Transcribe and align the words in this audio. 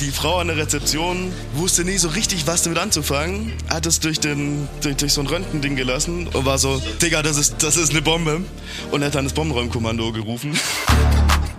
Die 0.00 0.12
Frau 0.12 0.38
an 0.38 0.46
der 0.46 0.56
Rezeption 0.56 1.32
wusste 1.54 1.84
nie 1.84 1.98
so 1.98 2.08
richtig, 2.08 2.46
was 2.46 2.62
damit 2.62 2.78
anzufangen, 2.78 3.52
hat 3.68 3.84
es 3.84 3.98
durch, 3.98 4.20
den, 4.20 4.68
durch, 4.80 4.96
durch 4.96 5.12
so 5.12 5.20
ein 5.22 5.26
Röntgending 5.26 5.74
gelassen 5.74 6.28
und 6.28 6.44
war 6.44 6.56
so, 6.56 6.80
Digga, 7.02 7.22
das 7.22 7.36
ist, 7.36 7.64
das 7.64 7.76
ist 7.76 7.90
eine 7.90 8.00
Bombe. 8.00 8.42
Und 8.92 9.02
hat 9.02 9.16
dann 9.16 9.24
das 9.24 9.32
Bombenräumkommando 9.32 10.12
gerufen. 10.12 10.56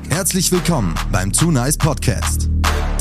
Herzlich 0.10 0.54
willkommen 0.54 0.96
beim 1.12 1.33
Too 1.33 1.52
Nice 1.52 1.78
Podcast. 1.78 2.49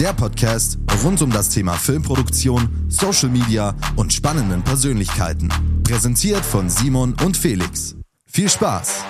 Der 0.00 0.12
Podcast 0.12 0.78
rund 1.04 1.22
um 1.22 1.30
das 1.30 1.50
Thema 1.50 1.74
Filmproduktion, 1.74 2.86
Social 2.88 3.28
Media 3.28 3.76
und 3.94 4.12
spannenden 4.12 4.64
Persönlichkeiten. 4.64 5.50
Präsentiert 5.84 6.44
von 6.44 6.68
Simon 6.68 7.14
und 7.24 7.36
Felix. 7.36 7.94
Viel 8.26 8.50
Spaß! 8.50 9.04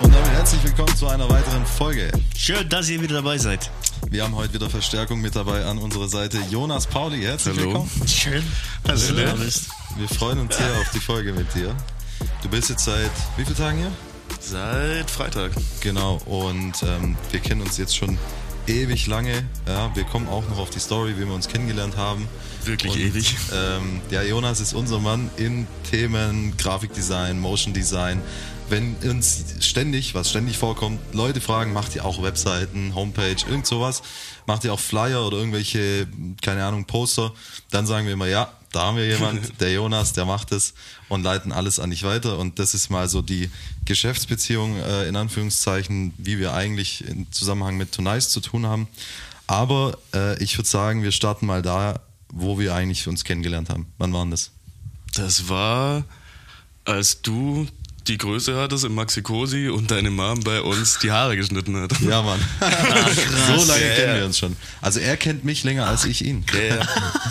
Und 0.00 0.14
damit 0.14 0.30
herzlich 0.32 0.62
willkommen 0.64 0.94
zu 0.96 1.06
einer 1.06 1.30
weiteren 1.30 1.64
Folge. 1.64 2.12
Schön, 2.36 2.68
dass 2.68 2.90
ihr 2.90 3.00
wieder 3.00 3.16
dabei 3.16 3.38
seid. 3.38 3.70
Wir 4.10 4.24
haben 4.24 4.34
heute 4.34 4.54
wieder 4.54 4.68
Verstärkung 4.68 5.20
mit 5.20 5.36
dabei 5.36 5.64
an 5.64 5.78
unserer 5.78 6.08
Seite. 6.08 6.38
Jonas 6.50 6.86
Pauli, 6.86 7.22
herzlich 7.22 7.56
Hallo. 7.56 7.66
willkommen. 7.68 7.90
Schön, 8.06 8.42
dass 8.84 9.08
du 9.08 9.14
da 9.14 9.32
bist. 9.32 9.68
Wir 9.96 10.08
freuen 10.08 10.40
uns 10.40 10.56
sehr 10.56 10.70
auf 10.80 10.90
die 10.94 11.00
Folge 11.00 11.32
mit 11.32 11.54
dir. 11.54 11.74
Du 12.42 12.48
bist 12.48 12.68
jetzt 12.68 12.84
seit 12.84 13.10
wie 13.36 13.44
vielen 13.44 13.56
Tagen 13.56 13.78
hier? 13.78 13.92
Seit 14.40 15.10
Freitag. 15.10 15.52
Genau, 15.80 16.16
und 16.26 16.82
ähm, 16.82 17.16
wir 17.30 17.40
kennen 17.40 17.62
uns 17.62 17.78
jetzt 17.78 17.96
schon 17.96 18.18
ewig 18.66 19.06
lange. 19.06 19.44
Ja, 19.66 19.94
wir 19.94 20.04
kommen 20.04 20.28
auch 20.28 20.46
noch 20.48 20.58
auf 20.58 20.70
die 20.70 20.80
Story, 20.80 21.14
wie 21.16 21.26
wir 21.26 21.34
uns 21.34 21.48
kennengelernt 21.48 21.96
haben. 21.96 22.28
Wirklich 22.64 22.92
und, 22.92 23.00
ewig. 23.00 23.36
Ähm, 23.52 24.00
ja, 24.10 24.22
Jonas 24.22 24.60
ist 24.60 24.72
unser 24.72 25.00
Mann 25.00 25.30
in 25.36 25.66
Themen 25.90 26.56
Grafikdesign, 26.56 27.40
Motion 27.40 27.72
Design. 27.72 28.20
Wenn 28.72 28.96
uns 29.04 29.44
ständig, 29.60 30.14
was 30.14 30.30
ständig 30.30 30.56
vorkommt, 30.56 30.98
Leute 31.12 31.42
fragen, 31.42 31.74
macht 31.74 31.94
ihr 31.94 32.06
auch 32.06 32.22
Webseiten, 32.22 32.94
Homepage, 32.94 33.36
irgend 33.46 33.66
sowas, 33.66 34.02
macht 34.46 34.64
ihr 34.64 34.72
auch 34.72 34.80
Flyer 34.80 35.26
oder 35.26 35.36
irgendwelche, 35.36 36.08
keine 36.40 36.64
Ahnung, 36.64 36.86
Poster, 36.86 37.34
dann 37.70 37.86
sagen 37.86 38.06
wir 38.06 38.14
immer, 38.14 38.28
ja, 38.28 38.50
da 38.72 38.84
haben 38.84 38.96
wir 38.96 39.06
jemand, 39.06 39.42
der 39.60 39.74
Jonas, 39.74 40.14
der 40.14 40.24
macht 40.24 40.52
es 40.52 40.72
und 41.10 41.22
leiten 41.22 41.52
alles 41.52 41.80
an 41.80 41.90
dich 41.90 42.02
weiter. 42.02 42.38
Und 42.38 42.58
das 42.58 42.72
ist 42.72 42.88
mal 42.88 43.10
so 43.10 43.20
die 43.20 43.50
Geschäftsbeziehung 43.84 44.78
äh, 44.78 45.06
in 45.06 45.16
Anführungszeichen, 45.16 46.14
wie 46.16 46.38
wir 46.38 46.54
eigentlich 46.54 47.06
im 47.06 47.30
Zusammenhang 47.30 47.76
mit 47.76 47.92
Tonice 47.92 48.30
zu 48.30 48.40
tun 48.40 48.64
haben. 48.64 48.88
Aber 49.46 49.98
äh, 50.14 50.42
ich 50.42 50.56
würde 50.56 50.70
sagen, 50.70 51.02
wir 51.02 51.12
starten 51.12 51.44
mal 51.44 51.60
da, 51.60 52.00
wo 52.30 52.58
wir 52.58 52.74
eigentlich 52.74 53.06
uns 53.06 53.24
kennengelernt 53.24 53.68
haben. 53.68 53.92
Wann 53.98 54.14
war 54.14 54.24
denn 54.24 54.30
das? 54.30 54.50
Das 55.12 55.50
war, 55.50 56.04
als 56.86 57.20
du 57.20 57.68
die 58.08 58.18
Größe 58.18 58.56
hattest 58.56 58.84
im 58.84 58.94
Maxi-Cosi 58.94 59.68
und 59.68 59.90
deine 59.90 60.10
Mom 60.10 60.40
bei 60.40 60.60
uns 60.60 60.98
die 60.98 61.10
Haare 61.12 61.36
geschnitten 61.36 61.76
hat. 61.76 61.92
Ja, 62.00 62.22
Mann. 62.22 62.40
so 62.60 63.64
lange 63.64 63.88
Ja, 63.88 63.94
kennen 63.94 64.08
ja. 64.08 64.16
wir 64.16 64.24
uns 64.26 64.38
schon. 64.38 64.56
Also 64.80 65.00
er 65.00 65.16
kennt 65.16 65.44
mich 65.44 65.62
länger 65.64 65.86
als 65.86 66.04
ich 66.04 66.24
ihn. 66.24 66.44
Ja, 66.52 66.76
ja. 66.76 66.88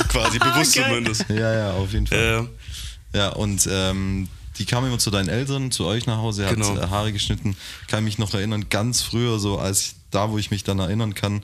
Quasi 0.09 0.39
bewusst 0.39 0.75
geil. 0.75 0.85
zumindest. 0.87 1.25
Ja, 1.29 1.53
ja, 1.53 1.71
auf 1.73 1.91
jeden 1.91 2.07
Fall. 2.07 2.47
Ja, 3.13 3.19
Ja, 3.19 3.29
und 3.29 3.67
ähm, 3.69 4.29
die 4.57 4.65
kam 4.65 4.85
immer 4.85 4.99
zu 4.99 5.11
deinen 5.11 5.29
Eltern, 5.29 5.71
zu 5.71 5.85
euch 5.85 6.05
nach 6.05 6.17
Hause, 6.17 6.45
hat 6.45 6.55
Genau. 6.55 6.77
äh, 6.77 6.87
Haare 6.87 7.11
geschnitten. 7.11 7.55
Kann 7.87 8.03
mich 8.03 8.17
noch 8.17 8.33
erinnern, 8.33 8.67
ganz 8.69 9.01
früher, 9.01 9.39
so 9.39 9.57
als 9.59 9.81
ich, 9.81 9.95
da, 10.11 10.29
wo 10.29 10.37
ich 10.37 10.51
mich 10.51 10.63
dann 10.63 10.79
erinnern 10.79 11.15
kann, 11.15 11.41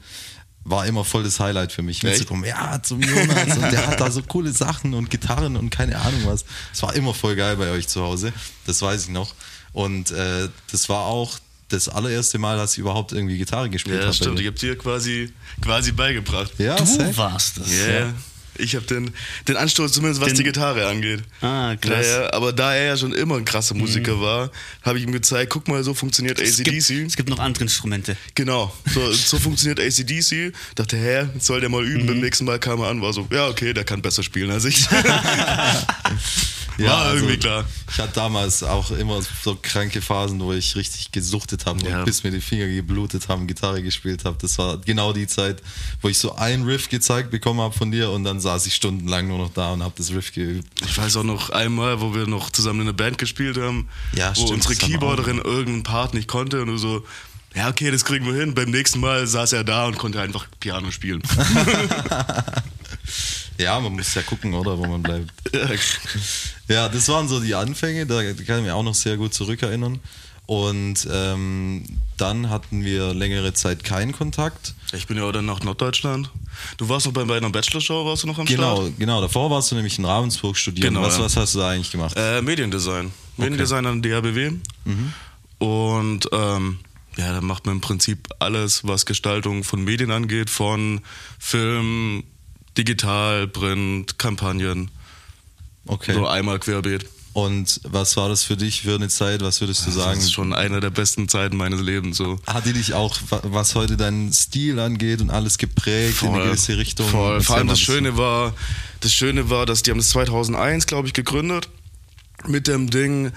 war 0.70 0.86
immer 0.86 1.04
voll 1.06 1.24
das 1.24 1.40
Highlight 1.40 1.72
für 1.72 1.82
mich. 1.82 2.04
Wenn 2.04 2.14
sie 2.14 2.20
Echt? 2.20 2.28
kommen, 2.28 2.44
ja, 2.44 2.82
zum 2.84 3.02
Jonas 3.02 3.58
und 3.58 3.72
der 3.72 3.88
hat 3.88 4.00
da 4.02 4.12
so 4.12 4.22
coole 4.22 4.52
Sachen 4.52 4.94
und 4.94 5.10
Gitarren 5.10 5.56
und 5.56 5.70
keine 5.70 5.98
Ahnung 5.98 6.22
was. 6.26 6.46
Es 6.74 6.84
war 6.84 6.94
immer 6.96 7.14
voll 7.14 7.36
geil 7.36 7.56
bei 7.56 7.72
euch 7.72 7.88
zu 7.88 8.02
Hause, 8.02 8.34
das 8.66 8.82
weiß 8.82 9.04
ich 9.04 9.10
noch. 9.10 9.34
Und 9.72 10.12
äh, 10.12 10.50
das 10.72 10.90
war 10.90 11.06
auch 11.06 11.40
das 11.70 11.90
allererste 11.90 12.38
Mal, 12.40 12.58
dass 12.58 12.74
ich 12.74 12.80
überhaupt 12.80 13.12
irgendwie 13.12 13.38
Gitarre 13.38 13.70
gespielt 13.70 13.98
ja 14.00 14.04
habe. 14.04 14.14
stimmt. 14.14 14.40
Ich 14.40 14.48
hab 14.48 14.56
dir 14.56 14.78
quasi, 14.78 15.34
quasi 15.62 15.92
beigebracht. 15.92 16.52
Ja, 16.58 16.76
Du 16.76 17.18
warst 17.18 17.60
das. 17.60 17.72
Ja, 17.72 18.14
ich 18.60 18.76
habe 18.76 18.86
den, 18.86 19.12
den 19.48 19.56
Anstoß 19.58 19.92
zumindest, 19.92 20.22
was 20.22 20.28
Den- 20.30 20.38
die 20.38 20.44
Gitarre 20.44 20.88
angeht. 20.88 21.22
Ah, 21.42 21.76
krass. 21.76 22.06
Ja, 22.06 22.22
ja, 22.24 22.34
aber 22.34 22.54
da 22.54 22.74
er 22.76 22.86
ja 22.88 22.98
schon 22.98 23.14
immer 23.14 23.38
ein 23.38 23.46
krasser 23.46 23.76
Musiker 23.76 24.20
war, 24.22 24.52
habe 24.84 24.98
ich 25.00 25.04
ihm 25.06 25.12
gezeigt, 25.12 25.52
guck 25.52 25.68
mal, 25.68 25.84
so 25.84 25.94
funktioniert 25.94 26.40
Es 26.40 26.58
gibt, 26.58 26.70
ACDC. 26.70 27.06
es 27.08 27.16
gibt 27.16 27.30
noch 27.30 27.40
andere 27.40 27.64
Instrumente. 27.64 28.16
Genau, 28.36 28.74
so, 28.94 29.12
so 29.12 29.38
funktioniert 29.40 29.80
ACDC. 29.80 30.54
Dachte, 30.76 30.98
hä, 30.98 31.28
jetzt 31.34 31.46
soll 31.46 31.60
der 31.62 31.70
mal 31.70 31.86
üben. 31.86 32.04
Mhm. 32.04 32.08
Beim 32.08 32.20
nächsten 32.20 32.46
Mal 32.46 32.60
kam 32.60 32.80
er 32.82 32.88
an, 32.88 33.02
war 33.02 33.14
so, 33.14 33.28
ja, 33.32 33.48
okay, 33.48 33.74
der 33.74 33.84
kann 33.84 34.02
besser 34.02 34.24
spielen 34.24 34.52
als 34.52 34.66
ich. 34.66 34.88
Ja, 36.78 36.90
War 36.92 37.06
also, 37.06 37.16
irgendwie 37.26 37.38
klar. 37.38 37.66
Ich 37.92 37.98
hatte 37.98 38.14
damals 38.14 38.62
auch 38.64 38.92
immer 38.92 39.20
so 39.44 39.58
kranke 39.62 40.02
Phasen, 40.02 40.40
wo 40.40 40.54
ich 40.54 40.76
richtig 40.76 41.12
gesuchtet 41.12 41.66
habe 41.66 41.80
Ja. 41.88 42.00
und 42.00 42.06
bis 42.06 42.24
mir 42.24 42.32
die 42.32 42.42
Finger 42.42 42.68
geblutet 42.68 43.28
haben, 43.30 43.48
Gitarre 43.48 43.82
gespielt 43.82 44.26
habe. 44.26 44.38
Das 44.40 44.58
war 44.60 44.78
genau 44.78 45.12
die 45.14 45.26
Zeit, 45.28 45.62
wo 46.02 46.10
ich 46.10 46.20
so 46.20 46.36
ein 46.36 46.64
Riff 46.64 46.90
gezeigt 46.90 47.32
bekommen 47.32 47.62
habe 47.62 47.74
von 47.74 47.92
dir 47.92 48.12
und 48.12 48.24
dann 48.24 48.40
saß 48.40 48.68
ich 48.68 48.76
stundenlang 48.76 49.28
nur 49.28 49.40
noch 49.40 49.54
da 49.54 49.72
und 49.74 49.82
habe 49.82 49.94
das 49.98 50.12
Riff 50.12 50.32
geübt. 50.34 50.68
Ich 50.86 50.98
weiß 50.98 51.18
auch 51.18 51.24
noch 51.24 51.50
einmal, 51.50 52.00
wo 52.02 52.14
wir 52.14 52.28
noch 52.28 52.52
zusammen 52.52 52.82
in 52.82 52.88
einer 52.88 52.94
Band 52.98 53.18
gespielt 53.18 53.58
haben, 53.58 53.88
Ja, 54.14 54.30
wo 54.30 54.42
stimmt, 54.42 54.52
unsere 54.52 54.76
Keyboarderin 54.76 55.38
irgendeinen 55.40 55.84
Part 55.84 56.14
nicht 56.14 56.28
konnte 56.28 56.62
und 56.62 56.68
du 56.68 56.78
so, 56.78 57.04
ja, 57.56 57.70
okay, 57.70 57.90
das 57.90 58.06
kriegen 58.06 58.26
wir 58.28 58.36
hin. 58.40 58.54
Beim 58.54 58.70
nächsten 58.70 59.00
Mal 59.00 59.26
saß 59.26 59.54
er 59.54 59.64
da 59.64 59.88
und 59.88 59.98
konnte 59.98 60.22
einfach 60.22 60.46
Piano 60.60 60.92
spielen. 60.92 61.24
Ja, 63.58 63.80
man 63.80 63.94
muss 63.94 64.14
ja 64.14 64.22
gucken, 64.22 64.54
oder, 64.54 64.78
wo 64.78 64.86
man 64.86 65.02
bleibt. 65.04 65.32
Ja, 66.70 66.90
das 66.90 67.08
waren 67.08 67.30
so 67.30 67.40
die 67.40 67.56
Anfänge, 67.56 68.06
da 68.06 68.22
kann 68.22 68.58
ich 68.58 68.64
mich 68.66 68.72
auch 68.72 68.84
noch 68.84 68.94
sehr 68.94 69.16
gut 69.16 69.34
zurückerinnern. 69.34 70.00
Und 70.48 71.08
ähm, 71.12 71.84
dann 72.18 72.50
hatten 72.50 72.84
wir 72.84 73.14
längere 73.14 73.54
Zeit 73.54 73.84
keinen 73.86 74.12
Kontakt. 74.12 74.76
ich 74.94 75.08
bin 75.08 75.16
ja 75.18 75.24
auch 75.24 75.32
dann 75.32 75.46
nach 75.46 75.62
Norddeutschland. 75.62 76.30
Du 76.78 76.88
warst 76.90 77.06
noch 77.06 77.14
bei, 77.14 77.24
bei 77.24 77.38
einer 77.38 77.50
Bachelorshow, 77.50 78.06
warst 78.06 78.24
du 78.24 78.28
noch 78.28 78.38
am 78.40 78.46
Genau, 78.46 78.78
Start? 78.82 79.00
genau. 79.00 79.22
Davor 79.22 79.50
warst 79.50 79.72
du 79.72 79.76
nämlich 79.76 79.98
in 79.98 80.04
Ravensburg 80.06 80.58
studieren. 80.58 80.94
Genau, 80.94 81.06
was, 81.06 81.18
ja. 81.18 81.24
was 81.24 81.38
hast 81.38 81.56
du 81.56 81.60
da 81.60 81.70
eigentlich 81.70 81.92
gemacht? 81.92 82.16
Äh, 82.18 82.42
Mediendesign. 82.42 83.12
Mediendesign 83.38 83.86
an 83.86 84.02
der 84.02 84.22
DHBW. 84.22 84.52
Und 85.60 86.30
ähm, 86.32 86.80
ja, 87.18 87.34
da 87.34 87.42
macht 87.42 87.66
man 87.66 87.76
im 87.76 87.82
Prinzip 87.82 88.28
alles, 88.40 88.86
was 88.86 89.06
Gestaltung 89.06 89.64
von 89.64 89.84
Medien 89.84 90.12
angeht, 90.12 90.50
von 90.50 91.02
Film, 91.40 92.24
Digital, 92.78 93.48
Print, 93.48 94.18
Kampagnen. 94.20 94.92
Okay. 95.86 96.14
So 96.14 96.28
einmal 96.28 96.60
querbeet. 96.60 97.06
Und 97.34 97.82
was 97.84 98.18
war 98.18 98.30
das 98.30 98.44
für 98.44 98.58
dich 98.58 98.82
für 98.82 98.96
eine 98.96 99.10
Zeit? 99.10 99.42
Was 99.42 99.62
würdest 99.62 99.86
du 99.86 99.92
sagen? 99.92 100.16
Das 100.16 100.24
ist 100.26 100.34
schon 100.34 100.54
eine 100.54 100.80
der 100.80 100.90
besten 100.90 101.30
Zeiten 101.30 101.56
meines 101.56 101.82
Lebens. 101.82 102.18
So. 102.18 102.40
Hat 102.48 102.66
die 102.66 102.74
dich 102.74 102.96
auch, 102.96 103.16
wa- 103.30 103.42
was 103.44 103.76
heute 103.76 103.96
deinen 103.96 104.34
Stil 104.34 104.80
angeht 104.80 105.22
und 105.22 105.30
alles 105.30 105.60
geprägt 105.60 106.24
in 106.24 106.30
eine 106.30 106.46
gewisse 106.46 106.78
Richtung? 106.78 107.08
Voll. 107.08 107.42
Vor 107.42 107.58
allem 107.58 107.68
das. 107.68 107.80
Schöne 107.80 108.18
war, 108.18 108.56
das 109.02 109.14
Schöne 109.14 109.52
war, 109.52 109.68
dass 109.68 109.84
die 109.84 109.92
haben 109.92 110.00
das 110.00 110.10
2001, 110.10 110.88
glaube 110.88 111.08
ich, 111.08 111.14
gegründet. 111.14 111.70
Mit 112.48 112.68
dem 112.68 112.90
Ding, 112.90 113.32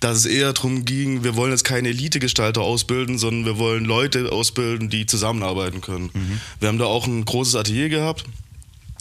dass 0.00 0.18
es 0.18 0.26
eher 0.26 0.52
darum 0.52 0.84
ging, 0.84 1.24
wir 1.24 1.36
wollen 1.36 1.50
jetzt 1.52 1.64
keine 1.64 1.88
Elite-Gestalter 1.90 2.60
ausbilden, 2.62 3.18
sondern 3.18 3.44
wir 3.44 3.58
wollen 3.58 3.84
Leute 3.84 4.32
ausbilden, 4.32 4.88
die 4.90 5.06
zusammenarbeiten 5.06 5.80
können. 5.82 6.10
Mhm. 6.12 6.40
Wir 6.60 6.68
haben 6.68 6.78
da 6.78 6.86
auch 6.86 7.06
ein 7.06 7.24
großes 7.24 7.54
Atelier 7.54 7.88
gehabt, 7.90 8.24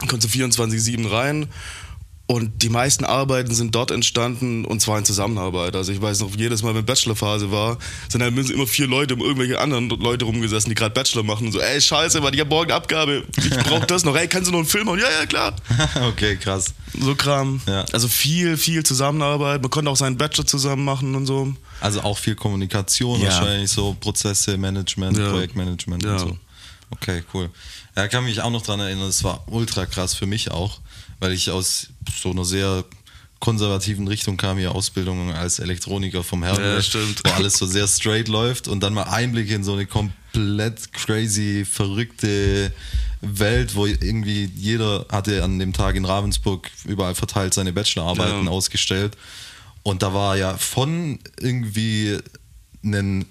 konntest 0.08 0.34
du 0.34 0.40
24-7 0.40 1.10
rein 1.10 1.48
und 2.28 2.64
die 2.64 2.70
meisten 2.70 3.06
Arbeiten 3.06 3.54
sind 3.54 3.76
dort 3.76 3.92
entstanden 3.92 4.66
und 4.66 4.82
zwar 4.82 4.98
in 4.98 5.06
Zusammenarbeit. 5.06 5.76
Also 5.76 5.92
ich 5.92 6.02
weiß 6.02 6.22
noch, 6.22 6.36
jedes 6.36 6.64
Mal, 6.64 6.74
wenn 6.74 6.84
Bachelorphase 6.84 7.52
war, 7.52 7.78
sind 8.10 8.24
halt 8.24 8.34
mindestens 8.34 8.56
immer 8.58 8.66
vier 8.66 8.88
Leute 8.88 9.14
um 9.14 9.22
irgendwelche 9.22 9.60
anderen 9.60 9.90
Leute 9.90 10.26
rumgesessen, 10.26 10.70
die 10.70 10.76
gerade 10.76 10.94
Bachelor 10.96 11.22
machen 11.22 11.46
und 11.46 11.54
so, 11.54 11.60
ey, 11.62 11.80
scheiße, 11.80 12.22
Mann, 12.22 12.34
ich 12.34 12.40
hab 12.40 12.50
morgen 12.50 12.72
Abgabe, 12.72 13.24
ich 13.38 13.50
brauch 13.52 13.86
das 13.88 14.06
noch, 14.06 14.16
ey, 14.16 14.28
kannst 14.28 14.48
du 14.48 14.54
noch 14.54 14.60
einen 14.60 14.68
Film 14.68 14.88
machen? 14.88 15.02
Ja, 15.02 15.20
ja, 15.20 15.26
klar. 15.28 15.56
okay, 16.10 16.36
krass. 16.38 16.74
So 17.00 17.14
Kram. 17.14 17.62
Ja. 17.68 17.86
Also 17.94 18.08
viel, 18.08 18.58
viel 18.58 18.82
Zusammenarbeit. 18.84 19.62
Man 19.62 19.70
konnte 19.70 19.92
auch 19.92 19.98
seinen 19.98 20.18
Bachelor 20.18 20.48
zusammen 20.48 20.84
machen 20.84 21.14
und 21.14 21.28
so. 21.28 21.54
Also 21.80 22.02
auch 22.02 22.18
viel 22.18 22.34
Kommunikation 22.36 23.20
Ja. 23.22 23.28
wahrscheinlich, 23.28 23.70
so 23.70 23.96
Prozesse, 24.00 24.58
Management, 24.58 25.16
Ja. 25.18 25.30
Projektmanagement 25.30 26.04
und 26.06 26.20
so. 26.20 26.38
Okay, 26.92 27.24
cool. 27.34 27.50
Ja, 27.96 28.08
kann 28.08 28.24
mich 28.26 28.42
auch 28.42 28.50
noch 28.52 28.62
dran 28.62 28.80
erinnern, 28.80 29.08
es 29.10 29.24
war 29.24 29.44
ultra 29.48 29.86
krass 29.86 30.14
für 30.14 30.26
mich 30.26 30.52
auch, 30.52 30.80
weil 31.20 31.32
ich 31.34 31.50
aus 31.52 31.88
so 32.22 32.32
einer 32.32 32.46
sehr 32.46 32.84
konservativen 33.40 34.08
Richtung 34.08 34.38
kam, 34.38 34.58
hier 34.58 34.74
Ausbildung 34.74 35.32
als 35.32 35.60
Elektroniker 35.60 36.24
vom 36.24 36.42
Herrn, 36.44 36.62
Ja, 36.62 36.82
stimmt. 36.82 37.22
wo 37.26 37.32
alles 37.32 37.58
so 37.58 37.66
sehr 37.66 37.88
straight 37.88 38.28
läuft 38.28 38.68
und 38.68 38.82
dann 38.82 38.94
mal 38.94 39.04
Einblick 39.04 39.50
in 39.52 39.64
so 39.64 39.74
eine 39.74 39.86
komplett 39.86 40.92
crazy, 40.94 41.66
verrückte 41.66 42.72
Welt, 43.22 43.76
wo 43.76 43.86
irgendwie 43.86 44.46
jeder 44.56 45.06
hatte 45.12 45.44
an 45.44 45.60
dem 45.60 45.74
Tag 45.74 45.96
in 45.96 46.06
Ravensburg 46.06 46.70
überall 46.86 47.16
verteilt 47.16 47.54
seine 47.54 47.74
Bachelorarbeiten 47.74 48.46
Ja. 48.46 48.52
ausgestellt. 48.52 49.16
Und 49.84 50.02
da 50.02 50.14
war 50.14 50.38
ja 50.38 50.58
von 50.58 51.20
irgendwie 51.40 52.18
ein 52.84 53.26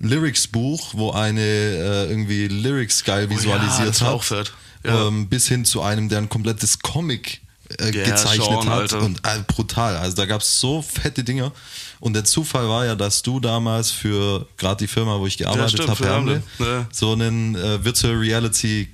Lyrics-Buch, 0.00 0.90
wo 0.94 1.12
eine 1.12 1.40
äh, 1.40 2.10
irgendwie 2.10 2.48
Lyrics 2.48 3.04
geil 3.04 3.26
Oh 3.28 3.32
ja, 3.32 3.38
visualisiert 3.38 3.88
das 3.88 4.00
war 4.02 4.20
hat. 4.20 4.52
Ja. 4.84 5.08
ähm, 5.08 5.28
bis 5.28 5.48
hin 5.48 5.64
zu 5.64 5.82
einem, 5.82 6.08
der 6.08 6.18
ein 6.18 6.28
komplettes 6.28 6.78
Comic 6.80 7.40
äh, 7.78 7.90
Ja, 7.96 8.04
gezeichnet 8.04 8.46
Sean, 8.46 8.68
hat. 8.68 8.80
Alter. 8.92 9.02
Und 9.02 9.18
äh, 9.26 9.40
brutal. 9.46 9.96
Also 9.96 10.16
da 10.16 10.26
gab 10.26 10.42
es 10.42 10.60
so 10.60 10.82
fette 10.82 11.24
Dinger. 11.24 11.52
Und 11.98 12.12
der 12.12 12.24
Zufall 12.24 12.68
war 12.68 12.84
ja, 12.84 12.94
dass 12.94 13.22
du 13.22 13.40
damals 13.40 13.90
für 13.90 14.46
gerade 14.58 14.76
die 14.84 14.86
Firma, 14.86 15.18
wo 15.18 15.26
ich 15.26 15.38
gearbeitet 15.38 15.82
stimmt, 15.82 15.98
habe, 16.00 16.42
ja. 16.58 16.86
so 16.92 17.12
einen 17.12 17.54
äh, 17.54 17.82
Virtual 17.84 18.14
Reality 18.14 18.88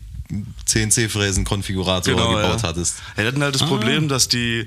CNC-Fräsen-Konfigurator 0.64 2.14
gebaut 2.14 2.62
ja. 2.62 2.68
hattest. 2.68 2.96
Ja, 3.16 3.24
hatten 3.24 3.42
halt 3.42 3.54
das 3.54 3.64
Problem, 3.64 4.08
dass 4.08 4.28
die, 4.28 4.66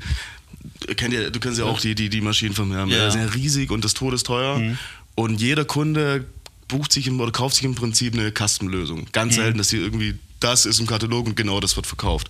kennt 0.96 1.14
ihr, 1.14 1.32
du 1.32 1.40
kennst 1.40 1.60
ja 1.60 1.66
auch 1.66 1.80
die, 1.80 1.96
die, 1.96 2.10
die 2.10 2.22
Maschinen 2.22 2.54
von 2.54 2.72
Herrn, 2.72 2.90
Ja. 2.90 3.06
die 3.06 3.12
sind 3.12 3.22
ja 3.22 3.28
riesig 3.30 3.72
und 3.72 3.84
das 3.84 3.94
todesteuer. 3.94 4.60
Und 5.16 5.42
jeder 5.42 5.66
Kunde 5.66 6.26
bucht 6.68 6.92
sich 6.92 7.08
im, 7.08 7.20
oder 7.20 7.32
kauft 7.32 7.56
sich 7.56 7.66
im 7.66 7.76
Prinzip 7.76 8.14
eine 8.14 8.32
Custom-Lösung. 8.32 9.08
Ganz 9.12 9.36
selten, 9.36 9.58
dass 9.58 9.70
hier 9.70 9.82
irgendwie 9.82 10.16
das 10.40 10.66
ist 10.66 10.80
im 10.80 10.86
Katalog 10.86 11.26
und 11.26 11.36
genau 11.36 11.60
das 11.60 11.76
wird 11.76 11.88
verkauft. 11.88 12.30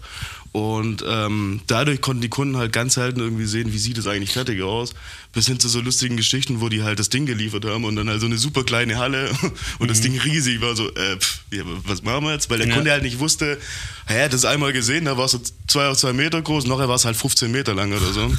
Und 0.52 1.04
ähm, 1.06 1.60
dadurch 1.68 2.00
konnten 2.00 2.22
die 2.22 2.30
Kunden 2.30 2.56
halt 2.56 2.72
ganz 2.72 2.94
selten 2.94 3.20
irgendwie 3.20 3.46
sehen, 3.46 3.74
wie 3.74 3.78
sieht 3.78 3.98
es 3.98 4.08
eigentlich 4.08 4.32
fertig 4.32 4.62
aus. 4.62 4.94
Bis 5.34 5.48
hin 5.48 5.60
zu 5.60 5.68
so 5.68 5.82
lustigen 5.82 6.16
Geschichten, 6.16 6.62
wo 6.62 6.70
die 6.70 6.82
halt 6.82 6.98
das 6.98 7.10
Ding 7.10 7.26
geliefert 7.26 7.66
haben 7.66 7.84
und 7.84 7.98
dann 7.98 8.08
halt 8.08 8.22
so 8.22 8.26
eine 8.26 8.38
super 8.38 8.64
kleine 8.64 8.98
Halle 8.98 9.30
und 9.80 9.92
das 9.92 10.00
Ding 10.00 10.18
riesig 10.18 10.62
war 10.62 10.74
so, 10.76 10.90
äh, 10.94 11.18
pff, 11.18 11.40
ja, 11.52 11.64
was 11.84 12.04
machen 12.04 12.24
wir 12.24 12.32
jetzt? 12.32 12.50
Weil 12.50 12.60
der 12.60 12.68
Ja. 12.68 12.76
Kunde 12.76 12.92
halt 12.92 13.04
nicht 13.04 13.20
wusste, 13.20 13.60
er 14.06 14.26
hat 14.26 14.34
das 14.34 14.46
einmal 14.46 14.72
gesehen, 14.72 15.04
da 15.06 15.18
war 15.18 15.26
es 15.26 15.32
so 15.32 15.42
zwei 15.68 15.88
auf 15.90 15.98
zwei 15.98 16.14
Meter 16.14 16.42
groß, 16.42 16.68
nachher 16.68 16.88
war 16.88 16.96
es 16.96 17.04
halt 17.04 17.18
15 17.18 17.52
Meter 17.52 17.74
lang 17.74 17.92
oder 17.92 18.14
so. 18.14 18.32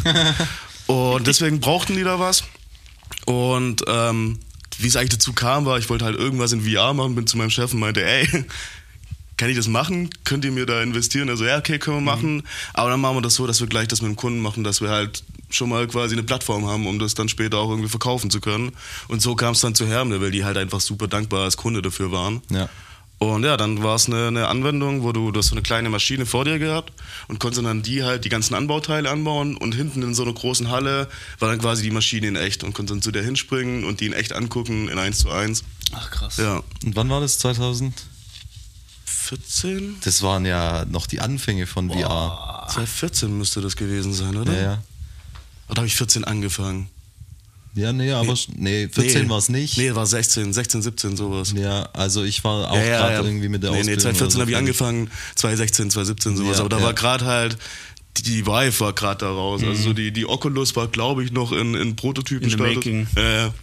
und 0.93 1.27
deswegen 1.27 1.61
brauchten 1.61 1.97
die 1.97 2.05
da 2.05 2.19
was. 2.19 2.45
Und 3.27 3.83
ähm, 3.87 4.39
wie 4.79 4.87
es 4.87 4.97
eigentlich 4.97 5.11
dazu 5.11 5.33
kam, 5.33 5.67
war, 5.67 5.79
ich 5.79 5.91
wollte 5.91 6.05
halt 6.05 6.17
irgendwas 6.17 6.53
in 6.53 6.63
VR 6.63 6.95
machen, 6.95 7.15
bin 7.15 7.27
zu 7.27 7.37
meinem 7.37 7.51
Chef 7.51 7.73
und 7.73 7.81
meinte, 7.81 8.05
ey, 8.05 8.27
kann 9.37 9.51
ich 9.51 9.57
das 9.57 9.69
machen? 9.69 10.09
Könnt 10.25 10.45
ihr 10.45 10.53
mir 10.53 10.65
da 10.65 10.83
investieren? 10.83 11.29
Also, 11.29 11.45
ja, 11.45 11.59
okay, 11.59 11.79
können 11.79 11.99
wir 11.99 12.01
machen. 12.01 12.43
Aber 12.73 12.91
dann 12.91 13.01
machen 13.01 13.17
wir 13.17 13.23
das 13.23 13.35
so, 13.35 13.47
dass 13.47 13.61
wir 13.61 13.67
gleich 13.67 13.89
das 13.89 14.01
mit 14.01 14.11
dem 14.11 14.17
Kunden 14.17 14.41
machen, 14.41 14.65
dass 14.65 14.81
wir 14.81 14.89
halt 14.89 15.25
schon 15.51 15.69
mal 15.69 15.87
quasi 15.87 16.15
eine 16.15 16.23
Plattform 16.23 16.67
haben, 16.67 16.87
um 16.87 16.99
das 16.99 17.15
dann 17.15 17.29
später 17.29 17.59
auch 17.59 17.71
irgendwie 17.71 17.89
verkaufen 17.89 18.31
zu 18.31 18.41
können. 18.41 18.73
Und 19.09 19.21
so 19.21 19.35
kam 19.37 19.53
es 19.53 19.61
dann 19.61 19.75
zu 19.75 19.87
Hermle, 19.87 20.21
weil 20.21 20.31
die 20.31 20.45
halt 20.45 20.57
einfach 20.57 20.81
super 20.81 21.07
dankbar 21.07 21.45
als 21.45 21.57
Kunde 21.57 21.83
dafür 21.83 22.13
waren. 22.13 22.43
Ja. 22.51 22.69
Und 23.19 23.45
ja, 23.45 23.57
dann 23.57 23.83
war 23.83 23.95
es 23.97 24.07
eine, 24.07 24.27
eine 24.29 24.49
Anwendung, 24.49 25.03
wo 25.03 25.11
du, 25.13 25.31
du 25.31 25.39
hast 25.39 25.49
so 25.49 25.55
eine 25.55 25.63
kleine 25.63 25.89
Maschine 25.89 26.27
vor 26.27 26.45
dir 26.45 26.59
gehabt 26.59 26.93
und 27.29 27.41
konntest 27.41 27.65
dann 27.65 27.83
die 27.83 28.05
halt 28.05 28.27
die 28.27 28.29
ganzen 28.29 28.55
Anbauteile 28.55 29.09
anbauen 29.11 29.57
und 29.57 29.75
hinten 29.75 30.03
in 30.03 30.15
so 30.15 30.23
einer 30.23 30.35
großen 30.35 30.71
Halle 30.71 31.09
war 31.39 31.49
dann 31.49 31.59
quasi 31.59 31.83
die 31.83 31.91
Maschine 31.91 32.27
in 32.27 32.37
echt 32.37 32.63
und 32.63 32.75
konntest 32.75 32.97
dann 32.97 33.03
zu 33.03 33.13
der 33.13 33.23
hinspringen 33.23 33.85
und 33.85 34.01
die 34.01 34.07
in 34.07 34.13
echt 34.13 34.35
angucken 34.35 34.89
in 34.89 34.99
1 34.99 35.19
zu 35.19 35.31
1. 35.31 35.65
Ach 35.93 36.11
krass. 36.11 36.37
Ja. 36.37 36.63
Und 36.85 36.95
wann 36.95 37.09
war 37.09 37.21
das? 37.21 37.39
2000? 37.39 37.95
14? 39.07 39.97
Das 40.05 40.23
waren 40.23 40.45
ja 40.45 40.85
noch 40.85 41.07
die 41.07 41.21
Anfänge 41.21 41.67
von 41.67 41.91
VR. 41.91 42.67
2014 42.69 43.37
müsste 43.37 43.61
das 43.61 43.77
gewesen 43.77 44.13
sein, 44.13 44.37
oder? 44.37 44.53
Ja, 44.53 44.63
ja. 44.63 44.83
Oder 45.69 45.79
habe 45.79 45.87
ich 45.87 45.97
14 45.97 46.25
angefangen? 46.25 46.91
Ja, 47.77 47.93
nee, 47.93 48.11
aber 48.11 48.35
nee, 48.57 48.89
14 48.89 49.25
Nee. 49.25 49.29
war 49.29 49.39
es 49.39 49.51
nicht. 49.51 49.77
Nee, 49.77 49.95
war 49.95 50.07
16, 50.07 50.53
16, 50.53 50.81
17, 50.81 51.17
sowas. 51.17 51.53
Ja, 51.55 51.83
also 51.93 52.25
ich 52.25 52.43
war 52.43 52.71
auch 52.71 52.77
Ja, 52.77 52.83
ja, 52.83 52.99
gerade 52.99 53.13
ja. 53.13 53.23
irgendwie 53.23 53.49
mit 53.51 53.63
der 53.63 53.71
nee, 53.71 53.81
Ausbildung. 53.81 53.97
Nee, 53.97 54.19
2014 54.19 54.37
oder 54.37 54.41
habe 54.41 54.51
ich 54.51 54.79
so 54.79 54.85
angefangen, 54.85 55.11
2016, 55.35 55.91
2017 55.91 56.37
sowas. 56.39 56.57
Ja, 56.57 56.61
aber 56.61 56.69
da 56.71 56.79
ja. 56.79 56.85
war 56.85 56.95
gerade 56.95 57.25
halt, 57.27 57.59
die, 58.17 58.47
Vive 58.47 58.81
war 58.81 58.95
gerade 58.95 59.19
da 59.19 59.31
raus. 59.31 59.63
Also 59.63 59.83
so 59.83 59.93
die, 59.93 60.11
die 60.11 60.27
Oculus 60.27 60.75
war, 60.75 60.89
glaube 60.89 61.23
ich, 61.23 61.33
noch 61.33 61.53
in, 61.53 61.75
in 61.75 61.97
Prototypen. 61.97 62.45
In 62.45 62.51
the 62.51 62.57
making. 62.57 63.07
Ja, 63.15 63.23
ja. 63.23 63.55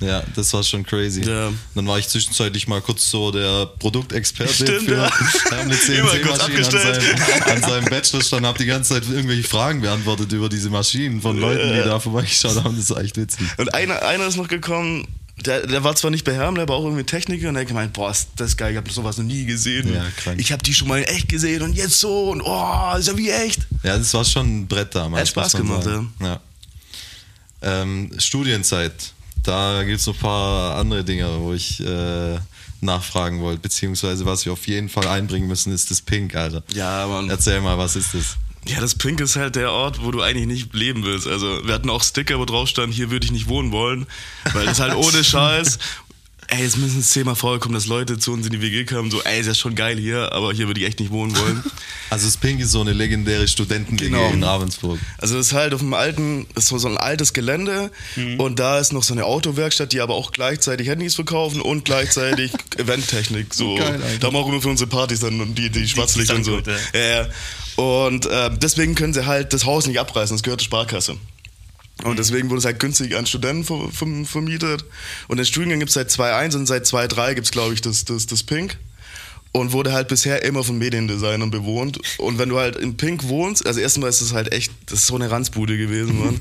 Ja, 0.00 0.22
das 0.34 0.52
war 0.52 0.62
schon 0.62 0.84
crazy. 0.84 1.22
Ja. 1.22 1.52
Dann 1.74 1.86
war 1.86 1.98
ich 1.98 2.08
zwischenzeitlich 2.08 2.68
mal 2.68 2.82
kurz 2.82 3.10
so 3.10 3.30
der 3.30 3.66
Produktexperte 3.78 4.52
Stimmt, 4.52 4.82
für 4.82 4.96
ja. 4.96 5.06
Immer 5.56 6.18
kurz 6.18 6.44
CNC-Maschine 6.44 6.56
an 6.56 6.70
seinem, 6.70 7.42
an 7.46 7.62
seinem 7.62 7.84
Bachelorstand, 7.86 8.46
habe 8.46 8.58
die 8.58 8.66
ganze 8.66 8.94
Zeit 8.94 9.08
irgendwelche 9.08 9.44
Fragen 9.44 9.80
beantwortet 9.80 10.30
über 10.32 10.48
diese 10.48 10.68
Maschinen 10.68 11.22
von 11.22 11.38
Leuten, 11.38 11.72
die 11.72 11.82
da 11.82 11.98
vorbeigeschaut 11.98 12.62
haben. 12.62 12.76
Das 12.76 12.90
war 12.90 13.02
echt 13.02 13.16
witzig. 13.16 13.46
Und 13.56 13.72
einer, 13.74 14.02
einer 14.02 14.26
ist 14.26 14.36
noch 14.36 14.48
gekommen, 14.48 15.06
der, 15.44 15.66
der 15.66 15.84
war 15.84 15.94
zwar 15.96 16.10
nicht 16.10 16.24
bei 16.24 16.34
Herm, 16.34 16.54
der 16.54 16.68
war 16.68 16.76
auch 16.76 16.84
irgendwie 16.84 17.04
Techniker 17.04 17.48
und 17.48 17.54
der 17.54 17.62
hat 17.62 17.68
gemeint, 17.68 17.92
boah, 17.92 18.10
ist 18.10 18.28
das 18.36 18.56
geil, 18.56 18.72
ich 18.72 18.76
habe 18.76 18.90
sowas 18.90 19.18
noch 19.18 19.24
nie 19.24 19.44
gesehen. 19.44 19.92
Ja, 19.92 20.04
krank. 20.16 20.40
Ich 20.40 20.50
habe 20.52 20.62
die 20.62 20.72
schon 20.72 20.88
mal 20.88 21.00
in 21.00 21.04
echt 21.04 21.28
gesehen 21.28 21.62
und 21.62 21.74
jetzt 21.74 22.00
so 22.00 22.30
und 22.30 22.40
oh, 22.42 22.96
ist 22.98 23.08
ja 23.08 23.16
wie 23.16 23.30
echt. 23.30 23.66
Ja, 23.82 23.98
das 23.98 24.12
war 24.14 24.24
schon 24.24 24.60
ein 24.60 24.66
Brett 24.66 24.94
damals. 24.94 25.22
Hat 25.22 25.28
Spaß 25.28 25.52
gemacht, 25.52 25.84
sagen. 25.84 26.12
ja. 26.20 26.40
Ähm, 27.62 28.10
Studienzeit. 28.18 29.12
Da 29.46 29.84
gibt 29.84 30.00
es 30.00 30.06
noch 30.06 30.14
ein 30.14 30.20
paar 30.20 30.76
andere 30.76 31.04
Dinge, 31.04 31.28
wo 31.38 31.52
ich 31.52 31.80
äh, 31.80 32.38
nachfragen 32.80 33.40
wollte. 33.40 33.60
Beziehungsweise, 33.60 34.26
was 34.26 34.44
wir 34.44 34.52
auf 34.52 34.66
jeden 34.66 34.88
Fall 34.88 35.06
einbringen 35.06 35.46
müssen, 35.46 35.72
ist 35.72 35.90
das 35.90 36.00
Pink, 36.02 36.34
Alter. 36.34 36.62
Ja, 36.74 37.06
Mann. 37.06 37.30
Erzähl 37.30 37.60
mal, 37.60 37.78
was 37.78 37.94
ist 37.96 38.14
das? 38.14 38.36
Ja, 38.66 38.80
das 38.80 38.96
Pink 38.96 39.20
ist 39.20 39.36
halt 39.36 39.54
der 39.54 39.70
Ort, 39.70 40.02
wo 40.02 40.10
du 40.10 40.20
eigentlich 40.20 40.48
nicht 40.48 40.74
leben 40.74 41.04
willst. 41.04 41.28
Also 41.28 41.64
wir 41.64 41.72
hatten 41.72 41.88
auch 41.88 42.02
Sticker, 42.02 42.40
wo 42.40 42.44
drauf 42.44 42.68
stand, 42.68 42.92
hier 42.92 43.12
würde 43.12 43.24
ich 43.24 43.30
nicht 43.30 43.46
wohnen 43.48 43.70
wollen, 43.70 44.08
weil 44.52 44.66
das 44.66 44.80
halt 44.80 44.94
ohne 44.96 45.22
Scheiß. 45.22 45.78
Ey, 46.48 46.62
jetzt 46.62 46.76
müssen 46.78 47.00
es 47.00 47.10
zehnmal 47.10 47.34
vorkommen, 47.34 47.74
dass 47.74 47.86
Leute 47.86 48.18
zu 48.18 48.32
uns 48.32 48.46
in 48.46 48.52
die 48.52 48.60
WG 48.62 48.84
kamen, 48.84 49.10
so, 49.10 49.20
ey, 49.22 49.40
ist 49.40 49.46
ja 49.46 49.54
schon 49.54 49.74
geil 49.74 49.98
hier, 49.98 50.32
aber 50.32 50.52
hier 50.52 50.68
würde 50.68 50.80
ich 50.80 50.86
echt 50.86 51.00
nicht 51.00 51.10
wohnen 51.10 51.36
wollen. 51.36 51.62
Also 52.08 52.26
das 52.26 52.36
Pink 52.36 52.60
ist 52.60 52.70
so 52.70 52.80
eine 52.80 52.92
legendäre 52.92 53.48
Studenten-WG 53.48 54.10
Genau. 54.10 54.30
in 54.30 54.44
Ravensburg. 54.44 55.00
Also 55.18 55.36
das 55.38 55.48
ist 55.48 55.52
halt 55.54 55.74
auf 55.74 55.80
dem 55.80 55.92
alten, 55.92 56.46
ist 56.54 56.68
so 56.68 56.78
so 56.78 56.86
ein 56.86 56.96
altes 56.96 57.32
Gelände 57.32 57.90
und 58.38 58.60
da 58.60 58.78
ist 58.78 58.92
noch 58.92 59.02
so 59.02 59.12
eine 59.12 59.24
Autowerkstatt, 59.24 59.92
die 59.92 60.00
aber 60.00 60.14
auch 60.14 60.30
gleichzeitig 60.30 60.86
Handys 60.86 61.16
verkaufen 61.16 61.60
und 61.60 61.84
gleichzeitig 61.84 62.52
Eventtechnik. 62.76 63.52
So. 63.52 63.74
Geil, 63.74 64.00
da 64.20 64.30
wir 64.32 64.38
auch 64.38 64.48
immer 64.48 64.62
für 64.62 64.68
unsere 64.68 64.88
Partys 64.88 65.18
dann 65.18 65.56
die, 65.56 65.68
die 65.68 65.88
Schwarzlicht 65.88 66.30
und 66.30 66.44
so. 66.44 66.52
gut, 66.58 66.68
Ja, 66.94 67.24
ja. 67.24 67.26
Und 67.74 68.26
äh, 68.26 68.50
deswegen 68.56 68.94
können 68.94 69.12
sie 69.12 69.26
halt 69.26 69.52
das 69.52 69.64
Haus 69.64 69.88
nicht 69.88 69.98
abreißen, 69.98 70.36
das 70.36 70.44
gehört 70.44 70.60
zur 70.60 70.66
Sparkasse. 70.66 71.16
Und 72.04 72.18
deswegen 72.18 72.50
wurde 72.50 72.58
es 72.58 72.64
halt 72.64 72.78
günstig 72.78 73.16
an 73.16 73.26
Studenten 73.26 73.64
ver 73.64 73.88
ver 73.90 74.06
vermietet. 74.24 74.84
Und 75.28 75.38
den 75.38 75.46
Studiengang 75.46 75.78
gibt 75.78 75.88
es 75.90 75.94
seit 75.94 76.10
2.1 76.10 76.56
und 76.56 76.66
seit 76.66 76.84
2.3 76.84 77.34
gibt 77.34 77.46
es, 77.46 77.50
glaube 77.50 77.74
ich, 77.74 77.80
das, 77.80 78.04
das, 78.04 78.26
das 78.26 78.42
Pink. 78.42 78.76
Und 79.52 79.72
wurde 79.72 79.92
halt 79.92 80.08
bisher 80.08 80.44
immer 80.44 80.62
von 80.62 80.76
Mediendesignern 80.76 81.50
bewohnt. 81.50 81.98
Und 82.18 82.38
wenn 82.38 82.50
du 82.50 82.58
halt 82.58 82.76
in 82.76 82.98
Pink 82.98 83.24
wohnst, 83.28 83.66
also 83.66 83.80
erstmal 83.80 84.10
ist 84.10 84.20
es 84.20 84.34
halt 84.34 84.52
echt, 84.52 84.70
das 84.86 85.00
ist 85.00 85.06
so 85.06 85.14
eine 85.14 85.30
Ranzbude 85.30 85.78
gewesen, 85.78 86.18
Mann. 86.18 86.40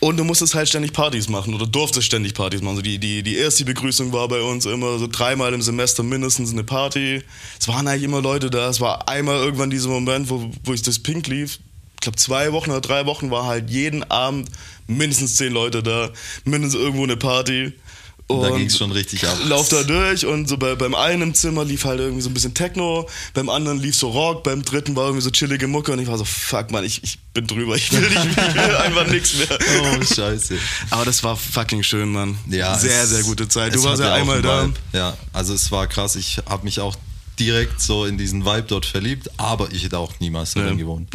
Und 0.00 0.18
du 0.18 0.24
musstest 0.24 0.54
halt 0.54 0.68
ständig 0.68 0.92
Partys 0.92 1.28
machen 1.28 1.54
oder 1.54 1.66
durftest 1.66 2.06
ständig 2.06 2.34
Partys 2.34 2.60
machen. 2.60 2.76
Also 2.76 2.82
die, 2.82 2.98
die, 2.98 3.22
die 3.22 3.36
erste 3.36 3.64
Begrüßung 3.64 4.12
war 4.12 4.28
bei 4.28 4.42
uns 4.42 4.66
immer 4.66 4.98
so 4.98 5.06
dreimal 5.06 5.54
im 5.54 5.62
Semester 5.62 6.02
mindestens 6.02 6.52
eine 6.52 6.64
Party. 6.64 7.22
Es 7.58 7.66
waren 7.66 7.88
eigentlich 7.88 8.02
immer 8.02 8.20
Leute 8.20 8.50
da. 8.50 8.68
Es 8.68 8.80
war 8.80 9.08
einmal 9.08 9.36
irgendwann 9.36 9.70
dieser 9.70 9.88
Moment, 9.88 10.28
wo, 10.28 10.50
wo 10.64 10.74
ich 10.74 10.82
das 10.82 10.98
Pink 10.98 11.26
lief. 11.28 11.58
Ich 12.06 12.12
glaube, 12.12 12.18
zwei 12.18 12.52
Wochen 12.52 12.70
oder 12.70 12.80
drei 12.80 13.04
Wochen 13.06 13.32
war 13.32 13.46
halt 13.46 13.68
jeden 13.68 14.08
Abend 14.12 14.48
mindestens 14.86 15.34
zehn 15.34 15.52
Leute 15.52 15.82
da. 15.82 16.10
Mindestens 16.44 16.80
irgendwo 16.80 17.02
eine 17.02 17.16
Party. 17.16 17.72
Da 18.28 18.34
Und 18.34 18.56
ging's 18.58 18.76
schon 18.78 18.92
richtig 18.92 19.26
ab. 19.26 19.36
Lauf 19.46 19.68
da 19.70 19.82
durch 19.82 20.24
und 20.24 20.48
so 20.48 20.56
bei, 20.56 20.76
beim 20.76 20.94
einen 20.94 21.22
im 21.22 21.34
Zimmer 21.34 21.64
lief 21.64 21.84
halt 21.84 21.98
irgendwie 21.98 22.22
so 22.22 22.28
ein 22.30 22.34
bisschen 22.34 22.54
Techno, 22.54 23.08
beim 23.34 23.48
anderen 23.48 23.78
lief 23.80 23.96
so 23.96 24.08
Rock, 24.10 24.42
beim 24.44 24.62
dritten 24.62 24.94
war 24.96 25.04
irgendwie 25.06 25.22
so 25.22 25.30
chillige 25.30 25.66
Mucke 25.68 25.92
und 25.92 25.98
ich 26.00 26.06
war 26.08 26.16
so, 26.18 26.24
fuck 26.24 26.70
man, 26.72 26.84
ich, 26.84 27.02
ich 27.04 27.18
bin 27.34 27.46
drüber, 27.48 27.74
ich 27.76 27.90
will, 27.92 28.00
nicht, 28.00 28.12
ich 28.14 28.54
will 28.54 28.76
einfach 28.84 29.06
nichts 29.08 29.34
mehr. 29.34 29.58
Oh, 29.82 30.02
scheiße. 30.04 30.58
Aber 30.90 31.04
das 31.04 31.22
war 31.24 31.36
fucking 31.36 31.82
schön, 31.84 32.10
Mann. 32.12 32.36
Ja, 32.48 32.76
sehr, 32.78 33.02
es- 33.04 33.10
sehr 33.10 33.22
gute 33.24 33.48
Zeit. 33.48 33.74
es 33.74 33.80
Du 33.82 33.88
warst 33.88 34.00
ja 34.02 34.12
einmal 34.14 34.42
da. 34.42 34.68
Ja, 34.92 35.16
also 35.32 35.54
es 35.54 35.70
war 35.72 35.86
krass. 35.88 36.14
Ich 36.16 36.38
habe 36.48 36.64
mich 36.64 36.80
auch 36.80 36.96
direkt 37.38 37.80
so 37.80 38.04
in 38.06 38.16
diesen 38.18 38.44
Vibe 38.44 38.64
dort 38.68 38.86
verliebt, 38.86 39.30
aber 39.36 39.70
ich 39.72 39.84
hätte 39.84 39.98
auch 39.98 40.12
niemals 40.20 40.54
darin 40.54 40.70
Ja. 40.78 40.84
gewohnt. 40.84 41.08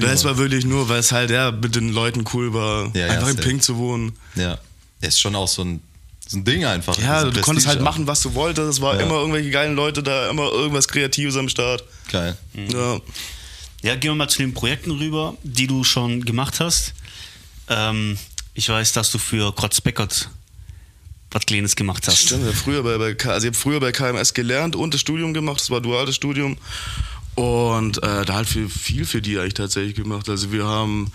das 0.00 0.24
war 0.24 0.36
wirklich 0.38 0.64
nur, 0.64 0.88
weil 0.88 1.00
es 1.00 1.12
halt 1.12 1.30
ja 1.30 1.50
mit 1.50 1.74
den 1.74 1.88
Leuten 1.90 2.24
cool 2.32 2.52
war, 2.52 2.90
Ja, 2.94 3.06
einfach 3.06 3.28
im 3.28 3.36
safe. 3.36 3.48
Pink 3.48 3.62
zu 3.62 3.76
wohnen. 3.76 4.12
ja, 4.34 4.58
ist 5.00 5.20
schon 5.20 5.34
auch 5.34 5.48
so 5.48 5.62
ein, 5.62 5.80
so 6.26 6.36
ein 6.38 6.44
Ding 6.44 6.64
einfach. 6.64 6.98
Ja, 6.98 7.20
ein 7.22 7.32
du 7.32 7.40
konntest 7.40 7.66
halt 7.66 7.78
Prestige 7.78 7.82
machen, 7.84 8.06
was 8.06 8.20
du 8.22 8.34
wolltest. 8.34 8.68
Es 8.68 8.80
war 8.80 8.94
Ja. 8.96 9.00
immer 9.06 9.16
irgendwelche 9.16 9.50
geilen 9.50 9.74
Leute 9.74 10.02
da, 10.02 10.30
immer 10.30 10.50
irgendwas 10.52 10.86
Kreatives 10.88 11.36
am 11.36 11.48
Start. 11.48 11.82
auch. 11.82 12.12
Geil. 12.12 12.36
Ja. 12.54 13.00
Ja, 13.82 13.96
gehen 13.96 14.12
wir 14.12 14.14
mal 14.14 14.28
zu 14.28 14.38
den 14.38 14.54
Projekten 14.54 14.92
rüber, 14.92 15.34
die 15.42 15.66
du 15.66 15.82
schon 15.82 16.24
gemacht 16.24 16.60
hast. 16.60 16.94
Ähm, 17.68 18.16
ich 18.54 18.68
weiß, 18.68 18.92
dass 18.92 19.10
du 19.10 19.18
für 19.18 19.52
Kotz 19.54 19.80
Beckert 19.80 20.30
was 21.32 21.46
Kleines 21.46 21.76
gemacht 21.76 22.06
hast. 22.06 22.18
Stimmt, 22.18 22.42
ich 22.42 22.48
habe 22.48 22.56
früher 22.56 22.82
bei, 22.82 22.98
bei, 22.98 23.16
also 23.30 23.46
ich 23.48 23.54
hab 23.54 23.60
früher 23.60 23.80
bei 23.80 23.92
KMS 23.92 24.34
gelernt 24.34 24.76
und 24.76 24.94
das 24.94 25.00
Studium 25.00 25.32
gemacht, 25.34 25.60
das 25.60 25.70
war 25.70 25.80
duales 25.80 26.14
Studium. 26.14 26.56
Und 27.34 27.98
äh, 28.02 28.24
da 28.26 28.34
halt 28.34 28.48
viel, 28.48 28.68
viel 28.68 29.06
für 29.06 29.22
die 29.22 29.38
eigentlich 29.38 29.54
tatsächlich 29.54 29.94
gemacht. 29.94 30.28
Also 30.28 30.52
wir 30.52 30.64
haben 30.66 31.10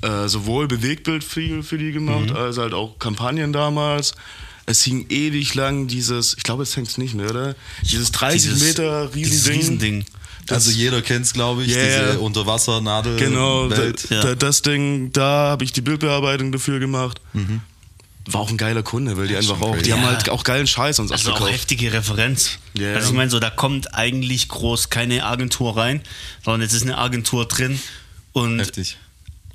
äh, 0.00 0.26
sowohl 0.28 0.66
Bewegtbild 0.66 1.22
viel 1.22 1.62
für 1.62 1.76
die 1.76 1.92
gemacht, 1.92 2.30
als 2.32 2.56
halt 2.56 2.72
auch 2.72 2.98
Kampagnen 2.98 3.52
damals. 3.52 4.14
Es 4.64 4.82
hing 4.84 5.06
ewig 5.10 5.54
lang 5.54 5.86
dieses, 5.86 6.34
ich 6.36 6.42
glaube, 6.42 6.62
jetzt 6.62 6.76
hängt 6.76 6.88
es 6.88 6.96
nicht 6.98 7.14
mehr, 7.14 7.30
oder? 7.30 7.54
Dieses 7.82 8.12
30 8.12 8.42
Dieses- 8.42 8.62
Meter 8.62 9.08
dieses 9.14 9.46
Riesending. 9.48 9.58
Riesending. 9.60 10.04
Das- 10.46 10.66
also 10.66 10.70
jeder 10.70 11.02
kennt's, 11.02 11.34
glaube 11.34 11.64
ich, 11.64 11.74
Ja, 11.74 11.84
diese. 12.12 12.18
Unterwassernadel. 12.20 13.16
Genau, 13.18 13.68
da, 13.68 13.82
Ja. 14.10 14.22
da, 14.22 14.34
das 14.34 14.62
Ding, 14.62 15.12
da 15.12 15.48
habe 15.50 15.64
ich 15.64 15.72
die 15.72 15.82
Bildbearbeitung 15.82 16.52
dafür 16.52 16.80
gemacht. 16.80 17.20
War 18.30 18.40
auch 18.42 18.50
ein 18.50 18.56
geiler 18.58 18.82
Kunde, 18.82 19.16
weil 19.16 19.26
die 19.28 19.36
einfach 19.36 19.56
Mhm. 19.56 19.60
schon 19.60 19.68
auch, 19.70 19.72
die 19.76 19.78
crazy. 19.82 19.90
haben 19.92 20.02
Ja. 20.02 20.08
halt 20.08 20.28
auch 20.30 20.44
geilen 20.44 20.66
Scheiß 20.66 20.98
uns 20.98 21.10
Also 21.12 21.30
auch 21.30 21.34
abgekauft. 21.36 21.54
heftige 21.54 21.92
Referenz. 21.92 22.58
Ja, 22.74 22.88
also 22.94 23.00
ja. 23.00 23.06
ich 23.06 23.12
meine 23.16 23.30
so, 23.30 23.40
da 23.40 23.50
kommt 23.50 23.94
eigentlich 23.94 24.48
groß 24.48 24.90
keine 24.90 25.24
Agentur 25.24 25.76
rein, 25.76 26.02
sondern 26.44 26.62
jetzt 26.62 26.74
ist 26.74 26.82
eine 26.82 26.98
Agentur 26.98 27.46
drin 27.46 27.80
und 28.32 28.58
Heftig. 28.60 28.96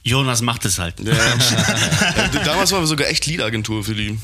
Jonas 0.03 0.41
macht 0.41 0.65
es 0.65 0.79
halt. 0.79 0.99
Ja. 0.99 1.13
ja. 1.13 2.27
Damals 2.45 2.71
waren 2.71 2.81
wir 2.81 2.87
sogar 2.87 3.07
echt 3.07 3.25
Lead-Agentur 3.25 3.83
für 3.83 3.95
die. 3.95 4.17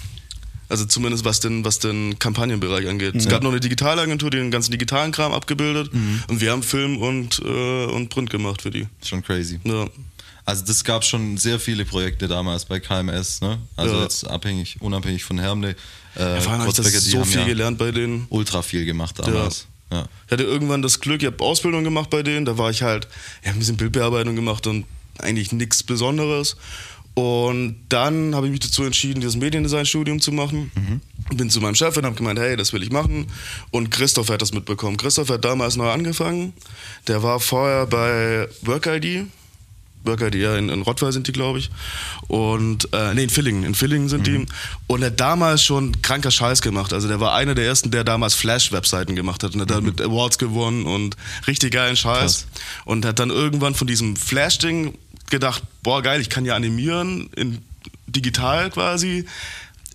Also 0.68 0.86
zumindest 0.86 1.26
was 1.26 1.40
den, 1.40 1.66
was 1.66 1.80
den 1.80 2.20
Kampagnenbereich 2.20 2.88
angeht. 2.88 3.16
Es 3.16 3.28
gab 3.28 3.42
noch 3.42 3.50
eine 3.50 3.60
Digitalagentur, 3.60 4.30
die 4.30 4.38
den 4.38 4.52
ganzen 4.52 4.72
digitalen 4.72 5.12
Kram 5.12 5.32
abgebildet. 5.34 5.90
Und 6.28 6.42
wir 6.42 6.52
haben 6.52 6.62
Film 6.64 6.98
und, 6.98 7.40
äh, 7.44 7.86
und 7.86 8.10
Print 8.10 8.30
gemacht 8.30 8.62
für 8.62 8.70
die. 8.70 8.88
Schon 9.04 9.24
crazy. 9.24 9.60
Ja. 9.64 9.88
Also 10.46 10.66
das 10.66 10.84
gab 10.84 11.04
schon 11.06 11.38
sehr 11.38 11.60
viele 11.60 11.86
Projekte 11.86 12.28
damals 12.28 12.66
bei 12.66 12.80
KMS, 12.80 13.42
ne? 13.42 13.60
Also 13.76 13.96
Ja. 13.96 14.04
jetzt 14.04 14.28
abhängig, 14.28 14.78
unabhängig 14.80 15.24
von 15.24 15.38
Hermle. 15.40 15.76
Äh, 16.16 16.40
Vor 16.42 16.52
allem 16.54 16.62
habe 16.62 16.70
ich 16.70 16.76
das 16.76 16.92
so 17.06 17.24
viel 17.24 17.42
ja 17.42 17.46
gelernt 17.46 17.78
bei 17.78 17.92
denen. 17.92 18.26
ultra 18.30 18.62
viel 18.62 18.86
gemacht 18.86 19.16
damals. 19.20 19.68
Ja. 19.92 20.06
Ich 20.28 20.32
hatte 20.32 20.44
irgendwann 20.44 20.82
das 20.82 21.00
Glück, 21.00 21.22
ich 21.22 21.28
habe 21.28 21.44
Ausbildung 21.44 21.84
gemacht 21.84 22.10
bei 22.10 22.22
denen, 22.24 22.46
da 22.46 22.58
war 22.58 22.70
ich 22.70 22.82
halt, 22.84 23.08
ich 23.42 23.48
habe 23.48 23.58
ein 23.58 23.60
bisschen 23.60 23.78
Bildbearbeitung 23.78 24.36
gemacht 24.36 24.66
und 24.68 24.86
eigentlich 25.20 25.52
nichts 25.52 25.84
Besonderes. 25.84 26.56
Und 27.16 27.76
dann 27.90 28.34
habe 28.36 28.46
ich 28.46 28.52
mich 28.52 28.62
dazu 28.62 28.84
entschieden, 28.84 29.20
dieses 29.20 29.36
Mediendesign-Studium 29.36 30.22
zu 30.22 30.32
machen. 30.32 30.72
Bin 31.34 31.50
zu 31.50 31.60
meinem 31.60 31.76
Chef 31.76 31.98
und 31.98 32.06
habe 32.06 32.16
gemeint, 32.16 32.40
hey, 32.40 32.56
das 32.56 32.72
will 32.72 32.82
ich 32.82 32.92
machen. 32.92 33.28
Und 33.72 33.90
Christoph 33.92 34.30
hat 34.30 34.42
das 34.42 34.54
mitbekommen. 34.54 34.96
Christoph 34.96 35.30
hat 35.30 35.44
damals 35.44 35.76
neu 35.76 35.90
angefangen. 35.92 36.54
Der 37.08 37.22
war 37.22 37.40
vorher 37.42 37.88
bei 37.88 38.48
WorkID. 38.62 39.26
WorkID, 40.04 40.36
ja, 40.36 40.56
in, 40.56 40.70
in 40.70 40.82
Rottweil 40.82 41.12
sind 41.12 41.28
die, 41.28 41.32
glaube 41.32 41.60
ich. 41.60 41.70
Und, 42.28 42.92
äh, 42.94 43.14
nee, 43.14 43.24
in 43.24 43.30
Villingen, 43.30 43.64
in 43.64 43.76
Villingen 43.76 44.10
sind 44.10 44.28
die. 44.28 44.46
Und 44.88 45.02
er 45.02 45.08
hat 45.08 45.20
damals 45.20 45.64
schon 45.64 46.02
kranker 46.02 46.32
Scheiß 46.32 46.62
gemacht. 46.62 46.94
Also 46.94 47.08
der 47.08 47.20
war 47.20 47.36
einer 47.36 47.56
der 47.56 47.66
ersten, 47.66 47.92
der 47.92 48.04
damals 48.04 48.34
Flash-Webseiten 48.34 49.16
gemacht 49.16 49.44
hat 49.44 49.54
und 49.54 49.62
hat 49.62 49.70
damit 49.70 50.02
Awards 50.02 50.38
gewonnen 50.38 50.86
und 50.86 51.18
richtig 51.48 51.74
geilen 51.74 51.98
Scheiß. 51.98 52.20
Krass. 52.20 52.48
Und 52.86 53.06
hat 53.06 53.20
dann 53.20 53.30
irgendwann 53.30 53.76
von 53.76 53.88
diesem 53.88 54.16
Flash-Ding 54.16 54.98
gedacht, 55.30 55.64
boah, 55.84 56.02
geil, 56.02 56.22
ich 56.22 56.30
kann 56.30 56.46
ja 56.46 56.56
animieren, 56.56 57.30
in 57.36 57.60
digital 58.08 58.70
quasi. 58.70 59.26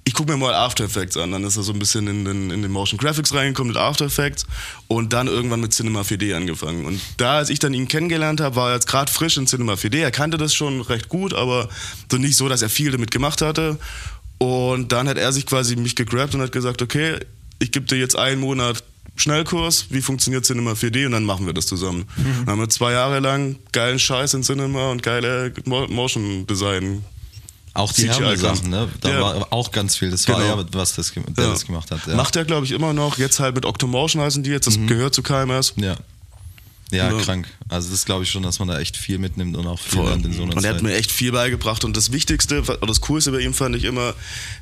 Ich 0.07 0.13
gucke 0.13 0.31
mir 0.33 0.37
mal 0.39 0.53
After 0.55 0.85
Effects 0.85 1.17
an. 1.17 1.33
Dann 1.33 1.45
ist 1.45 1.57
er 1.57 1.63
so 1.63 1.73
ein 1.73 1.79
bisschen 1.79 2.07
in 2.07 2.25
den, 2.27 2.51
in 2.51 2.61
den 2.63 2.71
Motion 2.71 2.99
Graphics 2.99 3.33
reingekommen 3.33 3.73
mit 3.73 3.81
After 3.81 4.05
Effects 4.05 4.45
und 4.87 5.13
dann 5.15 5.29
irgendwann 5.29 5.61
mit 5.61 5.73
Cinema 5.73 6.03
4D 6.03 6.35
angefangen. 6.37 6.85
Und 6.85 7.01
da, 7.17 7.39
als 7.39 7.49
ich 7.49 7.59
dann 7.59 7.73
ihn 7.73 7.89
kennengelernt 7.89 8.41
habe, 8.43 8.55
war 8.57 8.69
er 8.69 8.75
jetzt 8.75 8.87
gerade 8.87 9.11
frisch 9.11 9.39
in 9.39 9.47
Cinema 9.47 9.75
4D. 9.75 9.97
Er 10.01 10.11
kannte 10.11 10.37
das 10.37 10.55
schon 10.55 10.83
recht 10.83 11.09
gut, 11.09 11.33
aber 11.33 11.71
so 12.11 12.19
nicht 12.19 12.37
so, 12.37 12.49
dass 12.51 12.61
er 12.61 12.69
viel 12.69 12.91
damit 12.91 13.11
gemacht 13.13 13.41
hatte. 13.41 13.79
Und 14.39 14.93
dann 14.93 15.09
hat 15.09 15.17
er 15.17 15.33
sich 15.33 15.47
quasi 15.47 15.75
mich 15.77 15.97
gegrabt 15.97 16.35
und 16.35 16.43
hat 16.43 16.53
gesagt, 16.53 16.83
okay, 16.83 17.17
ich 17.61 17.73
gebe 17.73 17.87
dir 17.87 17.97
jetzt 17.97 18.17
einen 18.19 18.41
Monat 18.43 18.85
Schnellkurs, 19.17 19.87
wie 19.91 20.03
funktioniert 20.03 20.45
Cinema 20.45 20.73
4D 20.73 21.07
und 21.07 21.13
dann 21.13 21.25
machen 21.25 21.47
wir 21.47 21.55
das 21.55 21.67
zusammen. 21.67 22.05
Dann 22.17 22.47
haben 22.49 22.61
wir 22.61 22.69
zwei 22.69 22.93
Jahre 22.93 23.21
lang 23.21 23.57
geilen 23.73 23.99
Scheiß 24.01 24.35
in 24.35 24.43
Cinema 24.43 24.91
und 24.91 25.03
geile 25.03 25.53
Mo- 25.65 25.87
Motion 25.87 26.47
Design. 26.47 27.05
Auch 27.75 27.93
die 27.93 28.03
CGI 28.03 28.09
Hermle-Sachen, 28.13 28.71
ne? 28.71 28.89
Da 29.01 29.11
Ja. 29.11 29.21
war 29.21 29.47
auch 29.53 29.71
ganz 29.73 29.97
viel. 29.97 30.11
Das 30.11 30.27
war 30.29 30.41
Genau. 30.41 30.59
ja, 30.61 30.65
was 30.73 30.95
das, 30.95 31.13
der 31.13 31.45
Ja. 31.45 31.51
das 31.51 31.67
gemacht 31.67 31.91
hat. 31.91 32.07
Ja. 32.07 32.15
Macht 32.15 32.37
er, 32.37 32.45
glaube 32.45 32.65
ich, 32.67 32.73
immer 32.73 32.93
noch. 32.93 33.19
Jetzt 33.19 33.41
halt 33.41 33.55
mit 33.57 33.67
Octomotion 33.67 34.23
heißen 34.23 34.43
die 34.45 34.51
jetzt. 34.51 34.67
Das 34.69 34.79
gehört 34.87 35.15
zu 35.15 35.23
KMS. 35.23 35.75
ja. 35.77 35.97
Ja, 36.91 37.11
Ja. 37.11 37.19
krank. 37.21 37.49
Also 37.69 37.91
das 37.91 38.05
glaube 38.05 38.25
ich 38.25 38.31
schon, 38.31 38.43
dass 38.43 38.59
man 38.59 38.69
da 38.69 38.79
echt 38.79 38.97
viel 38.97 39.19
mitnimmt 39.19 39.57
und 39.57 39.67
auch 39.67 39.81
viel 39.81 39.99
Voll. 40.01 40.09
lernt 40.09 40.27
in 40.27 40.33
so 40.33 40.43
einer 40.43 40.57
Und 40.57 40.65
er 40.65 40.75
hat 40.75 40.83
mir 40.83 40.95
echt 40.95 41.11
viel 41.11 41.33
beigebracht. 41.33 41.85
Und 41.85 41.97
das 41.97 42.13
Wichtigste, 42.13 42.61
oder 42.61 42.87
das 42.87 43.01
Coolste 43.01 43.33
bei 43.33 43.41
ihm 43.41 43.55
fand 43.55 43.75
ich 43.75 43.85
immer, 43.85 44.15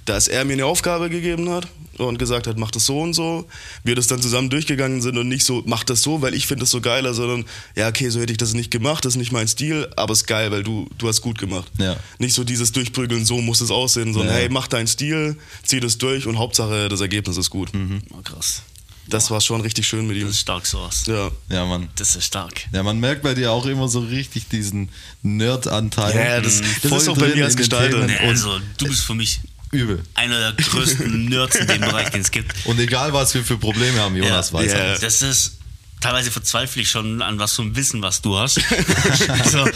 dass 0.04 0.28
er 0.28 0.44
mir 0.44 0.54
eine 0.54 0.64
Aufgabe 0.66 1.10
gegeben 1.10 1.50
hat 1.50 1.68
und 1.98 2.18
gesagt 2.18 2.46
hat, 2.46 2.56
mach 2.58 2.70
das 2.70 2.86
so 2.86 3.00
und 3.00 3.12
so. 3.12 3.46
Wir 3.84 3.96
das 3.96 4.06
dann 4.06 4.22
zusammen 4.22 4.48
durchgegangen 4.50 5.02
sind 5.02 5.18
und 5.18 5.28
nicht 5.28 5.44
so, 5.44 5.62
mach 5.66 5.84
das 5.84 6.00
so, 6.02 6.22
weil 6.22 6.32
ich 6.34 6.46
finde 6.46 6.62
das 6.62 6.70
so 6.70 6.80
geiler, 6.80 7.12
sondern, 7.12 7.44
ja, 7.76 7.88
okay, 7.88 8.08
so 8.08 8.18
hätte 8.20 8.32
ich 8.32 8.38
das 8.38 8.54
nicht 8.54 8.70
gemacht, 8.70 9.04
das 9.04 9.14
ist 9.14 9.18
nicht 9.18 9.32
mein 9.32 9.48
Stil, 9.48 9.88
aber 9.96 10.12
ist 10.12 10.26
geil, 10.26 10.50
weil 10.52 10.62
du, 10.62 10.88
du 10.98 11.08
hast 11.08 11.20
gut 11.20 11.38
gemacht. 11.38 11.70
Ja. 11.78 11.96
Nicht 12.18 12.34
so 12.34 12.44
dieses 12.44 12.72
Durchprügeln, 12.72 13.26
so 13.26 13.40
muss 13.42 13.60
es 13.60 13.70
aussehen, 13.70 14.14
sondern, 14.14 14.34
Ja. 14.34 14.40
hey, 14.40 14.48
mach 14.48 14.68
deinen 14.68 14.86
Stil, 14.86 15.36
zieh 15.64 15.80
das 15.80 15.98
durch 15.98 16.26
und 16.26 16.38
Hauptsache, 16.38 16.88
das 16.88 17.00
Ergebnis 17.00 17.36
ist 17.36 17.50
gut. 17.50 17.70
Oh, 18.10 18.22
krass. 18.22 18.62
Das 19.08 19.30
war 19.30 19.40
schon 19.40 19.60
richtig 19.60 19.86
schön 19.86 20.06
mit 20.06 20.16
ihm. 20.16 20.22
Das 20.26 20.36
ist 20.36 20.40
stark 20.40 20.64
sowas. 20.66 21.04
Ja. 21.06 21.30
Ja, 21.50 21.66
Mann. 21.66 21.88
Das 21.96 22.14
ist 22.16 22.24
stark. 22.24 22.52
Ja, 22.72 22.82
man 22.82 22.98
merkt 23.00 23.22
bei 23.22 23.34
dir 23.34 23.50
auch 23.50 23.66
immer 23.66 23.88
so 23.88 24.00
richtig 24.00 24.48
diesen 24.48 24.88
Nerd-Anteil. 25.22 26.14
Ja, 26.16 26.40
das- 26.40 26.60
das 26.82 27.02
ist 27.02 27.08
auch 27.08 27.18
bei 27.18 27.28
mir 27.34 27.44
als 27.44 27.56
Gestalter. 27.56 28.06
Nee, 28.06 28.16
also, 28.18 28.60
du 28.78 28.86
bist 28.86 29.04
für 29.04 29.14
mich 29.14 29.40
übel. 29.72 30.02
einer 30.14 30.38
der 30.52 30.64
größten 30.64 31.24
Nerds 31.28 31.56
in 31.56 31.66
dem 31.66 31.80
Bereich, 31.80 32.10
den 32.10 32.20
es 32.20 32.30
gibt. 32.30 32.54
Und 32.66 32.78
egal, 32.78 33.12
was 33.12 33.34
wir 33.34 33.42
für 33.44 33.56
Probleme 33.58 33.98
haben, 34.00 34.14
Jonas 34.16 34.50
Ja. 34.50 34.58
weiß 34.58 34.72
Ja. 34.72 34.78
alles. 34.78 35.00
Das 35.00 35.22
ist, 35.22 35.58
teilweise 36.00 36.30
verzweifle 36.30 36.82
ich 36.82 36.90
schon 36.90 37.22
an 37.22 37.38
was 37.38 37.54
zum 37.54 37.74
Wissen, 37.74 38.02
was 38.02 38.22
du 38.22 38.36
hast. 38.38 38.54
so, 39.50 39.66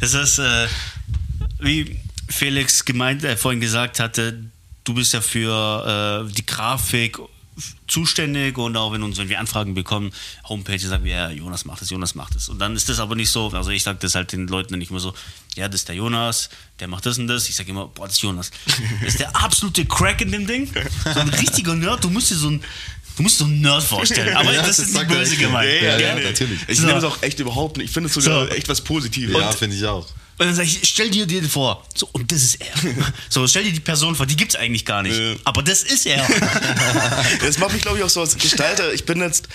das 0.00 0.14
ist, 0.14 0.38
äh, 0.38 0.66
wie 1.60 1.98
Felix 2.28 2.84
gemeint, 2.84 3.24
äh, 3.24 3.36
vorhin 3.36 3.60
gesagt 3.60 3.98
hatte, 4.00 4.42
du 4.84 4.94
bist 4.94 5.12
ja 5.14 5.20
für 5.20 6.26
äh, 6.28 6.32
die 6.32 6.44
Grafik 6.44 7.18
zuständig 7.86 8.58
und 8.58 8.76
auch 8.76 8.92
wenn 8.92 9.02
uns, 9.02 9.16
wenn 9.18 9.28
wir 9.28 9.40
Anfragen 9.40 9.74
bekommen, 9.74 10.12
Homepage, 10.48 10.78
sagen 10.78 11.04
wir, 11.04 11.12
ja, 11.14 11.30
Jonas 11.30 11.64
macht 11.64 11.82
es, 11.82 11.90
Jonas 11.90 12.14
macht 12.14 12.34
es. 12.36 12.48
Und 12.48 12.58
dann 12.58 12.76
ist 12.76 12.88
das 12.88 12.98
aber 13.00 13.14
nicht 13.14 13.30
so, 13.30 13.48
also 13.50 13.70
ich 13.70 13.82
sage 13.82 13.98
das 14.00 14.14
halt 14.14 14.32
den 14.32 14.46
Leuten 14.46 14.70
dann 14.72 14.78
nicht 14.78 14.90
mehr 14.90 15.00
so, 15.00 15.14
ja, 15.56 15.68
das 15.68 15.80
ist 15.82 15.88
der 15.88 15.94
Jonas, 15.96 16.50
der 16.80 16.88
macht 16.88 17.06
das 17.06 17.18
und 17.18 17.26
das. 17.28 17.48
Ich 17.48 17.56
sage 17.56 17.70
immer, 17.70 17.86
boah, 17.88 18.06
das 18.06 18.16
ist 18.16 18.22
Jonas. 18.22 18.50
Das 19.00 19.08
ist 19.14 19.20
der 19.20 19.34
absolute 19.36 19.84
Crack 19.86 20.20
in 20.20 20.32
dem 20.32 20.46
Ding. 20.46 20.70
So 21.14 21.20
ein 21.20 21.28
richtiger 21.30 21.74
Nerd, 21.74 22.04
du 22.04 22.10
musst 22.10 22.30
dir 22.30 22.34
so 22.36 22.50
ein, 22.50 22.62
du 23.16 23.22
musst 23.22 23.38
so 23.38 23.44
einen 23.44 23.60
Nerd 23.62 23.82
vorstellen. 23.82 24.36
Aber 24.36 24.52
Ja, 24.52 24.58
das, 24.58 24.76
das 24.76 24.88
ist 24.88 24.94
nicht 24.94 25.08
böse 25.08 25.36
gemeint. 25.36 25.70
Ja, 25.82 25.98
ja, 25.98 26.14
gell? 26.14 26.24
natürlich. 26.24 26.60
Ich 26.68 26.78
So. 26.78 26.86
nehme 26.86 26.98
es 26.98 27.04
auch 27.04 27.22
echt 27.22 27.38
überhaupt 27.40 27.78
nicht. 27.78 27.86
Ich 27.86 27.92
finde 27.92 28.08
es 28.08 28.14
sogar 28.14 28.46
So. 28.48 28.52
echt 28.52 28.68
was 28.68 28.82
Positives. 28.82 29.34
Ja, 29.38 29.50
finde 29.52 29.76
ich 29.76 29.84
auch. 29.86 30.06
Und 30.38 30.46
dann 30.46 30.54
sag 30.54 30.64
ich, 30.64 30.80
stell 30.84 31.08
dir 31.10 31.26
den 31.26 31.48
vor. 31.48 31.84
So, 31.94 32.08
und 32.12 32.30
das 32.30 32.42
ist 32.42 32.60
er. 32.60 32.74
So, 33.30 33.46
stell 33.46 33.64
dir 33.64 33.72
die 33.72 33.80
Person 33.80 34.14
vor, 34.14 34.26
die 34.26 34.36
gibt's 34.36 34.54
eigentlich 34.54 34.84
gar 34.84 35.02
nicht. 35.02 35.18
Ja. 35.18 35.34
Aber 35.44 35.62
das 35.62 35.82
ist 35.82 36.06
er. 36.06 36.26
Das 37.40 37.58
macht 37.58 37.72
mich, 37.72 37.82
glaube 37.82 37.98
ich, 37.98 38.04
auch 38.04 38.10
so 38.10 38.20
als 38.20 38.36
Gestalter. 38.36 38.92
Ich 38.92 39.06
bin 39.06 39.20
jetzt, 39.20 39.48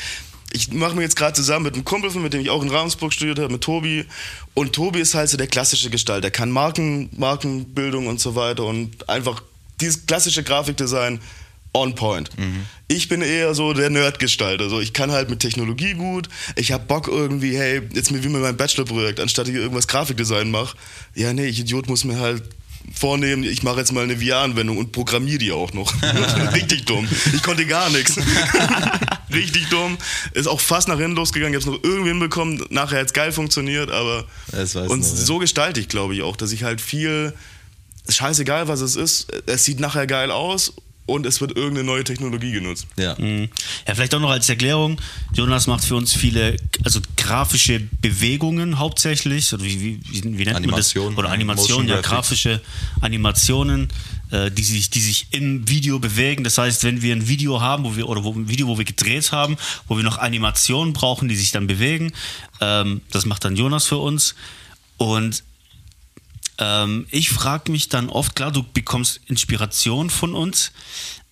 ich 0.51 0.71
mache 0.71 0.95
mir 0.95 1.03
jetzt 1.03 1.15
gerade 1.15 1.33
zusammen 1.33 1.65
mit 1.65 1.75
einem 1.75 1.85
Kumpel, 1.85 2.11
mit 2.11 2.33
dem 2.33 2.41
ich 2.41 2.49
auch 2.49 2.63
in 2.63 2.69
Ravensburg 2.69 3.13
studiert 3.13 3.37
habe, 3.39 3.51
mit 3.51 3.61
Tobi. 3.61 4.05
Und 4.53 4.73
Tobi 4.73 4.99
ist 4.99 5.13
halt 5.13 5.29
so 5.29 5.37
der 5.37 5.47
klassische 5.47 5.89
Gestalter. 5.89 6.27
Er 6.27 6.31
kann 6.31 6.49
Marken, 6.49 7.09
Markenbildung 7.15 8.07
und 8.07 8.19
so 8.19 8.35
weiter 8.35 8.65
und 8.65 9.07
einfach 9.07 9.41
dieses 9.79 10.05
klassische 10.05 10.43
Grafikdesign 10.43 11.19
on 11.73 11.95
point. 11.95 12.29
Ich 12.87 13.07
bin 13.07 13.21
eher 13.21 13.53
so 13.53 13.73
der 13.73 13.89
Nerd-Gestalter. 13.89 14.69
So, 14.69 14.81
ich 14.81 14.93
kann 14.93 15.11
halt 15.11 15.29
mit 15.29 15.39
Technologie 15.39 15.93
gut. 15.93 16.27
Ich 16.55 16.71
habe 16.71 16.83
Bock 16.85 17.07
irgendwie, 17.07 17.57
hey, 17.57 17.81
jetzt 17.93 18.13
wie 18.13 18.27
mit 18.27 18.41
meinem 18.41 18.57
Bachelorprojekt, 18.57 19.19
anstatt 19.19 19.47
ich 19.47 19.55
irgendwas 19.55 19.87
Grafikdesign 19.87 20.51
mache. 20.51 20.75
Ja, 21.15 21.31
nee, 21.33 21.45
ich 21.45 21.59
Idiot 21.59 21.87
muss 21.87 22.03
mir 22.03 22.19
halt 22.19 22.43
vornehmen, 22.93 23.43
ich 23.43 23.63
mache 23.63 23.79
jetzt 23.79 23.91
mal 23.91 24.03
eine 24.03 24.17
VR-Anwendung 24.17 24.77
und 24.77 24.91
programmiere 24.91 25.37
die 25.37 25.51
auch 25.51 25.71
noch. 25.71 25.93
Richtig 26.53 26.85
dumm. 26.85 27.07
Ich 27.33 27.43
konnte 27.43 27.65
gar 27.65 27.89
nichts. 27.89 28.17
Richtig 29.33 29.69
dumm. 29.69 29.97
Ist 30.33 30.47
auch 30.47 30.59
fast 30.59 30.89
nach 30.89 30.97
hinten 30.97 31.15
losgegangen. 31.15 31.57
Ich 31.57 31.65
habe 31.65 31.75
es 31.75 31.81
noch 31.81 31.89
irgendwie 31.89 32.09
hinbekommen. 32.09 32.65
Nachher 32.69 32.99
hat 32.99 33.07
es 33.07 33.13
geil 33.13 33.31
funktioniert, 33.31 33.89
aber 33.91 34.25
und 34.51 34.67
noch, 34.75 34.97
ja. 34.97 35.01
so 35.03 35.37
gestalte 35.37 35.79
ich, 35.79 35.87
glaube 35.87 36.15
ich, 36.15 36.21
auch, 36.21 36.35
dass 36.35 36.51
ich 36.51 36.63
halt 36.63 36.81
viel 36.81 37.33
scheißegal, 38.09 38.67
was 38.67 38.81
es 38.81 38.97
ist. 38.97 39.31
Es 39.45 39.63
sieht 39.63 39.79
nachher 39.79 40.07
geil 40.07 40.31
aus 40.31 40.73
und 41.05 41.25
es 41.25 41.41
wird 41.41 41.55
irgendeine 41.55 41.83
neue 41.83 42.03
Technologie 42.03 42.51
genutzt. 42.51 42.87
Ja. 42.97 43.15
Mhm. 43.17 43.49
Ja, 43.87 43.95
vielleicht 43.95 44.13
auch 44.15 44.19
noch 44.19 44.29
als 44.29 44.47
Erklärung. 44.49 44.99
Jonas 45.33 45.67
macht 45.67 45.83
für 45.83 45.95
uns 45.95 46.13
viele, 46.13 46.57
also 46.83 46.99
grafische 47.17 47.79
Bewegungen 48.01 48.79
hauptsächlich, 48.79 49.53
oder 49.53 49.63
wie, 49.63 49.81
wie, 49.81 49.99
wie 50.11 50.45
nennt 50.45 50.55
Animation, 50.55 51.05
man 51.05 51.15
das? 51.15 51.23
Oder 51.23 51.33
Animationen, 51.33 51.87
ja, 51.89 52.01
grafische 52.01 52.61
Animationen, 53.01 53.89
äh, 54.31 54.51
die 54.51 54.63
sich, 54.63 54.89
die 54.89 55.01
sich 55.01 55.27
im 55.31 55.67
Video 55.67 55.99
bewegen. 55.99 56.43
Das 56.43 56.57
heißt, 56.57 56.83
wenn 56.83 57.01
wir 57.01 57.15
ein 57.15 57.27
Video 57.27 57.61
haben, 57.61 57.83
wo 57.83 57.95
wir, 57.95 58.07
oder 58.07 58.23
wo, 58.23 58.33
ein 58.33 58.47
Video, 58.47 58.67
wo 58.67 58.77
wir 58.77 58.85
gedreht 58.85 59.31
haben, 59.31 59.57
wo 59.87 59.97
wir 59.97 60.03
noch 60.03 60.17
Animationen 60.17 60.93
brauchen, 60.93 61.27
die 61.27 61.35
sich 61.35 61.51
dann 61.51 61.67
bewegen, 61.67 62.13
ähm, 62.59 63.01
das 63.11 63.25
macht 63.25 63.43
dann 63.43 63.55
Jonas 63.55 63.87
für 63.87 63.97
uns. 63.97 64.35
Und 64.97 65.43
ähm, 66.61 67.07
ich 67.11 67.29
frage 67.31 67.71
mich 67.71 67.89
dann 67.89 68.09
oft, 68.09 68.35
klar, 68.35 68.51
du 68.51 68.63
bekommst 68.63 69.19
Inspiration 69.27 70.09
von 70.09 70.33
uns, 70.35 70.71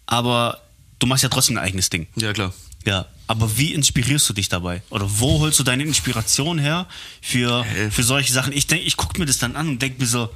aber 0.07 0.59
du 0.99 1.07
machst 1.07 1.23
ja 1.23 1.29
trotzdem 1.29 1.57
ein 1.57 1.63
eigenes 1.63 1.89
Ding. 1.89 2.07
Ja, 2.15 2.33
klar. 2.33 2.51
Ja, 2.85 3.05
aber 3.27 3.57
wie 3.57 3.73
inspirierst 3.73 4.27
du 4.29 4.33
dich 4.33 4.49
dabei? 4.49 4.81
Oder 4.89 5.05
wo 5.19 5.39
holst 5.39 5.59
du 5.59 5.63
deine 5.63 5.83
Inspiration 5.83 6.57
her 6.57 6.87
für, 7.21 7.63
Äh. 7.65 7.91
für 7.91 8.03
solche 8.03 8.33
Sachen? 8.33 8.53
Ich 8.53 8.67
denke, 8.67 8.85
ich 8.85 8.97
gucke 8.97 9.19
mir 9.19 9.25
das 9.25 9.37
dann 9.37 9.55
an 9.55 9.67
und 9.69 9.81
denke 9.81 10.01
mir 10.01 10.07
so, 10.07 10.29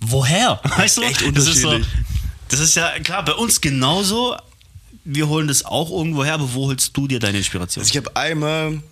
woher? 0.00 0.60
Weißt 0.76 0.98
du? 0.98 1.02
Echt 1.02 1.22
das 1.36 1.46
ist, 1.46 1.62
so, 1.62 1.78
das 2.48 2.60
ist 2.60 2.74
ja 2.76 2.98
klar, 3.00 3.24
bei 3.24 3.32
uns 3.32 3.60
genauso. 3.60 4.36
Wir 5.06 5.28
holen 5.28 5.48
das 5.48 5.64
auch 5.64 5.90
irgendwo 5.90 6.24
her, 6.24 6.34
aber 6.34 6.54
wo 6.54 6.66
holst 6.68 6.96
du 6.96 7.06
dir 7.06 7.18
deine 7.20 7.38
Inspiration? 7.38 7.82
Also 7.82 7.90
ich 7.90 7.96
habe 7.96 8.16
einmal, 8.16 8.82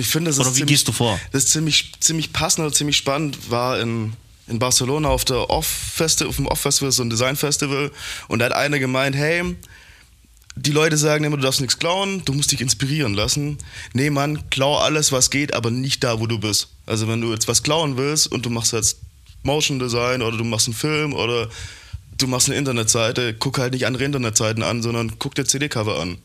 ich 0.00 0.08
finde, 0.08 0.30
das 0.30 0.38
Oder 0.38 0.48
ist 0.48 0.54
wie 0.54 0.58
ziemlich, 0.60 0.74
gehst 0.74 0.88
du 0.88 0.92
vor? 0.92 1.18
Das 1.32 1.44
ist 1.44 1.50
ziemlich, 1.50 1.92
ziemlich 2.00 2.32
passend 2.32 2.66
oder 2.66 2.74
ziemlich 2.74 2.96
spannend, 2.96 3.50
war 3.50 3.80
in, 3.80 4.14
in 4.46 4.58
Barcelona 4.58 5.08
auf 5.08 5.24
der 5.24 5.50
Off 5.50 5.66
auf 5.98 6.36
dem 6.36 6.46
Off 6.46 6.60
Festival, 6.60 6.92
so 6.92 7.02
ein 7.02 7.10
Design 7.10 7.36
Festival, 7.36 7.90
und 8.28 8.38
da 8.38 8.46
hat 8.46 8.52
einer 8.52 8.78
gemeint, 8.78 9.16
hey, 9.16 9.56
die 10.56 10.72
Leute 10.72 10.96
sagen 10.96 11.24
immer, 11.24 11.36
du 11.36 11.42
darfst 11.42 11.60
nichts 11.60 11.78
klauen, 11.78 12.22
du 12.24 12.32
musst 12.32 12.50
dich 12.50 12.62
inspirieren 12.62 13.12
lassen. 13.12 13.58
Nee, 13.92 14.08
Mann, 14.08 14.48
klau 14.48 14.78
alles, 14.78 15.12
was 15.12 15.30
geht, 15.30 15.52
aber 15.52 15.70
nicht 15.70 16.02
da, 16.02 16.18
wo 16.18 16.26
du 16.26 16.38
bist. 16.38 16.68
Also 16.86 17.06
wenn 17.08 17.20
du 17.20 17.30
jetzt 17.32 17.46
was 17.46 17.62
klauen 17.62 17.98
willst 17.98 18.26
und 18.26 18.46
du 18.46 18.50
machst 18.50 18.72
jetzt 18.72 19.00
Motion 19.42 19.78
Design 19.78 20.22
oder 20.22 20.36
du 20.36 20.44
machst 20.44 20.66
einen 20.66 20.74
Film 20.74 21.12
oder 21.12 21.48
du 22.16 22.26
machst 22.26 22.48
eine 22.48 22.56
Internetseite, 22.56 23.34
guck 23.34 23.58
halt 23.58 23.74
nicht 23.74 23.86
andere 23.86 24.04
Internetseiten 24.04 24.62
an, 24.62 24.82
sondern 24.82 25.18
guck 25.18 25.34
dir 25.34 25.44
CD-Cover 25.44 26.00
an. 26.00 26.18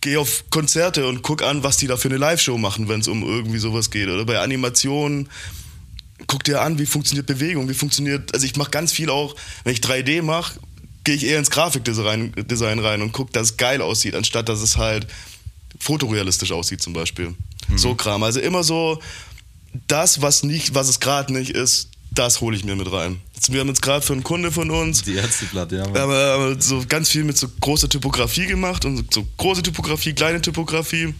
Geh 0.00 0.16
auf 0.16 0.44
Konzerte 0.50 1.06
und 1.06 1.22
guck 1.22 1.42
an, 1.42 1.62
was 1.62 1.76
die 1.76 1.86
da 1.86 1.96
für 1.96 2.08
eine 2.08 2.16
Live-Show 2.16 2.56
machen, 2.56 2.88
wenn 2.88 3.00
es 3.00 3.08
um 3.08 3.22
irgendwie 3.22 3.58
sowas 3.58 3.90
geht. 3.90 4.08
Oder 4.08 4.24
bei 4.24 4.38
Animationen, 4.38 5.28
guck 6.26 6.44
dir 6.44 6.62
an, 6.62 6.78
wie 6.78 6.86
funktioniert 6.86 7.26
Bewegung, 7.26 7.68
wie 7.68 7.74
funktioniert, 7.74 8.32
also 8.32 8.46
ich 8.46 8.56
mache 8.56 8.70
ganz 8.70 8.92
viel 8.92 9.10
auch, 9.10 9.36
wenn 9.64 9.72
ich 9.72 9.80
3D 9.80 10.22
mache, 10.22 10.58
gehe 11.04 11.14
ich 11.14 11.26
eher 11.26 11.38
ins 11.38 11.50
Grafikdesign 11.50 12.32
Design 12.50 12.78
rein 12.78 13.02
und 13.02 13.12
guck, 13.12 13.32
dass 13.32 13.50
es 13.50 13.56
geil 13.56 13.82
aussieht, 13.82 14.14
anstatt 14.14 14.48
dass 14.48 14.60
es 14.60 14.76
halt 14.76 15.06
fotorealistisch 15.78 16.52
aussieht 16.52 16.82
zum 16.82 16.92
Beispiel. 16.92 17.34
So 17.76 17.94
Kram. 17.94 18.22
Also 18.22 18.40
immer 18.40 18.64
so 18.64 19.00
das, 19.86 20.20
was 20.22 20.42
nicht, 20.42 20.74
was 20.74 20.88
es 20.88 21.00
gerade 21.00 21.32
nicht 21.32 21.50
ist, 21.50 21.89
das 22.20 22.40
hole 22.40 22.56
ich 22.56 22.64
mir 22.64 22.76
mit 22.76 22.90
rein. 22.92 23.20
Jetzt, 23.34 23.52
wir 23.52 23.60
haben 23.60 23.68
jetzt 23.68 23.82
gerade 23.82 24.04
für 24.04 24.12
einen 24.12 24.22
Kunde 24.24 24.52
von 24.52 24.70
uns 24.70 25.02
Die 25.02 25.14
Ärzteblatt, 25.14 25.72
ja. 25.72 25.92
Wir 25.92 26.00
haben 26.02 26.12
aber 26.12 26.60
so 26.60 26.84
ganz 26.88 27.08
viel 27.08 27.24
mit 27.24 27.36
so 27.38 27.48
großer 27.60 27.88
Typografie 27.88 28.46
gemacht 28.46 28.84
und 28.84 29.12
so 29.12 29.26
große 29.38 29.62
Typografie, 29.62 30.12
kleine 30.12 30.40
Typografie. 30.42 31.14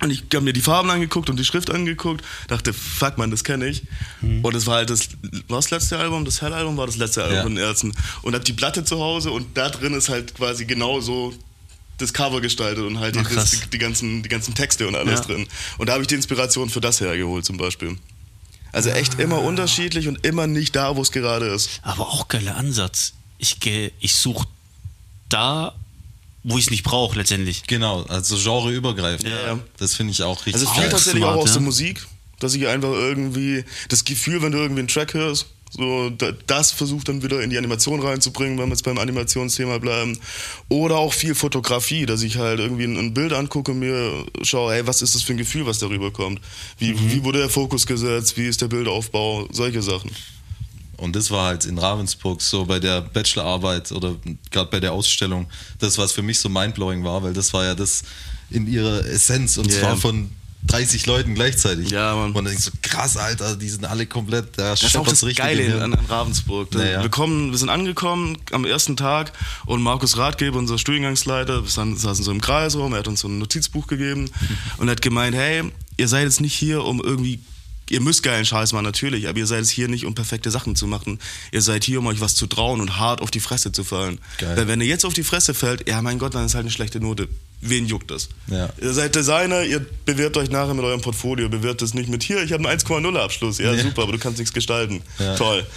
Und 0.00 0.10
ich 0.10 0.22
habe 0.32 0.42
mir 0.44 0.52
die 0.52 0.60
Farben 0.60 0.88
angeguckt 0.90 1.28
und 1.28 1.38
die 1.38 1.44
Schrift 1.44 1.70
angeguckt, 1.70 2.24
dachte, 2.46 2.72
fuck 2.72 3.18
man, 3.18 3.30
das 3.32 3.42
kenne 3.44 3.66
ich. 3.66 3.82
Und 4.22 4.54
es 4.54 4.66
war 4.66 4.76
halt 4.76 4.90
das, 4.90 5.08
war 5.48 5.58
das 5.58 5.70
letzte 5.70 5.98
Album, 5.98 6.24
das 6.24 6.40
Hell-Album 6.40 6.76
war 6.76 6.86
das 6.86 6.96
letzte 6.96 7.22
Album 7.22 7.36
Ja. 7.36 7.42
von 7.42 7.54
den 7.56 7.64
Ärzten. 7.64 7.92
Und 8.22 8.34
hab 8.34 8.44
die 8.44 8.52
Platte 8.52 8.84
zu 8.84 8.98
Hause 9.00 9.32
und 9.32 9.46
da 9.56 9.68
drin 9.70 9.94
ist 9.94 10.08
halt 10.08 10.34
quasi 10.36 10.64
genau 10.66 11.00
so 11.00 11.34
das 11.98 12.12
Cover 12.12 12.40
gestaltet 12.40 12.84
und 12.84 13.00
halt 13.00 13.16
die, 13.16 13.20
Ach, 13.24 13.34
das, 13.34 13.50
die, 13.50 13.70
die, 13.70 13.78
ganzen, 13.78 14.22
die 14.22 14.28
ganzen 14.28 14.54
Texte 14.54 14.86
und 14.86 14.94
alles 14.94 15.18
Ja. 15.20 15.26
drin. 15.26 15.48
Und 15.78 15.88
da 15.88 15.94
habe 15.94 16.02
ich 16.02 16.06
die 16.08 16.14
Inspiration 16.14 16.70
für 16.70 16.80
das 16.80 17.00
hergeholt 17.00 17.44
zum 17.44 17.56
Beispiel. 17.56 17.98
Also 18.72 18.90
echt 18.90 19.18
immer 19.18 19.40
unterschiedlich 19.42 20.08
und 20.08 20.24
immer 20.26 20.46
nicht 20.46 20.76
da, 20.76 20.96
wo 20.96 21.02
es 21.02 21.10
gerade 21.12 21.46
ist. 21.46 21.80
Aber 21.82 22.08
auch 22.08 22.28
geiler 22.28 22.56
Ansatz. 22.56 23.12
Ich, 23.38 23.60
geh- 23.60 23.92
ich 24.00 24.14
suche 24.14 24.46
da, 25.28 25.74
wo 26.44 26.56
ich 26.58 26.64
es 26.64 26.70
nicht 26.70 26.82
brauche, 26.84 27.16
letztendlich. 27.18 27.64
Genau, 27.66 28.02
also 28.04 28.36
genreübergreifend. 28.36 29.28
Ja, 29.28 29.46
ja. 29.54 29.58
Das 29.78 29.94
finde 29.94 30.12
ich 30.12 30.22
auch 30.22 30.38
richtig 30.46 30.54
Also 30.54 30.66
viel 30.72 30.82
geil. 30.82 30.90
tatsächlich 30.90 31.22
smart, 31.22 31.36
auch 31.36 31.42
aus 31.42 31.48
ja. 31.48 31.54
der 31.54 31.62
Musik, 31.62 32.06
dass 32.40 32.54
ich 32.54 32.66
einfach 32.68 32.92
irgendwie 32.92 33.64
das 33.88 34.04
Gefühl, 34.04 34.42
wenn 34.42 34.52
du 34.52 34.58
irgendwie 34.58 34.80
einen 34.80 34.88
Track 34.88 35.14
hörst, 35.14 35.46
so 35.70 36.10
da- 36.10 36.32
das 36.46 36.72
versucht 36.72 37.08
dann 37.08 37.22
wieder 37.22 37.40
in 37.42 37.50
die 37.50 37.58
Animation 37.58 38.00
reinzubringen, 38.00 38.58
wenn 38.58 38.66
wir 38.66 38.72
jetzt 38.74 38.84
beim 38.84 38.98
Animationsthema 38.98 39.78
bleiben. 39.78 40.18
Oder 40.68 40.96
auch 40.96 41.12
viel 41.12 41.34
Fotografie, 41.34 42.06
dass 42.06 42.22
ich 42.22 42.36
halt 42.38 42.60
irgendwie 42.60 42.84
ein, 42.84 43.14
Bild 43.14 43.32
angucke 43.32 43.72
und 43.72 43.80
mir 43.80 44.24
schaue, 44.42 44.72
hey, 44.74 44.86
was 44.86 45.02
ist 45.02 45.14
das 45.14 45.22
für 45.22 45.32
ein 45.34 45.38
Gefühl, 45.38 45.66
was 45.66 45.78
darüber 45.78 46.10
kommt? 46.10 46.40
Wie, 46.78 46.92
Mhm. 46.94 47.12
wie 47.12 47.24
wurde 47.24 47.38
der 47.40 47.50
Fokus 47.50 47.86
gesetzt? 47.86 48.36
Wie 48.36 48.46
ist 48.46 48.60
der 48.60 48.68
Bildaufbau? 48.68 49.46
Solche 49.52 49.82
Sachen. 49.82 50.10
Und 50.96 51.14
das 51.14 51.30
war 51.30 51.46
halt 51.46 51.64
in 51.64 51.78
Ravensburg 51.78 52.42
so 52.42 52.64
bei 52.66 52.80
der 52.80 53.02
Bachelorarbeit 53.02 53.92
oder 53.92 54.16
gerade 54.50 54.68
bei 54.70 54.80
der 54.80 54.92
Ausstellung, 54.92 55.46
das, 55.78 55.96
was 55.96 56.10
für 56.12 56.22
mich 56.22 56.40
so 56.40 56.48
mindblowing 56.48 57.04
war, 57.04 57.22
weil 57.22 57.32
das 57.34 57.52
war 57.52 57.64
ja 57.64 57.74
das 57.76 58.02
in 58.50 58.66
ihrer 58.66 59.04
Essenz 59.06 59.58
und 59.58 59.70
Ja. 59.72 59.78
zwar 59.80 59.96
von 59.96 60.30
30 60.66 61.06
Leuten 61.06 61.34
gleichzeitig. 61.34 61.90
Ja, 61.90 62.14
Mann. 62.14 62.26
Und 62.26 62.34
dann 62.34 62.46
denkst 62.46 62.66
du, 62.66 62.70
krass, 62.82 63.16
Alter, 63.16 63.56
die 63.56 63.68
sind 63.68 63.84
alle 63.84 64.06
komplett, 64.06 64.58
da 64.58 64.70
Das 64.70 64.82
ist 64.82 64.96
auch 64.96 65.06
das 65.06 65.24
richtig 65.24 65.44
Geile 65.44 65.82
an, 65.82 65.94
an 65.94 66.04
Ravensburg. 66.06 66.74
Naja. 66.74 67.02
Wir, 67.02 67.08
kommen, 67.08 67.52
wir 67.52 67.58
sind 67.58 67.68
angekommen 67.68 68.36
am 68.52 68.64
ersten 68.64 68.96
Tag 68.96 69.32
und 69.66 69.82
Markus 69.82 70.16
Ratgeber, 70.16 70.58
unser 70.58 70.78
Studiengangsleiter, 70.78 71.62
wir 71.62 71.70
saßen 71.70 72.24
so 72.24 72.30
im 72.30 72.40
Kreisraum, 72.40 72.92
er 72.92 73.00
hat 73.00 73.08
uns 73.08 73.20
so 73.20 73.28
ein 73.28 73.38
Notizbuch 73.38 73.86
gegeben 73.86 74.30
und 74.78 74.90
hat 74.90 75.00
gemeint, 75.00 75.36
hey, 75.36 75.62
ihr 75.96 76.08
seid 76.08 76.24
jetzt 76.24 76.40
nicht 76.40 76.54
hier, 76.54 76.84
um 76.84 77.00
irgendwie, 77.02 77.40
ihr 77.88 78.00
müsst 78.00 78.22
geilen 78.22 78.44
Scheiß 78.44 78.72
machen, 78.72 78.84
natürlich, 78.84 79.28
aber 79.28 79.38
ihr 79.38 79.46
seid 79.46 79.60
jetzt 79.60 79.70
hier 79.70 79.88
nicht, 79.88 80.04
um 80.06 80.14
perfekte 80.14 80.50
Sachen 80.50 80.76
zu 80.76 80.86
machen. 80.86 81.18
Ihr 81.52 81.62
seid 81.62 81.84
hier, 81.84 82.00
um 82.00 82.06
euch 82.08 82.20
was 82.20 82.34
zu 82.34 82.46
trauen 82.46 82.80
und 82.80 82.98
hart 82.98 83.22
auf 83.22 83.30
die 83.30 83.40
Fresse 83.40 83.72
zu 83.72 83.84
fallen. 83.84 84.18
Geil. 84.38 84.56
Weil 84.56 84.68
wenn 84.68 84.80
ihr 84.80 84.88
jetzt 84.88 85.04
auf 85.04 85.14
die 85.14 85.22
Fresse 85.22 85.54
fällt, 85.54 85.88
ja 85.88 86.02
mein 86.02 86.18
Gott, 86.18 86.34
dann 86.34 86.44
ist 86.44 86.54
halt 86.54 86.64
eine 86.64 86.72
schlechte 86.72 87.00
Note. 87.00 87.28
Wen 87.60 87.86
juckt 87.86 88.10
das? 88.10 88.28
Ja. 88.46 88.68
Ihr 88.80 88.92
seid 88.92 89.14
Designer, 89.16 89.64
ihr 89.64 89.84
bewertet 90.04 90.36
euch 90.36 90.50
nachher 90.50 90.74
mit 90.74 90.84
eurem 90.84 91.00
Portfolio, 91.00 91.48
bewertet 91.48 91.82
es 91.82 91.94
nicht 91.94 92.08
mit 92.08 92.22
hier, 92.22 92.42
ich 92.42 92.52
habe 92.52 92.68
einen 92.68 92.78
1,0 92.78 93.16
Abschluss. 93.16 93.58
Ja, 93.58 93.72
Ja. 93.74 93.82
super, 93.82 94.02
aber 94.02 94.12
du 94.12 94.18
kannst 94.18 94.38
nichts 94.38 94.54
gestalten. 94.54 95.02
Ja. 95.18 95.34
Toll. 95.36 95.66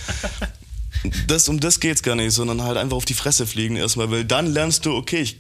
Das, 1.26 1.50
um 1.50 1.60
das 1.60 1.80
geht's 1.80 2.04
gar 2.04 2.16
nicht, 2.16 2.32
sondern 2.32 2.62
halt 2.62 2.78
einfach 2.78 2.96
auf 2.98 3.06
die 3.06 3.16
Fresse 3.16 3.48
fliegen 3.48 3.76
erstmal, 3.76 4.12
weil 4.12 4.24
dann 4.24 4.46
lernst 4.46 4.86
du, 4.86 4.94
okay, 4.94 5.22
ich, 5.22 5.38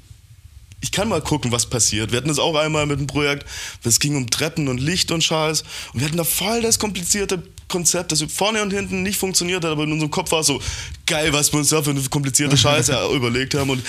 ich 0.79 0.91
kann 0.91 1.07
mal 1.07 1.21
gucken, 1.21 1.51
was 1.51 1.67
passiert. 1.67 2.11
Wir 2.11 2.17
hatten 2.17 2.29
das 2.29 2.39
auch 2.39 2.55
einmal 2.55 2.87
mit 2.87 2.97
einem 2.97 3.05
Projekt, 3.05 3.45
es 3.83 3.99
ging 3.99 4.15
um 4.15 4.27
Treppen 4.31 4.67
und 4.69 4.79
Licht 4.79 5.11
und 5.11 5.23
Scheiß 5.23 5.63
und 5.93 5.99
wir 5.99 6.07
hatten 6.07 6.17
da 6.17 6.23
voll 6.23 6.61
das 6.63 6.79
komplizierte 6.79 7.43
Konzept, 7.67 8.11
das 8.11 8.23
vorne 8.23 8.63
und 8.63 8.71
hinten 8.71 9.03
nicht 9.03 9.19
funktioniert 9.19 9.63
hat, 9.63 9.71
aber 9.71 9.83
in 9.83 9.91
unserem 9.91 10.09
Kopf 10.09 10.31
war 10.31 10.39
es 10.39 10.47
so 10.47 10.59
geil, 11.05 11.31
was 11.31 11.53
wir 11.53 11.59
uns 11.59 11.69
da 11.69 11.83
für 11.83 11.91
eine 11.91 12.01
komplizierte 12.09 12.57
Scheiße 12.57 12.97
überlegt 13.13 13.53
haben 13.53 13.69
und 13.69 13.83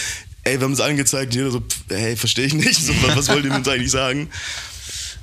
ey, 0.45 0.59
wir 0.59 0.65
haben 0.65 0.73
es 0.73 0.81
angezeigt 0.81 1.35
jeder 1.35 1.51
so, 1.51 1.61
pff, 1.61 1.81
hey, 1.89 2.17
verstehe 2.17 2.47
ich 2.47 2.55
nicht, 2.55 2.81
so, 2.85 2.93
was 3.15 3.29
wollt 3.29 3.45
ihr 3.45 3.55
uns 3.55 3.69
eigentlich 3.69 3.91
sagen? 3.91 4.29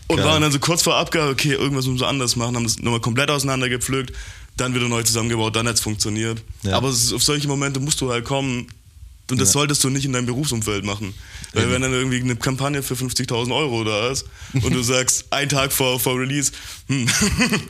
Und 0.08 0.18
Geil. 0.18 0.26
waren 0.26 0.42
dann 0.42 0.52
so 0.52 0.60
kurz 0.60 0.82
vor 0.82 0.96
Abgabe, 0.96 1.30
okay, 1.32 1.54
irgendwas 1.54 1.86
müssen 1.86 2.00
wir 2.00 2.08
anders 2.08 2.36
machen, 2.36 2.56
haben 2.56 2.64
das 2.64 2.80
nochmal 2.80 3.00
komplett 3.02 3.30
auseinandergepflückt, 3.30 4.14
dann 4.58 4.74
wieder 4.74 4.88
neu 4.88 5.04
zusammengebaut, 5.04 5.56
dann 5.56 5.68
hat 5.68 5.76
es 5.76 5.82
funktioniert. 5.82 6.42
Ja. 6.64 6.76
Aber 6.78 6.90
auf 6.90 7.24
solche 7.24 7.48
Momente 7.48 7.80
musst 7.80 8.02
du 8.02 8.12
halt 8.12 8.26
kommen 8.26 8.68
und 9.30 9.40
das 9.40 9.50
Ja. 9.50 9.54
solltest 9.54 9.84
du 9.84 9.90
nicht 9.90 10.06
in 10.06 10.14
deinem 10.14 10.26
Berufsumfeld 10.26 10.84
machen. 10.84 11.14
Weil 11.54 11.64
Eben. 11.64 11.72
wenn 11.74 11.82
dann 11.84 11.94
irgendwie 11.94 12.20
eine 12.22 12.36
Kampagne 12.36 12.82
für 12.82 12.96
50.000 12.96 13.54
Euro 13.56 13.84
da 13.84 14.10
ist 14.10 14.26
und 14.54 14.74
du 14.74 14.82
sagst, 14.84 15.26
ein 15.30 15.48
Tag 15.48 15.72
vor, 15.72 16.00
vor 16.00 16.20
Release, 16.20 16.52
hm, 16.88 17.08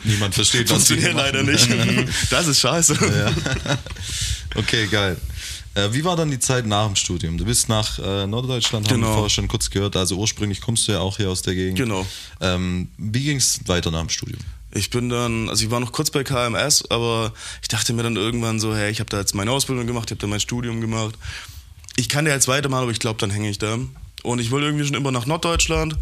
Niemand 0.05 0.33
versteht, 0.33 0.69
was 0.69 0.87
funktioniert 0.87 1.13
leider 1.15 1.43
machen. 1.43 1.95
nicht. 1.95 2.09
Das 2.29 2.47
ist 2.47 2.61
scheiße. 2.61 2.93
Ja. 2.95 3.77
Okay, 4.55 4.87
geil. 4.87 5.17
Äh, 5.75 5.93
wie 5.93 6.03
war 6.03 6.15
dann 6.15 6.31
die 6.31 6.39
Zeit 6.39 6.65
nach 6.65 6.87
dem 6.87 6.95
Studium? 6.95 7.37
Du 7.37 7.45
bist 7.45 7.69
nach 7.69 7.99
äh, 7.99 8.25
Norddeutschland, 8.27 8.87
haben 8.87 8.95
wir 8.97 9.01
Genau. 9.01 9.13
vorher 9.13 9.29
schon 9.29 9.47
kurz 9.47 9.69
gehört. 9.69 9.95
Also 9.95 10.15
ursprünglich 10.17 10.61
kommst 10.61 10.87
du 10.87 10.93
ja 10.93 10.99
auch 10.99 11.17
hier 11.17 11.29
aus 11.29 11.41
der 11.41 11.55
Gegend. 11.55 11.77
Genau. 11.77 12.05
Ähm, 12.41 12.89
wie 12.97 13.23
ging 13.23 13.37
es 13.37 13.59
weiter 13.67 13.91
nach 13.91 13.99
dem 14.01 14.09
Studium? 14.09 14.39
Ich 14.71 14.89
bin 14.89 15.09
dann, 15.09 15.49
also 15.49 15.65
ich 15.65 15.71
war 15.71 15.79
noch 15.79 15.91
kurz 15.91 16.11
bei 16.11 16.23
KMS, 16.23 16.89
aber 16.91 17.33
ich 17.61 17.67
dachte 17.69 17.93
mir 17.93 18.03
dann 18.03 18.15
irgendwann 18.15 18.59
so, 18.59 18.75
hey, 18.75 18.91
ich 18.91 18.99
habe 18.99 19.09
da 19.09 19.17
jetzt 19.19 19.33
meine 19.33 19.51
Ausbildung 19.51 19.87
gemacht, 19.87 20.05
ich 20.09 20.11
habe 20.11 20.21
da 20.21 20.27
mein 20.27 20.39
Studium 20.39 20.79
gemacht. 20.81 21.15
Ich 21.95 22.07
kann 22.07 22.25
ja 22.27 22.33
jetzt 22.33 22.47
weitermachen, 22.47 22.83
aber 22.83 22.91
ich 22.91 22.99
glaube, 22.99 23.19
dann 23.19 23.29
hänge 23.31 23.49
ich 23.49 23.57
da. 23.57 23.77
Und 24.23 24.39
ich 24.39 24.51
wollte 24.51 24.67
irgendwie 24.67 24.85
schon 24.85 24.95
immer 24.95 25.11
nach 25.11 25.25
Norddeutschland 25.25 25.97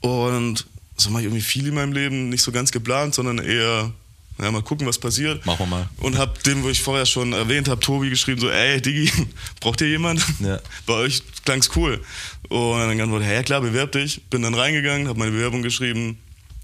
und 0.00 0.66
so 0.96 1.10
mache 1.10 1.22
ich 1.22 1.26
irgendwie 1.26 1.42
viel 1.42 1.66
in 1.68 1.74
meinem 1.74 1.92
Leben, 1.92 2.28
nicht 2.28 2.42
so 2.42 2.50
ganz 2.52 2.72
geplant, 2.72 3.14
sondern 3.14 3.38
eher, 3.38 3.92
ja, 4.40 4.50
mal 4.50 4.62
gucken, 4.62 4.86
was 4.86 4.98
passiert. 4.98 5.44
Machen 5.46 5.60
wir 5.60 5.66
mal. 5.66 5.88
Und 5.98 6.16
hab 6.16 6.42
dem, 6.44 6.62
wo 6.62 6.68
ich 6.68 6.80
vorher 6.80 7.06
schon 7.06 7.32
erwähnt 7.32 7.68
habe, 7.68 7.80
Tobi 7.80 8.08
geschrieben, 8.08 8.40
so, 8.40 8.48
ey, 8.48 8.80
Digi, 8.80 9.10
braucht 9.60 9.80
ihr 9.80 9.88
jemand? 9.88 10.24
Ja. 10.40 10.60
Bei 10.86 10.94
euch 10.94 11.22
klang's 11.44 11.70
cool. 11.74 12.00
Und 12.48 12.78
dann 12.78 12.96
geantwortet, 12.96 13.26
hey, 13.26 13.36
ja 13.36 13.42
klar, 13.42 13.60
bewerb 13.60 13.92
dich. 13.92 14.22
Bin 14.30 14.42
dann 14.42 14.54
reingegangen, 14.54 15.08
habe 15.08 15.18
meine 15.18 15.32
Bewerbung 15.32 15.62
geschrieben, 15.62 16.18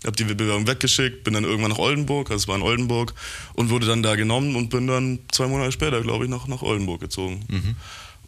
habe 0.04 0.16
die 0.16 0.24
Bewerbung 0.24 0.66
weggeschickt, 0.66 1.24
bin 1.24 1.34
dann 1.34 1.44
irgendwann 1.44 1.70
nach 1.70 1.78
Oldenburg, 1.78 2.30
also 2.30 2.42
es 2.42 2.48
war 2.48 2.56
in 2.56 2.62
Oldenburg, 2.62 3.14
und 3.54 3.70
wurde 3.70 3.86
dann 3.86 4.02
da 4.02 4.14
genommen 4.16 4.54
und 4.54 4.70
bin 4.70 4.86
dann 4.86 5.18
zwei 5.32 5.46
Monate 5.46 5.72
später, 5.72 6.00
glaube 6.02 6.24
ich, 6.24 6.30
nach, 6.30 6.46
nach 6.46 6.62
Oldenburg 6.62 7.00
gezogen. 7.00 7.44
Mhm. 7.48 7.76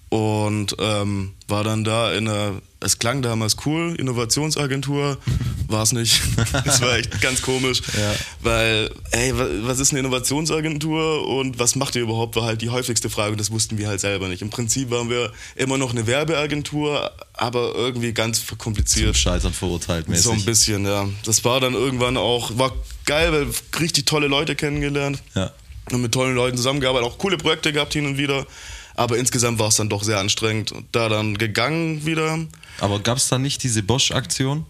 Und 0.09 0.77
ähm, 0.79 1.33
war 1.49 1.65
dann 1.65 1.83
da 1.83 2.13
in 2.13 2.29
einer, 2.29 2.53
es 2.79 3.01
klang 3.01 3.23
damals 3.23 3.57
cool, 3.67 3.97
Innovationsagentur, 3.99 5.19
war 5.69 5.83
es 5.83 5.93
nicht. 5.93 6.21
Es 6.65 6.81
war 6.81 6.97
echt 6.97 7.21
ganz 7.21 7.43
komisch, 7.43 7.83
Ja. 7.99 8.15
weil, 8.41 8.91
ey, 9.11 9.37
wa- 9.37 9.49
was 9.63 9.81
ist 9.81 9.91
eine 9.91 9.99
Innovationsagentur 10.01 11.27
und 11.27 11.59
was 11.59 11.75
macht 11.75 11.97
ihr 11.97 12.03
überhaupt, 12.03 12.37
war 12.37 12.45
halt 12.45 12.63
die 12.63 12.71
häufigste 12.71 13.11
Frage 13.11 13.33
und 13.33 13.39
das 13.41 13.51
wussten 13.51 13.79
wir 13.79 13.89
halt 13.89 13.99
selber 14.01 14.29
nicht. 14.29 14.43
Im 14.43 14.51
Prinzip 14.51 14.91
waren 14.91 15.11
wir 15.11 15.33
immer 15.57 15.77
noch 15.77 15.91
eine 15.91 16.07
Werbeagentur, 16.07 17.11
aber 17.33 17.75
irgendwie 17.75 18.13
ganz 18.13 18.39
Zum 18.39 18.47
verkompliziert. 18.49 19.17
Scheitern 19.17 19.53
verurteilt 19.53 20.09
mäßig. 20.09 20.25
So 20.25 20.31
ein 20.31 20.45
bisschen, 20.45 20.85
ja. 20.87 21.09
Das 21.25 21.45
war 21.45 21.59
dann 21.59 21.75
irgendwann 21.75 22.17
auch, 22.17 22.57
war 22.57 22.73
geil, 23.07 23.33
weil 23.33 23.47
richtig 23.81 24.07
tolle 24.07 24.29
Leute 24.29 24.55
kennengelernt 24.55 25.21
Ja. 25.35 25.51
und 25.91 26.01
mit 26.01 26.13
tollen 26.13 26.37
Leuten 26.37 26.57
zusammengearbeitet, 26.57 27.09
auch 27.09 27.19
coole 27.19 27.37
Projekte 27.39 27.73
gehabt 27.73 27.93
hin 27.93 28.07
und 28.07 28.19
wieder. 28.19 28.47
Aber 28.97 29.19
insgesamt 29.19 29.59
war 29.59 29.69
es 29.69 29.77
dann 29.77 29.89
doch 29.89 30.03
sehr 30.03 30.19
anstrengend. 30.19 30.73
Da 30.91 31.09
dann 31.09 31.37
gegangen 31.39 32.05
wieder, 32.07 32.39
Aber 32.81 32.99
gab 33.01 33.19
es 33.19 33.29
da 33.29 33.39
nicht 33.39 33.63
diese 33.63 33.83
Bosch-Aktion? 33.83 34.65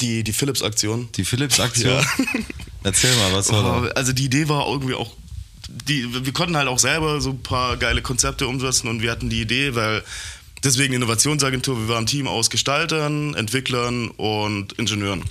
die, 0.00 0.24
die 0.24 0.32
Philips-Aktion. 0.32 1.08
Die 1.16 1.24
Philips-Aktion? 1.24 1.92
Ja. 1.92 2.04
Erzähl 2.84 3.14
mal, 3.16 3.32
was 3.34 3.52
war 3.52 3.62
da? 3.62 3.82
Oh, 3.82 3.92
Also 3.94 4.12
die 4.12 4.24
Idee 4.24 4.48
war 4.48 4.66
irgendwie 4.66 4.94
auch, 4.94 5.12
die, 5.68 6.24
wir 6.24 6.32
konnten 6.32 6.56
halt 6.56 6.68
auch 6.68 6.78
selber 6.78 7.20
so 7.20 7.30
ein 7.30 7.42
paar 7.42 7.76
geile 7.76 8.00
Konzepte 8.02 8.46
umsetzen 8.46 8.88
und 8.88 9.02
wir 9.02 9.10
hatten 9.10 9.28
die 9.28 9.42
Idee, 9.42 9.74
weil 9.74 10.02
deswegen 10.64 10.94
Innovationsagentur, 10.94 11.78
wir 11.78 11.88
waren 11.88 12.04
ein 12.04 12.06
Team 12.06 12.26
aus 12.26 12.50
Gestaltern, 12.50 13.34
Entwicklern 13.34 14.08
und 14.08 14.72
Ingenieuren. 14.74 15.24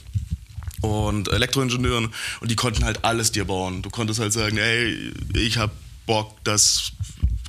Und 0.81 1.27
Elektroingenieuren 1.27 2.09
und 2.39 2.51
die 2.51 2.55
konnten 2.55 2.85
halt 2.85 3.03
alles 3.03 3.31
dir 3.31 3.45
bauen. 3.45 3.81
Du 3.81 3.89
konntest 3.89 4.19
halt 4.19 4.31
sagen, 4.31 4.57
ey, 4.57 5.11
ich 5.33 5.57
hab 5.57 5.71
Bock, 6.05 6.41
dass 6.43 6.93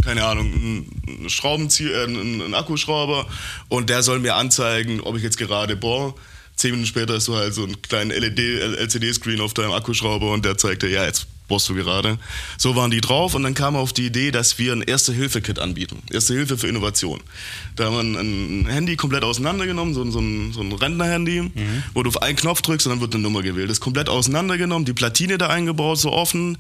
keine 0.05 0.25
Ahnung, 0.25 0.47
ein, 0.47 1.31
Schraubenzieher, 1.31 2.03
äh, 2.03 2.05
ein, 2.05 2.41
ein 2.41 2.55
Akkuschrauber 2.55 3.27
und 3.69 3.91
der 3.91 4.03
soll 4.03 4.19
mir 4.19 4.37
anzeigen, 4.37 5.01
ob 5.01 5.17
ich 5.17 5.23
jetzt 5.23 5.39
gerade 5.39 5.77
bohre. 5.77 6.15
Zehn 6.57 6.73
Minuten 6.73 6.89
später 6.89 7.15
hast 7.15 7.29
du 7.29 7.37
halt 7.37 7.55
so 7.55 7.65
einen 7.65 7.81
kleinen 7.81 8.11
LED, 8.11 8.39
LCD-Screen 8.39 9.41
auf 9.41 9.55
deinem 9.55 9.73
Akkuschrauber 9.73 10.31
und 10.33 10.45
der 10.45 10.59
zeigt 10.59 10.83
dir, 10.83 10.91
ja, 10.91 11.05
jetzt 11.05 11.27
bohrst 11.51 11.69
du 11.69 11.75
gerade? 11.75 12.19
So 12.57 12.77
waren 12.77 12.91
die 12.91 13.01
drauf 13.01 13.35
und 13.35 13.43
dann 13.43 13.55
kam 13.55 13.77
auf 13.77 13.93
die 13.93 14.07
Idee, 14.07 14.31
dass 14.31 14.59
wir 14.59 14.73
ein 14.73 14.83
Erste-Hilfe-Kit 14.83 15.59
anbieten. 15.59 16.03
Erste 16.11 16.33
Hilfe 16.35 16.57
für 16.57 16.69
Innovation. 16.69 17.21
Da 17.77 17.87
haben 17.87 18.13
wir 18.13 18.21
ein 18.21 18.67
Handy 18.67 18.97
komplett 18.97 19.25
auseinandergenommen, 19.25 19.93
so, 19.93 20.09
so 20.11 20.21
ein, 20.21 20.53
so 20.53 20.61
ein 20.61 20.73
Rentner-Handy, 20.73 21.51
wo 21.93 22.03
du 22.03 22.09
auf 22.09 22.23
einen 22.23 22.37
Knopf 22.37 22.63
drückst 22.63 22.87
und 22.87 22.93
dann 22.93 23.01
wird 23.01 23.15
eine 23.15 23.23
Nummer 23.23 23.43
gewählt. 23.43 23.69
Das 23.69 23.79
ist 23.79 23.81
komplett 23.81 24.09
auseinandergenommen, 24.09 24.85
die 24.85 24.93
Platine 24.93 25.39
da 25.39 25.49
eingebaut, 25.49 25.99
so 25.99 26.13
offen. 26.13 26.57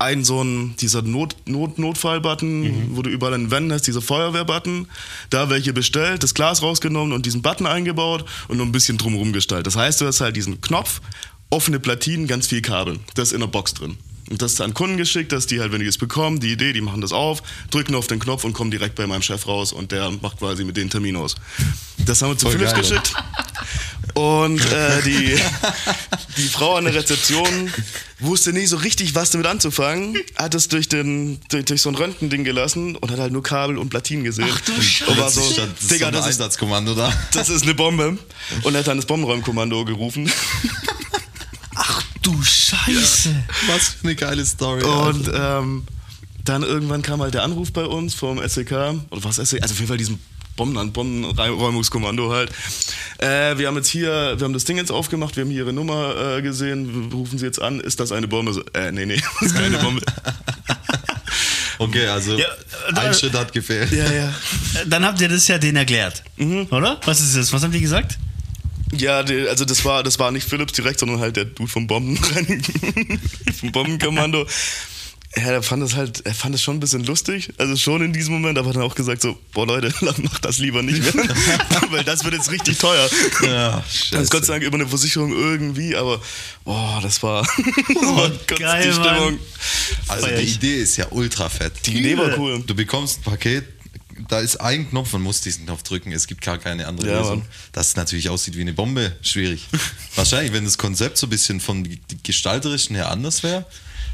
Ein 0.00 0.24
so 0.24 0.42
ein, 0.42 0.74
dieser 0.80 1.02
Not, 1.02 1.36
Not, 1.44 1.78
Notfall-Button, 1.78 2.96
wo 2.96 3.02
du 3.02 3.10
überall 3.10 3.34
einen 3.34 3.50
Wenn 3.50 3.70
hast, 3.70 3.86
dieser 3.86 4.00
Feuerwehr-Button. 4.00 4.88
Da 5.28 5.50
welche 5.50 5.74
bestellt, 5.74 6.22
das 6.22 6.32
Glas 6.32 6.62
rausgenommen 6.62 7.12
und 7.12 7.26
diesen 7.26 7.42
Button 7.42 7.66
eingebaut 7.66 8.24
und 8.48 8.56
noch 8.56 8.64
ein 8.64 8.72
bisschen 8.72 8.96
drumherum 8.96 9.32
gestaltet. 9.34 9.66
Das 9.66 9.76
heißt, 9.76 10.00
du 10.00 10.06
hast 10.06 10.22
halt 10.22 10.36
diesen 10.36 10.60
Knopf, 10.62 11.02
offene 11.50 11.78
Platinen, 11.78 12.26
ganz 12.26 12.46
viel 12.46 12.62
Kabel. 12.62 12.98
Das 13.14 13.28
ist 13.28 13.34
in 13.34 13.40
der 13.40 13.48
Box 13.48 13.74
drin. 13.74 13.98
Und 14.30 14.40
das 14.40 14.52
ist 14.52 14.60
an 14.60 14.74
Kunden 14.74 14.96
geschickt, 14.96 15.32
dass 15.32 15.46
die 15.46 15.60
halt, 15.60 15.72
wenn 15.72 15.80
die 15.80 15.86
es 15.86 15.98
bekommen, 15.98 16.38
die 16.38 16.52
Idee, 16.52 16.72
die 16.72 16.80
machen 16.80 17.00
das 17.00 17.12
auf, 17.12 17.42
drücken 17.70 17.96
auf 17.96 18.06
den 18.06 18.20
Knopf 18.20 18.44
und 18.44 18.52
kommen 18.52 18.70
direkt 18.70 18.94
bei 18.94 19.06
meinem 19.06 19.22
Chef 19.22 19.46
raus 19.46 19.72
und 19.72 19.90
der 19.90 20.10
macht 20.22 20.38
quasi 20.38 20.64
mit 20.64 20.76
denen 20.76 20.88
Termin 20.88 21.16
aus. 21.16 21.34
Das 22.06 22.22
haben 22.22 22.30
wir 22.30 22.38
zu 22.38 22.46
Voll 22.46 22.56
Philips 22.56 22.74
geschickt. 22.74 23.12
Und 24.14 24.60
äh, 24.72 25.02
die, 25.02 25.36
die 26.36 26.48
Frau 26.48 26.76
an 26.76 26.84
der 26.84 26.94
Rezeption 26.94 27.72
wusste 28.18 28.52
nie 28.52 28.66
so 28.66 28.76
richtig, 28.76 29.14
was 29.14 29.30
damit 29.30 29.46
anzufangen, 29.46 30.16
hat 30.36 30.54
es 30.54 30.68
durch, 30.68 30.88
den, 30.88 31.40
durch, 31.48 31.64
durch 31.66 31.82
so 31.82 31.88
ein 31.90 31.94
Röntgending 31.94 32.44
gelassen 32.44 32.96
und 32.96 33.10
hat 33.10 33.18
halt 33.18 33.32
nur 33.32 33.42
Kabel 33.42 33.78
und 33.78 33.88
Platinen 33.88 34.24
gesehen. 34.24 34.48
Ach 34.52 34.60
du 34.60 34.72
Und 35.10 35.18
war 35.18 35.30
so, 35.30 35.40
das 35.40 35.50
ist 35.50 35.56
schon- 35.56 35.70
das 35.74 35.82
ist 35.82 35.90
Digga, 35.90 36.10
das 36.10 36.20
ist, 36.22 36.26
Einsatzkommando 36.40 36.94
da. 36.94 37.12
das 37.32 37.48
ist 37.48 37.62
eine 37.62 37.74
Bombe. 37.74 38.18
Und 38.62 38.74
er 38.74 38.80
hat 38.80 38.86
dann 38.88 38.96
das 38.98 39.06
Bombenräumkommando 39.06 39.84
gerufen. 39.84 40.30
Ach 41.74 42.02
du 42.22 42.42
Scheiße. 42.42 43.34
Was 43.68 43.88
für 43.88 44.02
eine 44.04 44.16
geile 44.16 44.44
Story. 44.44 44.82
Und 44.84 45.30
ähm, 45.32 45.84
dann 46.44 46.62
irgendwann 46.62 47.02
kam 47.02 47.20
halt 47.22 47.34
der 47.34 47.42
Anruf 47.44 47.72
bei 47.72 47.84
uns 47.84 48.14
vom 48.14 48.38
SEK, 48.46 48.72
oder 49.10 49.24
was 49.24 49.36
SEK, 49.36 49.62
also 49.62 49.72
auf 49.72 49.78
jeden 49.78 49.88
Fall 49.88 49.96
diesem 49.98 50.18
Bomben 50.60 50.92
Bombenräumungskommando 50.92 52.30
halt. 52.32 52.50
Äh, 53.18 53.56
wir 53.56 53.66
haben 53.66 53.76
jetzt 53.76 53.88
hier, 53.88 54.34
wir 54.36 54.44
haben 54.44 54.52
das 54.52 54.64
Ding 54.64 54.76
jetzt 54.76 54.90
aufgemacht, 54.92 55.36
wir 55.36 55.44
haben 55.44 55.50
hier 55.50 55.60
ihre 55.62 55.72
Nummer 55.72 56.36
äh, 56.36 56.42
gesehen, 56.42 57.10
wir 57.10 57.16
rufen 57.16 57.38
sie 57.38 57.46
jetzt 57.46 57.60
an, 57.62 57.80
ist 57.80 57.98
das 57.98 58.12
eine 58.12 58.28
Bombe? 58.28 58.62
Äh, 58.74 58.92
nee, 58.92 59.06
nee, 59.06 59.16
das 59.40 59.48
ist 59.52 59.54
keine 59.56 59.78
Bombe. 59.78 60.02
okay, 61.78 62.06
also 62.08 62.36
Ja, 62.38 62.46
da- 62.94 63.00
ein 63.02 63.14
Schritt 63.14 63.32
hat 63.34 63.52
gefehlt. 63.54 63.90
ja, 63.92 64.10
ja. 64.12 64.34
Dann 64.86 65.04
habt 65.04 65.20
ihr 65.22 65.28
das 65.28 65.48
ja 65.48 65.56
denen 65.58 65.76
erklärt. 65.78 66.22
Oder? 66.70 67.00
Was 67.06 67.20
ist 67.20 67.36
das? 67.36 67.52
Was 67.54 67.62
haben 67.62 67.72
die 67.72 67.80
gesagt? 67.80 68.18
Ja, 68.92 69.22
die, 69.22 69.48
also 69.48 69.64
das 69.64 69.84
war, 69.84 70.02
das 70.02 70.18
war 70.18 70.30
nicht 70.32 70.46
Philips 70.48 70.72
direkt, 70.74 70.98
sondern 71.00 71.20
halt 71.20 71.36
der 71.36 71.44
Dude 71.46 71.70
vom 71.70 71.86
Bomben 71.86 72.16
vom 73.60 73.72
Bombenkommando. 73.72 74.46
Ja, 75.36 75.42
er 75.44 75.62
fand 75.62 75.80
das 75.80 75.94
halt, 75.94 76.26
er 76.26 76.34
fand 76.34 76.54
das 76.56 76.62
schon 76.62 76.76
ein 76.76 76.80
bisschen 76.80 77.04
lustig, 77.04 77.50
also 77.56 77.76
schon 77.76 78.02
in 78.02 78.12
diesem 78.12 78.32
Moment, 78.32 78.58
aber 78.58 78.70
hat 78.70 78.76
dann 78.76 78.82
auch 78.82 78.96
gesagt 78.96 79.22
so, 79.22 79.38
boah 79.52 79.64
Leute, 79.64 79.94
mach 80.00 80.38
das 80.40 80.58
lieber 80.58 80.82
nicht 80.82 81.02
mehr, 81.14 81.24
weil 81.90 82.02
das 82.02 82.24
wird 82.24 82.34
jetzt 82.34 82.50
richtig 82.50 82.78
teuer. 82.78 83.08
Ja, 83.42 83.84
Das 84.10 84.22
ist 84.22 84.30
Gott 84.32 84.44
sei 84.44 84.54
Dank 84.54 84.64
über 84.64 84.74
eine 84.74 84.88
Versicherung 84.88 85.32
irgendwie, 85.32 85.94
aber 85.94 86.20
boah, 86.64 86.98
das 87.00 87.22
war, 87.22 87.42
das 87.42 87.96
war 88.06 88.28
ganz 88.46 88.60
geil, 88.60 88.90
die 88.92 88.98
Mann. 88.98 89.14
Stimmung. 89.14 89.38
Also 90.08 90.26
Feier 90.26 90.36
die 90.38 90.42
ich. 90.42 90.54
Idee 90.56 90.82
ist 90.82 90.96
ja 90.96 91.06
ultra 91.10 91.48
fett. 91.48 91.74
Die 91.86 91.98
Idee 91.98 92.18
war 92.18 92.36
cool. 92.36 92.64
Du 92.66 92.74
bekommst 92.74 93.20
ein 93.20 93.22
Paket, 93.22 93.64
da 94.28 94.40
ist 94.40 94.56
ein 94.60 94.90
Knopf, 94.90 95.12
man 95.12 95.22
muss 95.22 95.40
diesen 95.42 95.64
Knopf 95.64 95.84
drücken, 95.84 96.10
es 96.10 96.26
gibt 96.26 96.40
gar 96.40 96.58
keine 96.58 96.88
andere 96.88 97.06
Ja, 97.08 97.18
Lösung. 97.20 97.38
Mann. 97.38 97.48
Dass 97.70 97.90
es 97.90 97.96
natürlich 97.96 98.28
aussieht 98.30 98.56
wie 98.56 98.62
eine 98.62 98.72
Bombe, 98.72 99.16
schwierig. 99.22 99.68
Wahrscheinlich, 100.16 100.52
wenn 100.52 100.64
das 100.64 100.76
Konzept 100.76 101.18
so 101.18 101.28
ein 101.28 101.30
bisschen 101.30 101.60
von 101.60 101.88
gestalterischen 102.24 102.96
her 102.96 103.10
anders 103.12 103.44
wäre, 103.44 103.64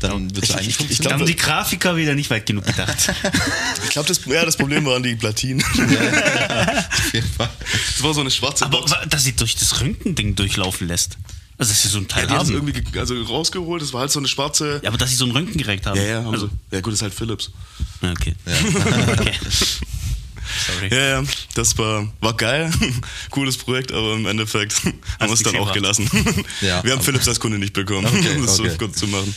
dann 0.00 0.35
wird 0.35 0.44
es 0.44 0.50
Ich- 0.50 0.56
eigentlich 0.56 0.68
ich- 0.68 0.72
ich 0.72 0.76
funktionieren. 0.78 1.20
haben 1.20 1.26
die 1.26 1.37
Grafiker 1.37 1.96
wieder 1.96 2.14
nicht 2.14 2.30
weit 2.30 2.46
genug 2.46 2.64
gedacht. 2.66 2.96
Ich 3.85 3.90
glaube, 3.90 4.09
das, 4.09 4.20
ja, 4.26 4.44
das 4.44 4.56
Problem 4.56 4.85
waren 4.87 5.02
die 5.02 5.14
Platinen. 5.16 5.62
Auf 5.76 7.12
jeden 7.14 7.28
Fall. 7.30 7.48
Das 7.94 8.02
war 8.02 8.12
so 8.14 8.20
eine 8.20 8.30
schwarze 8.30 8.64
Aber 8.66 8.78
Box. 8.80 8.92
dass 9.09 9.24
sie 9.24 9.35
durch 9.35 9.56
das 9.56 9.80
Röntgending 9.80 10.35
durchlaufen 10.35 10.87
lässt. 10.88 11.16
Also, 11.59 11.72
dass 11.72 11.82
sie 11.82 11.88
so 11.88 11.98
ein 11.98 12.06
Teil 12.09 12.26
Die 12.26 12.35
haben 12.35 12.50
irgendwie 12.50 12.72
ge- 12.82 13.00
also 13.00 13.20
rausgeholt, 13.22 13.80
das 13.80 13.94
war 13.94 14.02
halt 14.02 14.11
so 14.11 14.18
eine 14.18 14.28
schwarze... 14.28 14.80
Ja, 14.82 14.90
aber 14.90 14.98
dass 14.98 15.09
sie 15.09 15.16
so 15.16 15.24
ein 15.24 15.30
Röntgengerät 15.30 15.87
haben. 15.87 15.96
Ja, 15.96 16.02
ja, 16.06 16.22
haben 16.24 16.35
also, 16.35 16.48
sie. 16.48 16.52
ja 16.76 16.80
gut, 16.82 16.92
das 16.92 16.98
ist 16.98 17.02
halt 17.02 17.14
Philips. 17.14 17.50
ja, 18.02 18.11
okay. 18.12 18.35
Sorry. 20.66 20.88
Ja, 20.94 21.20
ja, 21.20 21.22
das 21.54 21.76
war, 21.78 22.06
war 22.20 22.35
geil. 22.35 22.70
Cooles 23.30 23.56
Projekt, 23.56 23.92
aber 23.92 24.14
im 24.14 24.26
Endeffekt 24.26 24.74
haben 24.85 24.94
wir 25.20 25.32
es 25.32 25.42
dann 25.42 25.54
auch 25.56 25.72
gebracht. 25.72 25.74
gelassen. 25.74 26.11
Ja, 26.61 26.82
wir 26.85 26.92
haben 26.92 27.02
Philips 27.02 27.28
als 27.28 27.38
Kunde 27.40 27.59
nicht 27.59 27.72
bekommen, 27.72 28.06
Okay, 28.06 28.37
um 28.37 28.46
das 28.46 28.59
okay. 28.59 28.70
so 28.70 28.76
kurz 28.78 28.98
zu 28.98 29.06
machen. 29.09 29.35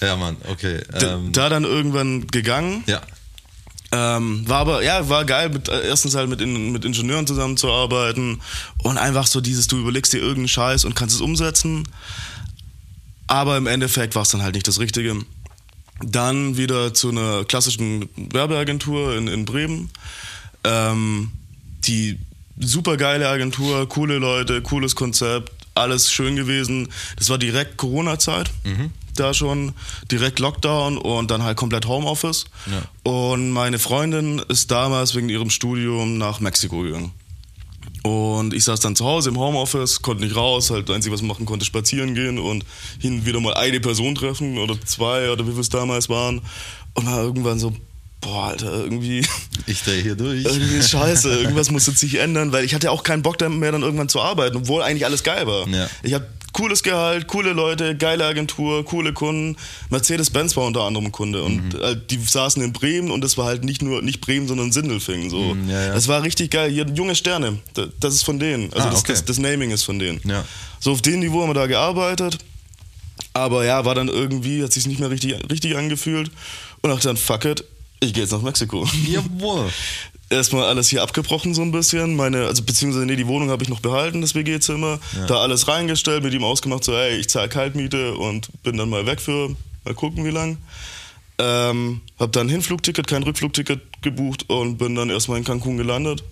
Ja, 0.00 0.16
Mann, 0.16 0.36
okay. 0.48 0.80
Ähm, 1.00 1.32
da 1.32 1.48
dann 1.48 1.64
irgendwann 1.64 2.26
gegangen. 2.28 2.84
ja. 2.86 3.00
Ähm, 3.92 4.48
war 4.48 4.58
aber, 4.60 4.84
ja, 4.84 5.08
war 5.08 5.24
geil, 5.24 5.48
mit, 5.48 5.68
äh, 5.68 5.88
erstens 5.88 6.14
halt 6.14 6.28
mit, 6.28 6.40
in, 6.40 6.70
mit 6.70 6.84
Ingenieuren 6.84 7.26
zusammenzuarbeiten 7.26 8.40
und 8.84 8.98
einfach 8.98 9.26
so 9.26 9.40
dieses, 9.40 9.66
du 9.66 9.78
überlegst 9.80 10.12
dir 10.12 10.18
irgendeinen 10.18 10.46
Scheiß 10.46 10.84
und 10.84 10.94
kannst 10.94 11.16
es 11.16 11.20
umsetzen. 11.20 11.88
Aber 13.26 13.56
im 13.56 13.66
Endeffekt 13.66 14.14
war 14.14 14.22
es 14.22 14.28
dann 14.28 14.42
halt 14.42 14.54
nicht 14.54 14.68
das 14.68 14.78
Richtige. 14.78 15.16
Dann 16.04 16.56
wieder 16.56 16.94
zu 16.94 17.10
einer 17.10 17.44
klassischen 17.44 18.08
Werbeagentur 18.16 19.16
in, 19.16 19.26
in 19.26 19.44
Bremen. 19.44 19.90
Ähm, 20.64 21.32
die 21.84 22.18
super 22.58 22.96
geile 22.96 23.28
Agentur, 23.28 23.88
coole 23.88 24.18
Leute, 24.18 24.62
cooles 24.62 24.94
Konzept, 24.94 25.52
alles 25.74 26.12
schön 26.12 26.36
gewesen. 26.36 26.88
Das 27.16 27.30
war 27.30 27.38
direkt 27.38 27.76
Corona-Zeit. 27.76 28.50
Da 29.16 29.34
schon 29.34 29.74
direkt 30.10 30.38
Lockdown 30.38 30.96
und 30.96 31.30
dann 31.30 31.42
halt 31.42 31.56
komplett 31.56 31.86
Homeoffice. 31.86 32.44
Ja. 32.70 33.10
Und 33.10 33.50
meine 33.50 33.78
Freundin 33.78 34.38
ist 34.48 34.70
damals 34.70 35.14
wegen 35.14 35.28
ihrem 35.28 35.50
Studium 35.50 36.18
nach 36.18 36.40
Mexiko 36.40 36.82
gegangen. 36.82 37.12
Und 38.02 38.54
ich 38.54 38.64
saß 38.64 38.80
dann 38.80 38.96
zu 38.96 39.04
Hause 39.04 39.28
im 39.28 39.38
Homeoffice, 39.38 40.00
konnte 40.00 40.24
nicht 40.24 40.34
raus, 40.36 40.70
halt 40.70 40.88
das 40.88 40.96
Einzige, 40.96 41.12
was 41.12 41.20
ich 41.20 41.26
machen 41.26 41.44
konnte, 41.44 41.66
spazieren 41.66 42.14
gehen 42.14 42.38
und 42.38 42.64
hin 42.98 43.14
und 43.14 43.26
wieder 43.26 43.40
mal 43.40 43.54
eine 43.54 43.80
Person 43.80 44.14
treffen 44.14 44.56
oder 44.58 44.80
zwei 44.86 45.30
oder 45.30 45.46
wie 45.46 45.52
wir 45.52 45.60
es 45.60 45.68
damals 45.68 46.08
waren. 46.08 46.40
Und 46.94 47.06
war 47.06 47.20
irgendwann 47.20 47.58
so, 47.58 47.74
boah, 48.20 48.48
Alter, 48.48 48.72
irgendwie, 48.72 49.24
Ich 49.66 49.82
drehe 49.82 50.02
hier 50.02 50.14
durch. 50.14 50.44
irgendwie 50.44 50.76
ist 50.76 50.90
scheiße, 50.90 51.28
irgendwas 51.40 51.70
muss 51.70 51.86
jetzt 51.86 51.98
sich 52.00 52.16
ändern, 52.18 52.52
weil 52.52 52.64
ich 52.64 52.74
hatte 52.74 52.90
auch 52.90 53.02
keinen 53.02 53.22
Bock 53.22 53.40
mehr 53.48 53.72
dann 53.72 53.82
irgendwann 53.82 54.08
zu 54.08 54.20
arbeiten, 54.20 54.56
obwohl 54.58 54.82
eigentlich 54.82 55.04
alles 55.06 55.22
geil 55.22 55.46
war. 55.46 55.66
Ja. 55.68 55.88
Ich 56.02 56.12
hatte 56.14 56.26
cooles 56.52 56.82
Gehalt, 56.82 57.28
coole 57.28 57.52
Leute, 57.52 57.96
geile 57.96 58.26
Agentur, 58.26 58.84
coole 58.84 59.12
Kunden. 59.12 59.56
Mercedes-Benz 59.88 60.56
war 60.56 60.64
unter 60.66 60.82
anderem 60.82 61.12
Kunde 61.12 61.42
und 61.44 61.74
Mhm. 61.74 61.80
äh, 61.80 61.96
die 62.10 62.18
saßen 62.18 62.60
in 62.62 62.72
Bremen 62.72 63.10
und 63.10 63.22
das 63.22 63.38
war 63.38 63.46
halt 63.46 63.64
nicht 63.64 63.82
nur 63.82 64.02
nicht 64.02 64.20
Bremen, 64.20 64.48
sondern 64.48 64.72
Sindelfingen. 64.72 65.30
So. 65.30 65.54
Mhm, 65.54 65.70
ja, 65.70 65.86
ja. 65.86 65.94
Das 65.94 66.08
war 66.08 66.22
richtig 66.24 66.50
geil. 66.50 66.70
Hier 66.72 66.86
junge 66.94 67.14
Sterne, 67.14 67.58
da- 67.74 67.86
das 68.00 68.14
ist 68.14 68.24
von 68.24 68.38
denen. 68.40 68.72
Also 68.72 68.88
Ah, 68.88 68.90
das, 68.90 69.00
okay. 69.00 69.12
das, 69.12 69.24
das 69.24 69.38
Naming 69.38 69.70
ist 69.70 69.84
von 69.84 69.98
denen. 70.00 70.20
Ja. 70.24 70.44
So 70.80 70.92
auf 70.92 71.02
dem 71.02 71.20
Niveau 71.20 71.40
haben 71.42 71.50
wir 71.50 71.54
da 71.54 71.66
gearbeitet. 71.66 72.38
Aber 73.32 73.64
ja, 73.64 73.84
war 73.84 73.94
dann 73.94 74.08
irgendwie, 74.08 74.62
hat 74.64 74.72
sich 74.72 74.86
nicht 74.86 74.98
mehr 74.98 75.10
richtig, 75.10 75.36
richtig 75.50 75.76
angefühlt. 75.76 76.30
Und 76.82 76.90
dachte 76.90 77.06
dann, 77.08 77.16
fuck 77.16 77.44
it, 77.44 77.64
ich 78.00 78.12
gehe 78.12 78.22
jetzt 78.22 78.32
nach 78.32 78.42
Mexiko. 78.42 78.86
Jawohl. 79.06 79.70
Erstmal 80.30 80.64
alles 80.64 80.88
hier 80.88 81.02
abgebrochen 81.02 81.54
so 81.54 81.62
ein 81.62 81.72
bisschen. 81.72 82.14
Meine, 82.14 82.46
also 82.46 82.62
beziehungsweise 82.62 83.04
nee, 83.04 83.16
die 83.16 83.26
Wohnung 83.26 83.50
habe 83.50 83.62
ich 83.62 83.68
noch 83.68 83.80
behalten, 83.80 84.20
das 84.20 84.34
WG-Zimmer. 84.34 85.00
Da 85.26 85.38
alles 85.38 85.66
reingestellt, 85.66 86.22
mit 86.22 86.32
ihm 86.32 86.44
ausgemacht, 86.44 86.84
so 86.84 86.92
ey, 86.92 87.16
ich 87.16 87.28
zahle 87.28 87.48
Kaltmiete 87.48 88.14
und 88.14 88.48
bin 88.62 88.76
dann 88.76 88.88
mal 88.88 89.06
weg 89.06 89.20
für, 89.20 89.54
mal 89.84 89.94
gucken 89.94 90.24
wie 90.24 90.30
lang. 90.30 90.58
Ähm, 91.38 92.00
hab 92.18 92.32
dann 92.32 92.48
Hinflugticket, 92.48 93.06
kein 93.06 93.22
Rückflugticket 93.22 93.80
gebucht 94.02 94.48
und 94.48 94.78
bin 94.78 94.94
dann 94.94 95.10
erstmal 95.10 95.38
in 95.38 95.44
Cancun 95.44 95.76
gelandet. 95.76 96.22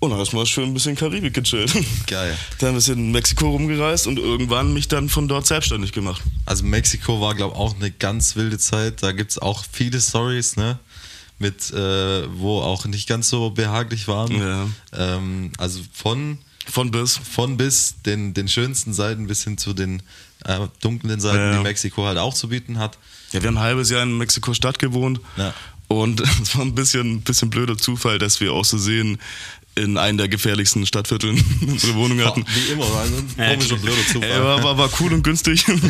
Und 0.00 0.10
dann 0.10 0.18
erstmal 0.18 0.46
schön 0.46 0.64
ein 0.64 0.74
bisschen 0.74 0.96
Karibik 0.96 1.34
gechillt. 1.34 1.74
Geil. 2.06 2.36
Dann 2.58 2.70
ein 2.70 2.74
bisschen 2.76 2.98
in 2.98 3.12
Mexiko 3.12 3.50
rumgereist 3.50 4.06
und 4.06 4.18
irgendwann 4.18 4.72
mich 4.72 4.88
dann 4.88 5.10
von 5.10 5.28
dort 5.28 5.46
selbstständig 5.46 5.92
gemacht. 5.92 6.22
Also 6.46 6.64
Mexiko 6.64 7.20
war, 7.20 7.34
glaube 7.34 7.54
ich, 7.54 7.60
auch 7.60 7.76
eine 7.76 7.90
ganz 7.90 8.34
wilde 8.34 8.56
Zeit. 8.56 9.02
Da 9.02 9.12
gibt 9.12 9.32
es 9.32 9.38
auch 9.38 9.62
viele 9.70 10.00
Stories, 10.00 10.56
ne? 10.56 10.78
Mit, 11.40 11.70
äh, 11.72 12.28
wo 12.38 12.60
auch 12.60 12.84
nicht 12.84 13.08
ganz 13.08 13.28
so 13.30 13.50
behaglich 13.50 14.06
waren. 14.08 14.30
Ja. 14.38 14.68
Ähm, 14.92 15.50
also 15.58 15.80
von, 15.92 16.38
Von 16.70 16.90
bis. 16.90 17.16
von 17.16 17.56
bis 17.56 17.94
den, 18.04 18.34
den 18.34 18.46
schönsten 18.46 18.92
Seiten 18.92 19.26
bis 19.26 19.42
hin 19.44 19.56
zu 19.58 19.72
den 19.72 20.02
äh, 20.44 20.60
dunklen 20.82 21.18
Seiten, 21.18 21.38
Ja. 21.38 21.56
die 21.56 21.62
Mexiko 21.62 22.04
halt 22.06 22.18
auch 22.18 22.34
zu 22.34 22.48
bieten 22.50 22.78
hat. 22.78 22.98
Ja, 23.32 23.40
wir 23.42 23.48
haben 23.48 23.56
ein 23.56 23.62
halbes 23.62 23.88
Jahr 23.90 24.02
in 24.02 24.18
Mexiko-Stadt 24.18 24.78
gewohnt. 24.78 25.20
Ja. 25.38 25.54
Und 25.92 26.20
es 26.42 26.54
war 26.56 26.62
ein 26.64 26.74
bisschen, 26.74 27.20
bisschen 27.22 27.50
blöder 27.50 27.76
Zufall, 27.76 28.18
dass 28.18 28.40
wir 28.40 28.52
auszusehen 28.52 29.18
in 29.76 29.96
einem 29.98 30.18
der 30.18 30.28
gefährlichsten 30.28 30.84
Stadtvierteln 30.86 31.42
unsere 31.66 31.94
Wohnung 31.94 32.20
hatten. 32.24 32.44
Wie 32.54 32.72
immer, 32.72 32.84
also 32.86 33.16
ein 33.16 33.28
Ja, 33.36 33.50
komischer, 33.54 33.76
blöder 33.76 34.06
Zufall. 34.06 34.30
Ey, 34.30 34.40
war, 34.42 34.62
war, 34.62 34.78
war 34.78 34.90
cool 35.00 35.12
und 35.12 35.22
günstig. 35.22 35.64
okay. 35.68 35.80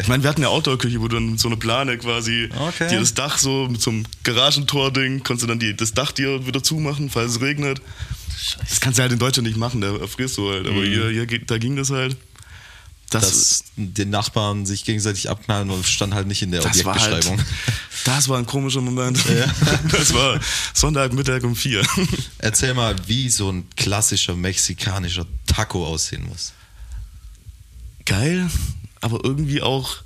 Ich 0.00 0.08
meine, 0.08 0.22
wir 0.22 0.30
hatten 0.30 0.40
eine 0.42 0.48
Outdoor-Küche, 0.50 1.00
wo 1.00 1.08
du 1.08 1.16
dann 1.16 1.36
so 1.38 1.48
eine 1.48 1.56
Plane 1.58 1.98
quasi, 1.98 2.48
Okay. 2.58 2.88
dir 2.90 3.00
das 3.00 3.12
Dach 3.14 3.38
so 3.38 3.68
mit 3.70 3.82
so 3.82 3.90
einem 3.90 4.04
Garagentor-Ding, 4.24 5.24
konntest 5.24 5.42
du 5.44 5.46
dann 5.48 5.58
die, 5.58 5.76
das 5.76 5.92
Dach 5.94 6.12
dir 6.12 6.46
wieder 6.46 6.62
zumachen, 6.62 7.10
falls 7.10 7.32
es 7.32 7.40
regnet. 7.40 7.80
Das 8.60 8.80
kannst 8.80 8.98
du 8.98 9.02
halt 9.02 9.12
in 9.12 9.18
Deutschland 9.18 9.46
nicht 9.46 9.58
machen, 9.58 9.80
da 9.82 9.94
erfrierst 9.96 10.38
du 10.38 10.50
halt. 10.50 10.66
Aber 10.66 10.82
hier, 10.84 11.10
hier, 11.10 11.26
geht- 11.26 11.50
da 11.50 11.58
ging 11.58 11.76
das 11.76 11.90
halt. 11.90 12.16
Das- 13.10 13.22
dass 13.22 13.64
die 13.76 14.04
Nachbarn 14.04 14.66
sich 14.66 14.84
gegenseitig 14.84 15.28
abknallen 15.28 15.70
und 15.70 15.84
stand 15.86 16.14
halt 16.14 16.26
nicht 16.28 16.42
in 16.42 16.52
der 16.52 16.62
Das 16.62 16.84
war 16.84 16.94
halt, 16.94 17.12
Objektbeschreibung. 17.12 17.44
das 18.04 18.28
war 18.28 18.38
ein 18.38 18.46
komischer 18.46 18.80
Moment. 18.80 19.20
Das 19.90 20.14
war 20.14 20.38
Sonntagmittag 20.74 21.42
um 21.42 21.54
vier. 21.56 21.82
Erzähl 22.38 22.72
mal, 22.74 22.94
wie 23.06 23.28
so 23.28 23.50
ein 23.50 23.68
klassischer 23.76 24.34
mexikanischer 24.36 25.26
Taco 25.46 25.84
aussehen 25.86 26.24
muss. 26.28 26.52
Geil, 28.06 28.48
aber 29.00 29.20
irgendwie 29.24 29.62
auch, 29.62 29.96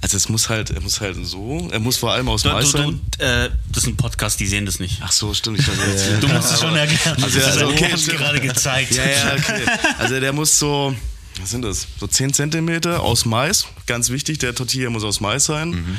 also 0.00 0.16
es 0.16 0.28
muss 0.28 0.48
halt, 0.48 0.70
er 0.70 0.80
muss 0.80 1.00
halt 1.00 1.16
so, 1.24 1.68
er 1.70 1.78
muss 1.80 1.96
vor 1.96 2.12
allem 2.12 2.28
aus 2.28 2.42
Du, 2.42 2.48
Mais 2.50 2.70
du, 2.72 2.78
sein. 2.78 3.00
du, 3.18 3.24
äh, 3.24 3.50
das 3.70 3.84
ist 3.84 3.88
ein 3.88 3.96
Podcast, 3.96 4.38
die 4.40 4.46
sehen 4.46 4.66
das 4.66 4.78
nicht. 4.78 5.00
Ach 5.02 5.12
so, 5.12 5.32
stimmt, 5.32 5.58
ich 5.60 5.66
jetzt. 5.66 6.22
Du 6.22 6.28
musst 6.28 6.52
es 6.52 6.60
schon 6.60 6.74
erklären. 6.76 7.22
Also, 7.22 7.38
ja, 7.38 7.46
also, 7.46 7.68
okay, 7.68 7.94
gerade 8.16 8.40
gezeigt. 8.40 8.94
Ja, 8.94 9.04
ja, 9.08 9.34
okay. 9.34 9.64
Also 9.98 10.20
der 10.20 10.32
muss 10.32 10.58
so, 10.58 10.94
was 11.40 11.50
sind 11.50 11.62
das? 11.62 11.86
So 11.98 12.06
10 12.06 12.32
Zentimeter 12.32 13.02
aus 13.02 13.24
Mais. 13.24 13.66
Ganz 13.86 14.10
wichtig, 14.10 14.38
der 14.38 14.54
Tortilla 14.54 14.90
muss 14.90 15.04
aus 15.04 15.20
Mais 15.20 15.44
sein. 15.44 15.70
Mhm. 15.70 15.96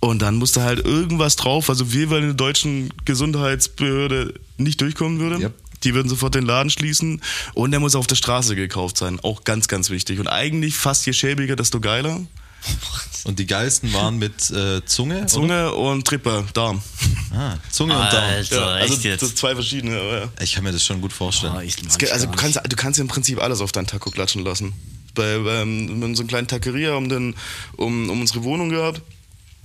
Und 0.00 0.22
dann 0.22 0.36
muss 0.36 0.52
da 0.52 0.62
halt 0.62 0.84
irgendwas 0.84 1.36
drauf, 1.36 1.68
also 1.68 1.92
wir, 1.92 2.10
weil 2.10 2.20
in 2.20 2.26
der 2.26 2.34
deutschen 2.34 2.92
Gesundheitsbehörde 3.04 4.34
nicht 4.56 4.80
durchkommen 4.80 5.18
würde. 5.18 5.38
Yep. 5.42 5.54
Die 5.84 5.94
würden 5.94 6.08
sofort 6.08 6.34
den 6.34 6.44
Laden 6.44 6.70
schließen. 6.70 7.22
Und 7.54 7.70
der 7.70 7.80
muss 7.80 7.94
auf 7.94 8.06
der 8.06 8.16
Straße 8.16 8.56
gekauft 8.56 8.96
sein. 8.96 9.20
Auch 9.20 9.44
ganz, 9.44 9.68
ganz 9.68 9.90
wichtig. 9.90 10.18
Und 10.18 10.28
eigentlich 10.28 10.76
fast 10.76 11.06
je 11.06 11.12
schäbiger, 11.12 11.56
desto 11.56 11.80
geiler. 11.80 12.20
Und 13.24 13.38
die 13.38 13.46
geilsten 13.46 13.92
waren 13.92 14.16
mit 14.18 14.50
äh, 14.50 14.84
Zunge? 14.86 15.26
Zunge 15.26 15.72
und 15.74 16.06
Tripper, 16.06 16.44
Darm. 16.54 16.80
Oder? 17.30 17.38
Ah, 17.38 17.58
Zunge 17.70 17.92
und 17.98 18.06
Daumen. 18.12 18.24
Alter, 18.24 18.56
Ja, 18.56 18.66
also 18.66 18.94
echt 18.94 19.04
jetzt. 19.04 19.22
das 19.22 19.28
sind 19.30 19.38
zwei 19.38 19.54
verschiedene. 19.54 19.98
Aber 20.00 20.18
ja. 20.20 20.28
Ich 20.40 20.54
kann 20.54 20.64
mir 20.64 20.72
das 20.72 20.84
schon 20.84 21.00
gut 21.00 21.12
vorstellen. 21.12 21.52
Oh, 21.56 21.60
mag's 21.60 21.98
geht- 21.98 22.10
Also 22.12 22.26
du 22.26 22.32
kannst, 22.36 22.58
du 22.66 22.76
kannst 22.76 22.98
im 23.00 23.08
Prinzip 23.08 23.40
alles 23.42 23.60
auf 23.60 23.72
deinen 23.72 23.86
Taco 23.86 24.10
klatschen 24.10 24.44
lassen. 24.44 24.72
Bei, 25.14 25.38
mit 25.64 26.16
so 26.16 26.22
einem 26.22 26.26
kleinen 26.28 26.46
Taqueria 26.46 26.94
um, 26.94 27.08
den, 27.08 27.34
um, 27.76 28.08
um 28.08 28.20
unsere 28.20 28.44
Wohnung 28.44 28.70
gehabt. 28.70 29.02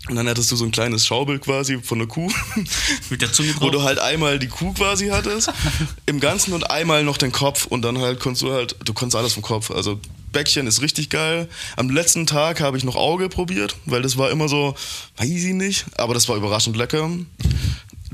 Und 0.09 0.15
dann 0.15 0.27
hattest 0.27 0.51
du 0.51 0.57
so 0.57 0.65
ein 0.65 0.71
kleines 0.71 1.05
Schaubild 1.05 1.41
quasi 1.43 1.79
von 1.81 1.97
der 1.97 2.07
Kuh. 2.09 2.29
Mit 3.09 3.21
der 3.21 3.31
Zunge 3.31 3.53
Wo 3.55 3.65
drauf? 3.65 3.71
du 3.71 3.81
halt 3.83 3.99
einmal 3.99 4.37
die 4.37 4.49
Kuh 4.49 4.73
quasi 4.73 5.07
hattest, 5.07 5.51
im 6.05 6.19
Ganzen 6.19 6.53
und 6.53 6.69
einmal 6.69 7.03
noch 7.03 7.17
den 7.17 7.31
Kopf 7.31 7.67
und 7.67 7.83
dann 7.83 7.97
halt 7.99 8.19
konntest 8.19 8.43
du 8.43 8.51
halt, 8.51 8.75
du 8.83 8.93
konntest 8.93 9.15
alles 9.15 9.33
vom 9.33 9.43
Kopf. 9.43 9.71
Also 9.71 9.99
Bäckchen 10.33 10.67
ist 10.67 10.81
richtig 10.81 11.09
geil. 11.09 11.47
Am 11.77 11.89
letzten 11.89 12.25
Tag 12.25 12.59
habe 12.59 12.77
ich 12.77 12.83
noch 12.83 12.97
Auge 12.97 13.29
probiert, 13.29 13.77
weil 13.85 14.01
das 14.01 14.17
war 14.17 14.29
immer 14.29 14.49
so, 14.49 14.75
weiß 15.17 15.29
ich 15.29 15.53
nicht, 15.53 15.85
aber 15.97 16.13
das 16.13 16.27
war 16.27 16.35
überraschend 16.35 16.75
lecker. 16.75 17.09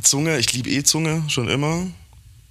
Zunge, 0.03 0.37
ich 0.37 0.53
liebe 0.53 0.69
eh 0.69 0.83
Zunge, 0.83 1.23
schon 1.27 1.49
immer. 1.49 1.87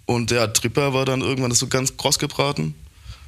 Und 0.07 0.31
der 0.31 0.53
Tripper 0.53 0.95
war 0.95 1.05
dann 1.05 1.21
irgendwann 1.21 1.51
das 1.51 1.59
so 1.61 1.69
ganz 1.69 1.97
kross 1.97 2.19
gebraten. 2.19 2.75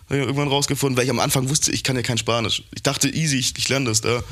Hab 0.09 0.17
ich 0.17 0.23
irgendwann 0.23 0.49
rausgefunden, 0.49 0.97
weil 0.97 1.05
ich 1.05 1.11
am 1.11 1.21
Anfang 1.21 1.49
wusste, 1.49 1.71
ich 1.71 1.85
kann 1.85 1.95
ja 1.95 2.03
kein 2.03 2.19
Spanisch. 2.19 2.65
Ich 2.75 2.83
dachte, 2.83 3.09
easy, 3.09 3.37
ich, 3.37 3.57
ich 3.57 3.69
lerne 3.69 3.85
das 3.87 4.01
da. 4.01 4.25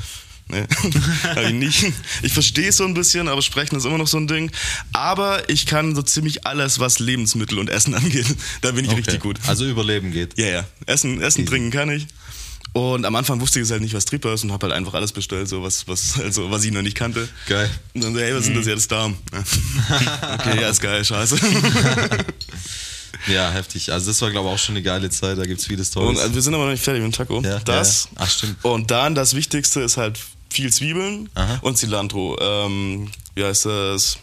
Nee, 0.51 0.63
hab 1.23 1.43
ich 1.43 1.53
nicht. 1.53 1.85
Ich 2.23 2.33
verstehe 2.33 2.69
es 2.69 2.77
so 2.77 2.83
ein 2.83 2.95
bisschen, 2.95 3.27
aber 3.27 3.41
sprechen 3.43 3.75
ist 3.75 3.85
immer 3.85 3.99
noch 3.99 4.07
so 4.07 4.17
ein 4.17 4.27
Ding. 4.27 4.51
Aber 4.93 5.47
ich 5.47 5.67
kann 5.67 5.95
so 5.95 6.01
ziemlich 6.01 6.47
alles, 6.47 6.79
was 6.79 6.97
Lebensmittel 6.99 7.59
und 7.59 7.69
Essen 7.69 7.93
angeht. 7.95 8.25
Da 8.61 8.71
bin 8.71 8.85
ich 8.85 8.89
Okay. 8.91 8.99
richtig 9.01 9.19
gut. 9.21 9.39
Also 9.47 9.65
Überleben 9.65 10.11
geht. 10.11 10.37
Ja, 10.39 10.47
ja. 10.47 10.65
Essen, 10.87 11.21
Essen 11.21 11.45
trinken 11.45 11.69
kann 11.71 11.89
ich. 11.91 12.07
Und 12.73 13.05
am 13.05 13.15
Anfang 13.15 13.39
wusste 13.41 13.59
ich 13.59 13.65
es 13.65 13.71
halt 13.71 13.81
nicht, 13.81 13.93
was 13.95 14.05
Tripper 14.05 14.33
ist 14.33 14.43
und 14.43 14.51
habe 14.51 14.67
halt 14.67 14.75
einfach 14.75 14.93
alles 14.93 15.11
bestellt, 15.11 15.47
so 15.49 15.63
was, 15.63 15.87
was, 15.87 16.19
also, 16.19 16.51
was 16.51 16.63
ich 16.63 16.71
noch 16.71 16.83
nicht 16.83 16.95
kannte. 16.95 17.27
Geil. 17.47 17.69
Und 17.95 18.03
dann 18.03 18.13
so, 18.13 18.19
hey, 18.19 18.33
was 18.35 18.45
denn 18.45 18.55
das? 18.55 18.67
Ist 18.67 18.91
Darm. 18.91 19.17
Okay, 20.39 20.61
ja, 20.61 20.69
ist 20.69 20.79
geil, 20.81 21.03
scheiße. 21.03 21.37
Ja, 23.27 23.51
heftig. 23.51 23.91
Also 23.91 24.07
das 24.07 24.21
war, 24.21 24.31
glaube 24.31 24.47
ich, 24.49 24.53
auch 24.55 24.59
schon 24.59 24.75
eine 24.75 24.83
geile 24.83 25.09
Zeit. 25.09 25.37
Da 25.37 25.45
gibt 25.45 25.59
es 25.59 25.67
viele 25.67 25.83
Stories. 25.83 26.09
Und 26.17 26.19
also, 26.19 26.33
wir 26.35 26.41
sind 26.41 26.53
aber 26.53 26.65
noch 26.65 26.71
nicht 26.71 26.83
fertig 26.83 27.03
mit 27.03 27.11
dem 27.11 27.15
Taco. 27.17 27.41
Ja, 27.41 27.59
das. 27.59 28.05
ja. 28.11 28.17
Ach, 28.23 28.29
stimmt. 28.29 28.63
Und 28.63 28.91
dann 28.91 29.15
das 29.15 29.35
Wichtigste 29.35 29.81
ist 29.81 29.97
halt 29.97 30.19
viel 30.51 30.71
Zwiebeln 30.71 31.29
Aha. 31.35 31.59
und 31.61 31.77
Cilantro. 31.77 32.37
Ähm, 32.39 33.09
wie 33.35 33.43
heißt 33.43 33.65
das? 33.65 34.19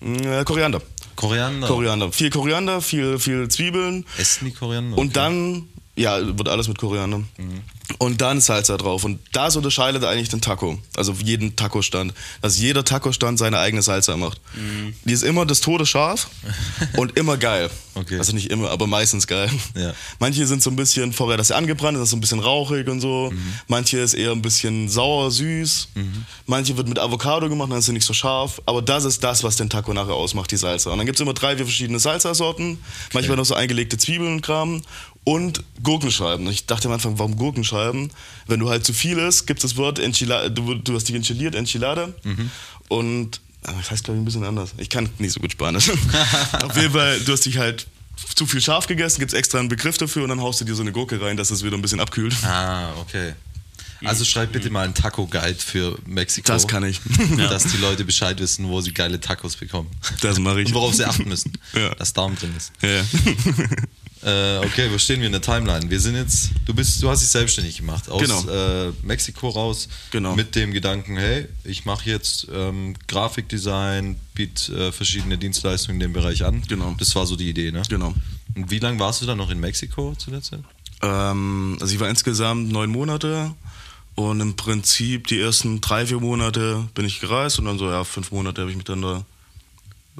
Äh, 0.00 0.44
Koriander. 0.44 0.80
Koriander. 1.16 1.66
Koriander. 1.66 2.12
Viel 2.12 2.30
Koriander, 2.30 2.80
viel, 2.80 3.18
viel 3.18 3.48
Zwiebeln. 3.48 4.04
Essen 4.18 4.46
die 4.46 4.52
Koriander? 4.52 4.98
Und 4.98 5.16
dann, 5.16 5.68
ja, 5.96 6.38
wird 6.38 6.48
alles 6.48 6.68
mit 6.68 6.78
Koriander. 6.78 7.22
Und 7.98 8.20
dann 8.20 8.40
Salsa 8.40 8.76
drauf. 8.76 9.04
Und 9.04 9.18
das 9.32 9.56
unterscheidet 9.56 10.04
eigentlich 10.04 10.28
den 10.28 10.40
Taco. 10.40 10.78
Also 10.96 11.14
jeden 11.24 11.56
Taco-Stand. 11.56 12.12
Dass 12.42 12.58
jeder 12.58 12.84
Taco-Stand 12.84 13.38
seine 13.38 13.58
eigene 13.58 13.80
Salsa 13.82 14.16
macht. 14.16 14.40
Die 15.04 15.12
ist 15.12 15.22
immer 15.22 15.46
des 15.46 15.60
Todes 15.60 15.88
scharf 15.88 16.28
und 16.96 17.16
immer 17.16 17.36
geil. 17.38 17.70
Okay. 17.94 18.18
Also 18.18 18.34
nicht 18.34 18.50
immer, 18.50 18.70
aber 18.70 18.86
meistens 18.86 19.26
geil. 19.26 19.50
Ja. 19.74 19.94
Manche 20.18 20.46
sind 20.46 20.62
so 20.62 20.68
ein 20.68 20.76
bisschen 20.76 21.14
vorher, 21.14 21.38
dass 21.38 21.48
sie 21.48 21.56
angebrannt 21.56 21.96
ist, 21.96 22.00
das 22.00 22.08
ist 22.08 22.10
so 22.10 22.16
ein 22.18 22.20
bisschen 22.20 22.40
rauchig 22.40 22.88
und 22.88 23.00
so. 23.00 23.32
Manche 23.68 23.98
ist 23.98 24.12
eher 24.14 24.32
ein 24.32 24.42
bisschen 24.42 24.88
sauer, 24.90 25.30
süß. 25.30 25.88
Manche 26.44 26.76
wird 26.76 26.88
mit 26.88 26.98
Avocado 26.98 27.48
gemacht, 27.48 27.70
dann 27.70 27.78
ist 27.78 27.86
sie 27.86 27.92
nicht 27.92 28.04
so 28.04 28.12
scharf. 28.12 28.60
Aber 28.66 28.82
das 28.82 29.04
ist 29.04 29.24
das, 29.24 29.42
was 29.44 29.56
den 29.56 29.70
Taco 29.70 29.94
nachher 29.94 30.14
ausmacht, 30.14 30.50
die 30.50 30.56
Salsa. 30.56 30.90
Und 30.90 30.98
dann 30.98 31.06
gibt 31.06 31.16
es 31.16 31.22
immer 31.22 31.32
drei, 31.32 31.56
vier 31.56 31.64
verschiedene 31.64 31.98
Salsa-Sorten. 31.98 32.78
Manchmal 33.14 33.38
noch 33.38 33.46
so 33.46 33.54
eingelegte 33.54 33.96
Zwiebeln 33.96 34.34
und 34.34 34.40
Kram. 34.42 34.82
Und 35.28 35.64
Gurkenscheiben. 35.82 36.48
Ich 36.48 36.66
dachte 36.66 36.86
am 36.86 36.94
Anfang, 36.94 37.18
warum 37.18 37.34
Gurkenscheiben? 37.34 38.12
Wenn 38.46 38.60
du 38.60 38.70
halt 38.70 38.86
zu 38.86 38.92
viel 38.92 39.18
isst, 39.18 39.48
gibt 39.48 39.58
es 39.58 39.72
das 39.72 39.76
Wort 39.76 39.98
Enchilada. 39.98 40.50
Du, 40.50 40.74
du 40.76 40.94
hast 40.94 41.08
dich 41.08 41.16
enchiliert, 41.16 41.56
Enchilada. 41.56 42.10
Und 42.86 43.40
ah, 43.64 43.72
das 43.76 43.90
heißt, 43.90 44.04
glaube 44.04 44.18
ich, 44.18 44.22
ein 44.22 44.24
bisschen 44.24 44.44
anders. 44.44 44.74
Ich 44.76 44.88
kann 44.88 45.08
nicht 45.18 45.32
so 45.32 45.40
gut 45.40 45.50
Spanisch. 45.50 45.90
Auf 46.62 46.76
jeden 46.76 46.92
Fall, 46.92 47.18
du 47.18 47.32
hast 47.32 47.44
dich 47.44 47.58
halt 47.58 47.88
zu 48.36 48.46
viel 48.46 48.60
scharf 48.60 48.86
gegessen, 48.86 49.18
gibt 49.18 49.32
es 49.32 49.36
extra 49.36 49.58
einen 49.58 49.68
Begriff 49.68 49.98
dafür 49.98 50.22
und 50.22 50.28
dann 50.28 50.40
haust 50.40 50.60
du 50.60 50.64
dir 50.64 50.76
so 50.76 50.82
eine 50.82 50.92
Gurke 50.92 51.20
rein, 51.20 51.36
dass 51.36 51.50
es 51.50 51.64
wieder 51.64 51.76
ein 51.76 51.82
bisschen 51.82 51.98
abkühlt. 51.98 52.36
Ah, 52.44 52.92
okay. 53.00 53.34
Also 54.04 54.24
schreib 54.24 54.52
bitte 54.52 54.70
mal 54.70 54.84
einen 54.84 54.94
Taco-Guide 54.94 55.58
für 55.58 55.98
Mexiko. 56.06 56.52
Das 56.52 56.68
kann 56.68 56.84
ich. 56.84 57.00
Dass 57.36 57.64
die 57.64 57.78
Leute 57.78 58.04
Bescheid 58.04 58.38
wissen, 58.38 58.68
wo 58.68 58.80
sie 58.80 58.92
geile 58.92 59.18
Tacos 59.18 59.56
bekommen. 59.56 59.90
Das 60.20 60.38
mache 60.38 60.60
ich. 60.60 60.68
Und 60.68 60.74
worauf 60.74 60.94
sie 60.94 61.04
achten 61.04 61.28
müssen. 61.28 61.52
Ja. 61.74 61.94
Dass 61.96 62.12
Darm 62.12 62.36
drin 62.36 62.54
ist. 62.56 62.72
Ja. 62.82 63.02
Äh, 64.26 64.58
okay, 64.66 64.88
wo 64.92 64.98
stehen 64.98 65.20
wir 65.20 65.26
in 65.26 65.32
der 65.32 65.40
Timeline? 65.40 65.88
Wir 65.88 66.00
sind 66.00 66.16
jetzt, 66.16 66.50
du 66.64 66.74
bist, 66.74 67.00
du 67.00 67.08
hast 67.08 67.20
dich 67.22 67.28
selbstständig 67.28 67.76
gemacht 67.76 68.08
aus 68.10 68.20
Genau. 68.20 68.48
äh, 68.50 68.92
Mexiko 69.02 69.48
raus 69.50 69.88
Genau. 70.10 70.34
mit 70.34 70.56
dem 70.56 70.72
Gedanken, 70.72 71.16
hey, 71.16 71.46
ich 71.62 71.84
mache 71.84 72.10
jetzt 72.10 72.48
ähm, 72.52 72.94
Grafikdesign, 73.06 74.16
biete 74.34 74.88
äh, 74.88 74.92
verschiedene 74.92 75.38
Dienstleistungen 75.38 76.00
in 76.00 76.08
dem 76.08 76.12
Bereich 76.12 76.44
an. 76.44 76.62
Genau. 76.66 76.96
Das 76.98 77.14
war 77.14 77.24
so 77.24 77.36
die 77.36 77.48
Idee, 77.48 77.70
ne? 77.70 77.82
Genau. 77.88 78.14
Und 78.56 78.68
wie 78.70 78.80
lange 78.80 78.98
warst 78.98 79.22
du 79.22 79.26
dann 79.26 79.38
noch 79.38 79.50
in 79.50 79.60
Mexiko 79.60 80.14
zu 80.16 80.32
der 80.32 80.42
Zeit? 80.42 80.60
Ähm, 81.02 81.76
also 81.80 81.94
ich 81.94 82.00
war 82.00 82.08
insgesamt 82.08 82.72
neun 82.72 82.90
Monate 82.90 83.54
und 84.16 84.40
im 84.40 84.56
Prinzip 84.56 85.28
die 85.28 85.38
ersten 85.38 85.80
drei, 85.80 86.04
vier 86.04 86.18
Monate 86.18 86.88
bin 86.94 87.04
ich 87.04 87.20
gereist 87.20 87.60
und 87.60 87.66
dann 87.66 87.78
so, 87.78 87.88
ja, 87.88 88.02
fünf 88.02 88.32
Monate 88.32 88.62
habe 88.62 88.70
ich 88.72 88.76
mich 88.76 88.86
dann 88.86 89.02
da 89.02 89.24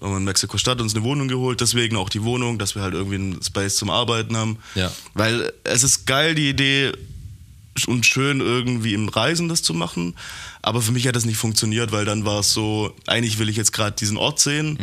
in 0.00 0.24
Mexiko-Stadt 0.24 0.80
uns 0.80 0.94
eine 0.94 1.04
Wohnung 1.04 1.28
geholt, 1.28 1.61
deswegen 1.61 1.96
auch 1.96 2.09
die 2.09 2.22
Wohnung, 2.22 2.59
dass 2.59 2.74
wir 2.74 2.82
halt 2.82 2.94
irgendwie 2.94 3.16
einen 3.16 3.42
Space 3.42 3.76
zum 3.76 3.90
Arbeiten 3.90 4.37
haben. 4.37 4.59
Ja. 4.74 4.90
Weil 5.14 5.52
es 5.64 5.82
ist 5.82 6.06
geil, 6.06 6.35
die 6.35 6.50
Idee 6.50 6.92
und 7.86 8.06
schön 8.06 8.40
irgendwie 8.40 8.94
im 8.94 9.08
Reisen 9.08 9.48
das 9.48 9.62
zu 9.62 9.74
machen, 9.74 10.14
aber 10.62 10.80
für 10.82 10.92
mich 10.92 11.06
hat 11.06 11.14
das 11.14 11.24
nicht 11.26 11.36
funktioniert, 11.36 11.92
weil 11.92 12.04
dann 12.04 12.24
war 12.24 12.40
es 12.40 12.52
so, 12.52 12.94
eigentlich 13.06 13.38
will 13.38 13.48
ich 13.48 13.56
jetzt 13.56 13.72
gerade 13.72 13.94
diesen 13.96 14.16
Ort 14.16 14.40
sehen. 14.40 14.78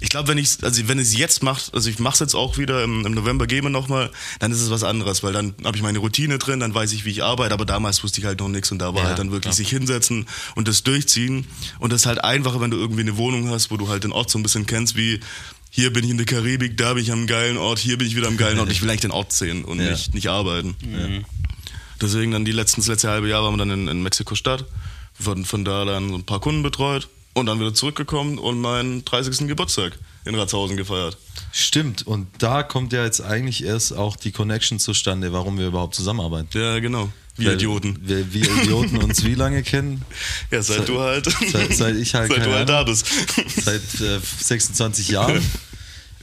Ich 0.00 0.08
glaube, 0.10 0.28
wenn 0.28 0.38
ich 0.38 0.58
also 0.62 0.86
wenn 0.88 0.98
ich 0.98 1.08
es 1.08 1.16
jetzt 1.18 1.42
mache, 1.42 1.72
also 1.74 1.88
ich 1.90 1.98
mache 1.98 2.14
es 2.14 2.20
jetzt 2.20 2.34
auch 2.34 2.58
wieder 2.58 2.84
im, 2.84 3.04
im 3.06 3.12
November 3.12 3.46
gehen 3.46 3.64
wir 3.64 3.70
noch 3.70 3.88
mal, 3.88 4.10
dann 4.38 4.52
ist 4.52 4.60
es 4.60 4.70
was 4.70 4.84
anderes, 4.84 5.22
weil 5.22 5.32
dann 5.32 5.54
habe 5.64 5.76
ich 5.76 5.82
meine 5.82 5.98
Routine 5.98 6.38
drin, 6.38 6.60
dann 6.60 6.74
weiß 6.74 6.92
ich, 6.92 7.04
wie 7.04 7.10
ich 7.10 7.22
arbeite, 7.22 7.52
aber 7.54 7.64
damals 7.66 8.02
wusste 8.04 8.20
ich 8.20 8.26
halt 8.26 8.38
noch 8.40 8.48
nichts 8.48 8.70
und 8.72 8.78
da 8.78 8.94
war 8.94 9.02
Ja, 9.02 9.08
halt 9.08 9.18
dann 9.18 9.28
wirklich 9.30 9.42
klar. 9.42 9.54
sich 9.54 9.68
hinsetzen 9.70 10.26
und 10.54 10.68
das 10.68 10.82
durchziehen 10.82 11.46
und 11.78 11.92
das 11.92 12.02
ist 12.02 12.06
halt 12.06 12.22
einfacher, 12.24 12.60
wenn 12.60 12.70
du 12.70 12.76
irgendwie 12.76 13.00
eine 13.02 13.16
Wohnung 13.16 13.48
hast, 13.50 13.70
wo 13.70 13.76
du 13.76 13.88
halt 13.88 14.04
den 14.04 14.12
Ort 14.12 14.30
so 14.30 14.38
ein 14.38 14.42
bisschen 14.42 14.66
kennst, 14.66 14.96
wie 14.96 15.20
hier 15.70 15.92
bin 15.92 16.04
ich 16.04 16.10
in 16.10 16.16
der 16.16 16.26
Karibik, 16.26 16.76
da 16.78 16.94
bin 16.94 17.02
ich 17.02 17.12
am 17.12 17.26
geilen 17.26 17.56
Ort, 17.58 17.78
hier 17.78 17.98
bin 17.98 18.06
ich 18.06 18.16
wieder 18.16 18.28
am 18.28 18.36
geilen 18.38 18.58
Ort. 18.58 18.70
Ich 18.70 18.80
will 18.80 18.88
eigentlich 18.88 19.00
den 19.02 19.10
Ort 19.10 19.32
sehen 19.32 19.64
und 19.64 19.78
Ja. 19.80 19.90
nicht, 19.90 20.14
nicht 20.14 20.28
arbeiten. 20.28 20.74
Deswegen 22.00 22.32
dann 22.32 22.44
die 22.44 22.52
letzten, 22.52 22.80
das 22.80 22.88
letzte 22.88 23.08
halbe 23.08 23.28
Jahr 23.28 23.42
waren 23.42 23.54
wir 23.54 23.58
dann 23.58 23.70
in, 23.70 23.88
in 23.88 24.02
Mexiko-Stadt. 24.02 24.64
Wir 25.18 25.26
wurden 25.26 25.44
von 25.44 25.64
da 25.64 25.84
dann 25.84 26.10
so 26.10 26.14
ein 26.16 26.24
paar 26.24 26.40
Kunden 26.40 26.62
betreut 26.62 27.08
und 27.34 27.46
dann 27.46 27.58
wieder 27.60 27.72
zurückgekommen 27.74 28.38
und 28.38 28.60
meinen 28.60 29.04
30. 29.04 29.46
Geburtstag 29.48 29.98
in 30.24 30.34
Ratshausen 30.34 30.76
gefeiert. 30.76 31.16
Stimmt, 31.52 32.06
und 32.06 32.26
da 32.38 32.62
kommt 32.62 32.92
ja 32.92 33.04
jetzt 33.04 33.20
eigentlich 33.20 33.64
erst 33.64 33.92
auch 33.94 34.16
die 34.16 34.32
Connection 34.32 34.78
zustande, 34.78 35.32
warum 35.32 35.56
wir 35.58 35.68
überhaupt 35.68 35.94
zusammenarbeiten. 35.94 36.48
Ja, 36.58 36.78
genau. 36.80 37.08
Wie 37.38 37.46
Weil 37.46 37.54
Idioten. 37.54 37.98
Wir, 38.02 38.32
wir 38.32 38.50
Idioten 38.62 38.96
uns 39.02 39.22
wie 39.24 39.34
lange 39.34 39.62
kennen? 39.62 40.02
Ja, 40.50 40.62
seit, 40.62 40.78
Seit- 40.78 40.88
du 40.88 41.00
halt. 41.00 41.26
seit- 41.52 41.74
seit 41.74 41.96
ich 41.96 42.14
halt 42.14 42.30
Seit 42.32 42.46
du 42.46 42.52
halt 42.52 42.68
da 42.68 42.82
bist. 42.82 43.06
Seit 43.62 43.82
äh, 44.00 44.18
26 44.40 45.08
Jahren. 45.08 45.42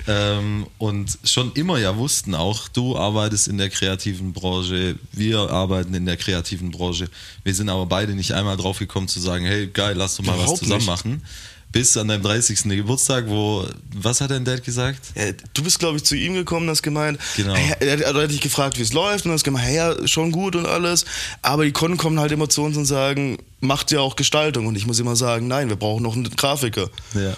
ähm, 0.07 0.67
und 0.77 1.17
schon 1.23 1.51
immer 1.53 1.77
ja 1.79 1.95
wussten 1.97 2.35
auch, 2.35 2.67
du 2.67 2.97
arbeitest 2.97 3.47
in 3.47 3.57
der 3.57 3.69
kreativen 3.69 4.33
Branche, 4.33 4.95
wir 5.11 5.39
arbeiten 5.39 5.93
in 5.93 6.05
der 6.05 6.17
kreativen 6.17 6.71
Branche. 6.71 7.09
Wir 7.43 7.53
sind 7.55 7.69
aber 7.69 7.85
beide 7.85 8.13
nicht 8.13 8.31
einmal 8.33 8.57
drauf 8.57 8.79
gekommen 8.79 9.07
zu 9.07 9.19
sagen, 9.19 9.45
hey 9.45 9.67
geil, 9.67 9.95
lass 9.95 10.15
doch 10.17 10.25
mal 10.25 10.37
was 10.37 10.59
zusammen 10.59 10.79
nicht. 10.79 10.87
machen. 10.87 11.23
bis 11.71 11.97
an 11.97 12.07
deinem 12.07 12.21
30. 12.21 12.63
Geburtstag, 12.65 13.25
wo, 13.27 13.65
was 13.95 14.21
hat 14.21 14.29
dein 14.29 14.45
Dad 14.45 14.63
gesagt? 14.63 14.99
Ja, 15.15 15.31
du 15.55 15.63
bist, 15.63 15.79
glaube 15.79 15.97
ich, 15.97 16.03
zu 16.03 16.15
ihm 16.15 16.35
gekommen, 16.35 16.69
hast 16.69 16.83
gemeint, 16.83 17.17
Genau. 17.35 17.55
er, 17.79 17.99
er 18.01 18.13
hat 18.13 18.29
dich 18.29 18.41
gefragt, 18.41 18.77
wie 18.77 18.83
es 18.83 18.93
läuft, 18.93 19.25
und 19.25 19.31
hast 19.31 19.43
gemeint, 19.43 19.65
hey, 19.65 19.75
ja, 19.77 20.07
schon 20.07 20.31
gut 20.31 20.55
und 20.55 20.67
alles, 20.67 21.05
aber 21.41 21.65
die 21.65 21.71
Kunden 21.71 21.97
kommen 21.97 22.19
halt 22.19 22.31
immer 22.31 22.47
zu 22.47 22.61
uns 22.61 22.77
und 22.77 22.85
sagen, 22.85 23.37
macht 23.59 23.89
ja 23.91 24.01
auch 24.01 24.15
Gestaltung. 24.15 24.67
Und 24.67 24.75
ich 24.75 24.85
muss 24.85 24.99
immer 24.99 25.15
sagen, 25.15 25.47
nein, 25.47 25.69
wir 25.69 25.75
brauchen 25.75 26.03
noch 26.03 26.13
einen 26.15 26.29
Grafiker. 26.35 26.89
Ja. 27.15 27.35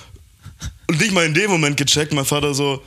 Und 0.87 0.99
nicht 0.99 1.11
mal 1.13 1.25
in 1.25 1.33
dem 1.33 1.49
Moment 1.49 1.77
gecheckt, 1.77 2.13
mein 2.13 2.25
Vater 2.25 2.53
so, 2.53 2.83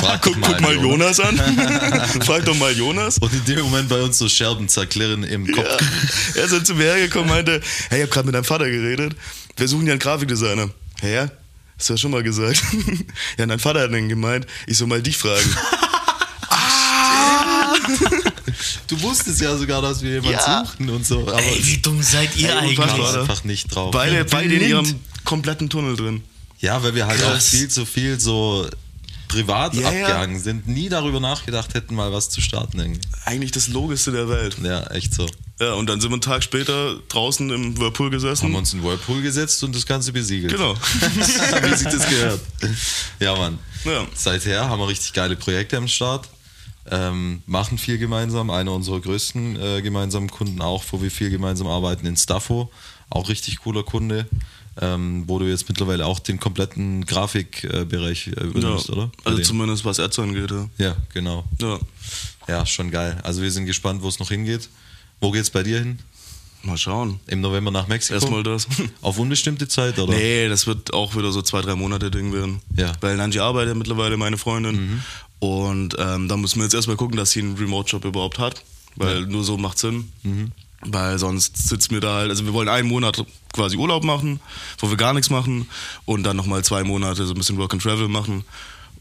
Frag 0.00 0.22
guck, 0.22 0.40
guck 0.40 0.60
mal 0.60 0.74
Jonas 0.74 1.18
an, 1.18 1.36
frag 2.24 2.44
doch 2.44 2.56
mal 2.56 2.72
Jonas. 2.72 3.18
Und 3.18 3.32
in 3.32 3.44
dem 3.46 3.64
Moment 3.64 3.88
bei 3.88 4.00
uns 4.00 4.16
so 4.18 4.28
Scherben 4.28 4.68
zerklirren 4.68 5.24
im 5.24 5.50
Kopf. 5.52 5.66
Ja. 5.66 5.76
Er 6.36 6.44
ist 6.44 6.52
dann 6.52 6.64
zu 6.64 6.74
mir 6.74 6.84
hergekommen 6.84 7.28
und 7.28 7.34
meinte, 7.34 7.60
hey, 7.90 7.98
ich 7.98 8.02
habe 8.04 8.12
gerade 8.12 8.26
mit 8.26 8.34
deinem 8.34 8.44
Vater 8.44 8.70
geredet, 8.70 9.16
wir 9.56 9.66
suchen 9.68 9.86
ja 9.86 9.92
einen 9.92 9.98
Grafikdesigner. 10.00 10.70
Hä? 11.00 11.14
Ja? 11.14 11.30
Hast 11.78 11.88
du 11.88 11.94
ja 11.94 11.96
schon 11.98 12.12
mal 12.12 12.22
gesagt. 12.22 12.62
ja, 13.36 13.42
und 13.44 13.48
dein 13.48 13.58
Vater 13.58 13.80
hat 13.80 13.92
dann 13.92 14.08
gemeint, 14.08 14.46
ich 14.68 14.78
soll 14.78 14.86
mal 14.86 15.02
dich 15.02 15.16
fragen. 15.18 15.50
Du 18.86 19.00
wusstest 19.02 19.40
ja 19.40 19.56
sogar, 19.56 19.82
dass 19.82 20.02
wir 20.02 20.12
jemanden 20.12 20.32
Ja. 20.32 20.64
suchten 20.64 20.88
und 20.90 21.04
so. 21.06 21.20
Aber 21.22 21.42
Ey, 21.42 21.60
wie 21.64 21.78
dumm 21.78 22.02
seid 22.02 22.36
ihr 22.36 22.56
eigentlich? 22.56 22.78
war 22.78 23.20
einfach 23.20 23.44
nicht 23.44 23.74
drauf. 23.74 23.90
Beide, 23.90 24.24
beide 24.24 24.54
in 24.54 24.68
ihrem 24.68 25.00
kompletten 25.24 25.68
Tunnel 25.70 25.96
drin. 25.96 26.22
Ja, 26.60 26.82
weil 26.82 26.94
wir 26.94 27.06
halt 27.06 27.22
auch 27.22 27.32
Krass. 27.32 27.48
viel 27.48 27.68
zu 27.68 27.84
viel 27.84 28.18
so 28.20 28.66
privat 29.28 29.74
Ja, 29.74 29.90
ja. 29.92 30.06
abgehangen 30.06 30.40
sind, 30.40 30.68
nie 30.68 30.88
darüber 30.88 31.20
nachgedacht 31.20 31.74
hätten, 31.74 31.94
mal 31.94 32.12
was 32.12 32.30
zu 32.30 32.40
starten 32.40 32.78
irgendwie. 32.78 33.00
Eigentlich 33.24 33.50
das 33.50 33.68
Logischste 33.68 34.12
der 34.12 34.28
Welt. 34.28 34.56
Ja, 34.62 34.84
echt 34.88 35.12
so. 35.12 35.26
Ja, 35.60 35.74
und 35.74 35.86
dann 35.88 36.00
sind 36.00 36.10
wir 36.10 36.14
einen 36.14 36.20
Tag 36.20 36.42
später 36.42 36.96
draußen 37.08 37.48
im 37.50 37.78
Whirlpool 37.78 38.10
gesessen. 38.10 38.44
Haben 38.44 38.54
uns 38.56 38.72
in 38.72 38.80
den 38.80 38.88
Whirlpool 38.88 39.22
gesetzt 39.22 39.62
und 39.64 39.74
das 39.74 39.86
Ganze 39.86 40.12
besiegelt. 40.12 40.52
Genau. 40.52 40.74
Wie 41.14 41.74
sich 41.76 41.84
das 41.88 42.08
gehört. 42.08 42.40
Ja, 43.20 43.36
Mann. 43.36 43.58
Ja. 43.84 44.04
Seither 44.14 44.68
haben 44.68 44.80
wir 44.80 44.88
richtig 44.88 45.12
geile 45.12 45.36
Projekte 45.36 45.76
am 45.76 45.86
Start. 45.88 46.28
Ähm, 46.90 47.42
machen 47.46 47.78
viel 47.78 47.98
gemeinsam. 47.98 48.50
Einer 48.50 48.72
unserer 48.72 49.00
größten 49.00 49.60
äh, 49.60 49.82
gemeinsamen 49.82 50.28
Kunden 50.30 50.60
auch, 50.60 50.84
wo 50.90 51.00
wir 51.00 51.10
viel 51.10 51.30
gemeinsam 51.30 51.66
arbeiten, 51.66 52.06
in 52.06 52.16
Staffo. 52.16 52.70
Auch 53.08 53.28
richtig 53.28 53.58
cooler 53.58 53.84
Kunde. 53.84 54.26
Ähm, 54.80 55.24
wo 55.28 55.38
du 55.38 55.46
jetzt 55.48 55.68
mittlerweile 55.68 56.04
auch 56.04 56.18
den 56.18 56.40
kompletten 56.40 57.06
Grafikbereich 57.06 58.26
äh, 58.26 58.30
Ja, 58.40 58.42
übernimmst, 58.42 58.90
oder? 58.90 59.06
Bei 59.22 59.26
also 59.30 59.36
denen. 59.36 59.44
zumindest 59.44 59.84
was 59.84 60.00
Ads 60.00 60.18
angeht. 60.18 60.50
Ja. 60.50 60.68
Ja, 60.78 60.96
genau. 61.12 61.44
ja. 61.60 61.78
Ja, 62.48 62.66
schon 62.66 62.90
geil. 62.90 63.18
Also 63.22 63.40
wir 63.40 63.50
sind 63.50 63.66
gespannt, 63.66 64.02
wo 64.02 64.08
es 64.08 64.18
noch 64.18 64.28
hingeht. 64.30 64.68
Wo 65.20 65.30
geht's 65.30 65.50
bei 65.50 65.62
dir 65.62 65.78
hin? 65.78 65.98
Mal 66.62 66.76
schauen. 66.78 67.20
Im 67.26 67.40
November 67.40 67.70
nach 67.70 67.86
Mexiko? 67.88 68.14
Erstmal 68.14 68.42
das. 68.42 68.66
Auf 69.02 69.18
unbestimmte 69.18 69.68
Zeit, 69.68 69.98
oder? 69.98 70.12
Nee, 70.14 70.48
das 70.48 70.66
wird 70.66 70.92
auch 70.92 71.14
wieder 71.14 71.30
so 71.30 71.40
zwei, 71.42 71.60
drei 71.60 71.74
Monate 71.74 72.10
Ding 72.10 72.32
werden. 72.32 72.60
Ja. 72.74 72.88
Mhm. 72.88 72.96
Weil 73.00 73.16
Nanji 73.16 73.38
arbeitet 73.38 73.76
mittlerweile, 73.76 74.16
meine 74.16 74.38
Freundin. 74.38 75.02
Und 75.38 75.94
ähm, 75.98 76.28
da 76.28 76.36
müssen 76.36 76.58
wir 76.58 76.64
jetzt 76.64 76.74
erstmal 76.74 76.96
gucken, 76.96 77.16
dass 77.16 77.30
sie 77.32 77.40
einen 77.40 77.56
Remote-Job 77.56 78.04
überhaupt 78.04 78.38
hat. 78.38 78.62
Weil 78.96 79.22
nur 79.26 79.44
so 79.44 79.56
macht 79.58 79.78
Sinn. 79.78 80.10
Mhm. 80.22 80.52
Weil 80.86 81.18
sonst 81.18 81.68
sitzen 81.68 81.92
wir 81.92 82.00
da 82.00 82.14
halt, 82.14 82.30
also 82.30 82.44
wir 82.44 82.52
wollen 82.52 82.68
einen 82.68 82.88
Monat 82.88 83.24
quasi 83.52 83.76
Urlaub 83.76 84.04
machen, 84.04 84.40
wo 84.78 84.90
wir 84.90 84.96
gar 84.96 85.14
nichts 85.14 85.30
machen 85.30 85.66
und 86.04 86.24
dann 86.24 86.36
nochmal 86.36 86.62
zwei 86.64 86.84
Monate 86.84 87.24
so 87.26 87.32
ein 87.32 87.38
bisschen 87.38 87.56
Work 87.58 87.72
and 87.72 87.82
Travel 87.82 88.08
machen. 88.08 88.44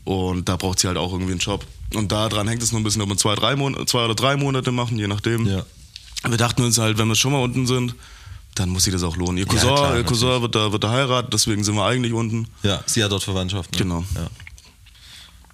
Und 0.05 0.49
da 0.49 0.55
braucht 0.55 0.79
sie 0.79 0.87
halt 0.87 0.97
auch 0.97 1.11
irgendwie 1.11 1.31
einen 1.31 1.39
Job. 1.39 1.65
Und 1.93 2.11
daran 2.11 2.47
hängt 2.47 2.61
es 2.61 2.71
noch 2.71 2.79
ein 2.79 2.83
bisschen, 2.83 3.01
ob 3.01 3.09
wir 3.09 3.17
zwei, 3.17 3.35
drei 3.35 3.55
Mon 3.55 3.87
zwei 3.87 4.05
oder 4.05 4.15
drei 4.15 4.35
Monate 4.37 4.71
machen, 4.71 4.97
je 4.97 5.07
nachdem. 5.07 5.45
Ja. 5.45 5.65
Wir 6.27 6.37
dachten 6.37 6.63
uns 6.63 6.77
halt, 6.77 6.97
wenn 6.97 7.07
wir 7.07 7.15
schon 7.15 7.31
mal 7.31 7.41
unten 7.41 7.67
sind, 7.67 7.95
dann 8.55 8.69
muss 8.69 8.83
sich 8.83 8.93
das 8.93 9.03
auch 9.03 9.17
lohnen. 9.17 9.37
Ihr 9.37 9.45
Cousin, 9.45 9.69
klar, 9.69 9.97
ihr 9.97 10.03
Cousin 10.03 10.41
wird, 10.41 10.55
da, 10.55 10.71
wird 10.71 10.83
da 10.83 10.91
heiraten, 10.91 11.29
deswegen 11.31 11.63
sind 11.63 11.75
wir 11.75 11.85
eigentlich 11.85 12.13
unten. 12.13 12.47
Ja, 12.61 12.83
sie 12.85 13.03
hat 13.03 13.11
dort 13.11 13.23
Verwandtschaft. 13.23 13.71
Ne? 13.73 13.77
Genau. 13.79 14.03
Ja. 14.15 14.27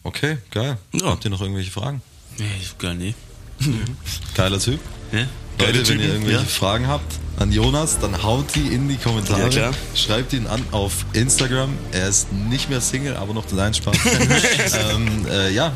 Okay, 0.04 0.38
geil. 0.52 0.78
Ja. 0.94 1.08
Habt 1.08 1.26
ihr 1.26 1.32
noch 1.32 1.42
irgendwelche 1.42 1.72
Fragen? 1.72 2.02
Nee, 2.38 2.46
gar 2.78 2.94
nicht. 2.94 3.18
Geiler 4.36 4.60
Typ. 4.60 4.80
Ja? 5.12 5.28
Leute, 5.60 5.72
Geile 5.72 5.78
wenn 5.78 5.84
Typen, 5.84 6.02
ihr 6.02 6.13
irgendwelche 6.13 6.39
ja. 6.39 6.45
Fragen 6.45 6.88
habt 6.88 7.19
an 7.38 7.52
Jonas, 7.52 8.00
dann 8.00 8.22
haut 8.22 8.54
die 8.56 8.67
in 8.67 8.89
die 8.89 8.98
Kommentare. 8.98 9.50
Ja. 9.50 9.72
Schreibt 9.95 10.34
ihn 10.34 10.48
an 10.48 10.62
auf 10.72 11.06
Instagram. 11.13 11.74
Er 11.91 12.10
ist 12.10 12.32
nicht 12.34 12.69
mehr 12.69 12.82
Single, 12.82 13.15
aber 13.15 13.34
noch 13.34 13.45
dein 13.45 13.74
Spaß. 13.74 13.95
ähm, 14.91 15.26
äh, 15.32 15.52
ja, 15.52 15.72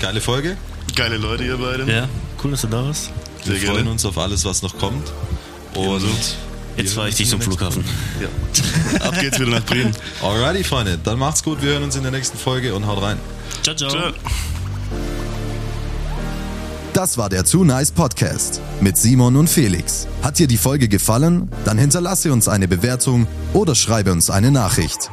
geile 0.00 0.20
Folge. 0.20 0.56
Geile 0.96 1.16
Leute, 1.16 1.44
ihr 1.44 1.56
beide. 1.56 1.90
Ja, 1.90 2.08
cool, 2.42 2.52
dass 2.52 2.62
du 2.62 2.66
da 2.68 2.84
warst. 2.84 3.10
Wir 3.44 3.54
Sehr 3.56 3.66
freuen 3.66 3.76
gerne. 3.76 3.90
uns 3.90 4.04
auf 4.04 4.18
alles, 4.18 4.44
was 4.44 4.62
noch 4.62 4.76
kommt. 4.78 5.12
Und 5.74 5.84
Ebenso. 5.84 6.08
Jetzt 6.76 6.94
fahre 6.94 7.08
ich 7.08 7.14
dich 7.14 7.28
zum 7.28 7.40
Flughafen. 7.40 7.84
Ja. 8.20 9.06
Ab 9.06 9.20
geht's 9.20 9.38
wieder 9.38 9.50
nach 9.50 9.64
Bremen. 9.64 9.92
Alrighty, 10.22 10.64
Freunde. 10.64 10.98
Dann 11.02 11.18
macht's 11.18 11.42
gut. 11.42 11.62
Wir 11.62 11.72
hören 11.72 11.84
uns 11.84 11.94
in 11.94 12.02
der 12.02 12.10
nächsten 12.10 12.36
Folge 12.36 12.74
und 12.74 12.86
haut 12.86 13.00
rein. 13.00 13.18
Ciao, 13.62 13.76
ciao. 13.76 13.90
Ciao. 13.90 14.12
Das 16.94 17.18
war 17.18 17.28
der 17.28 17.42
Too 17.42 17.64
Nice 17.64 17.90
Podcast 17.90 18.60
mit 18.80 18.96
Simon 18.96 19.34
und 19.34 19.50
Felix. 19.50 20.06
Hat 20.22 20.38
dir 20.38 20.46
die 20.46 20.56
Folge 20.56 20.86
gefallen? 20.86 21.50
Dann 21.64 21.76
hinterlasse 21.76 22.32
uns 22.32 22.46
eine 22.46 22.68
Bewertung 22.68 23.26
oder 23.52 23.74
schreibe 23.74 24.12
uns 24.12 24.30
eine 24.30 24.52
Nachricht. 24.52 25.10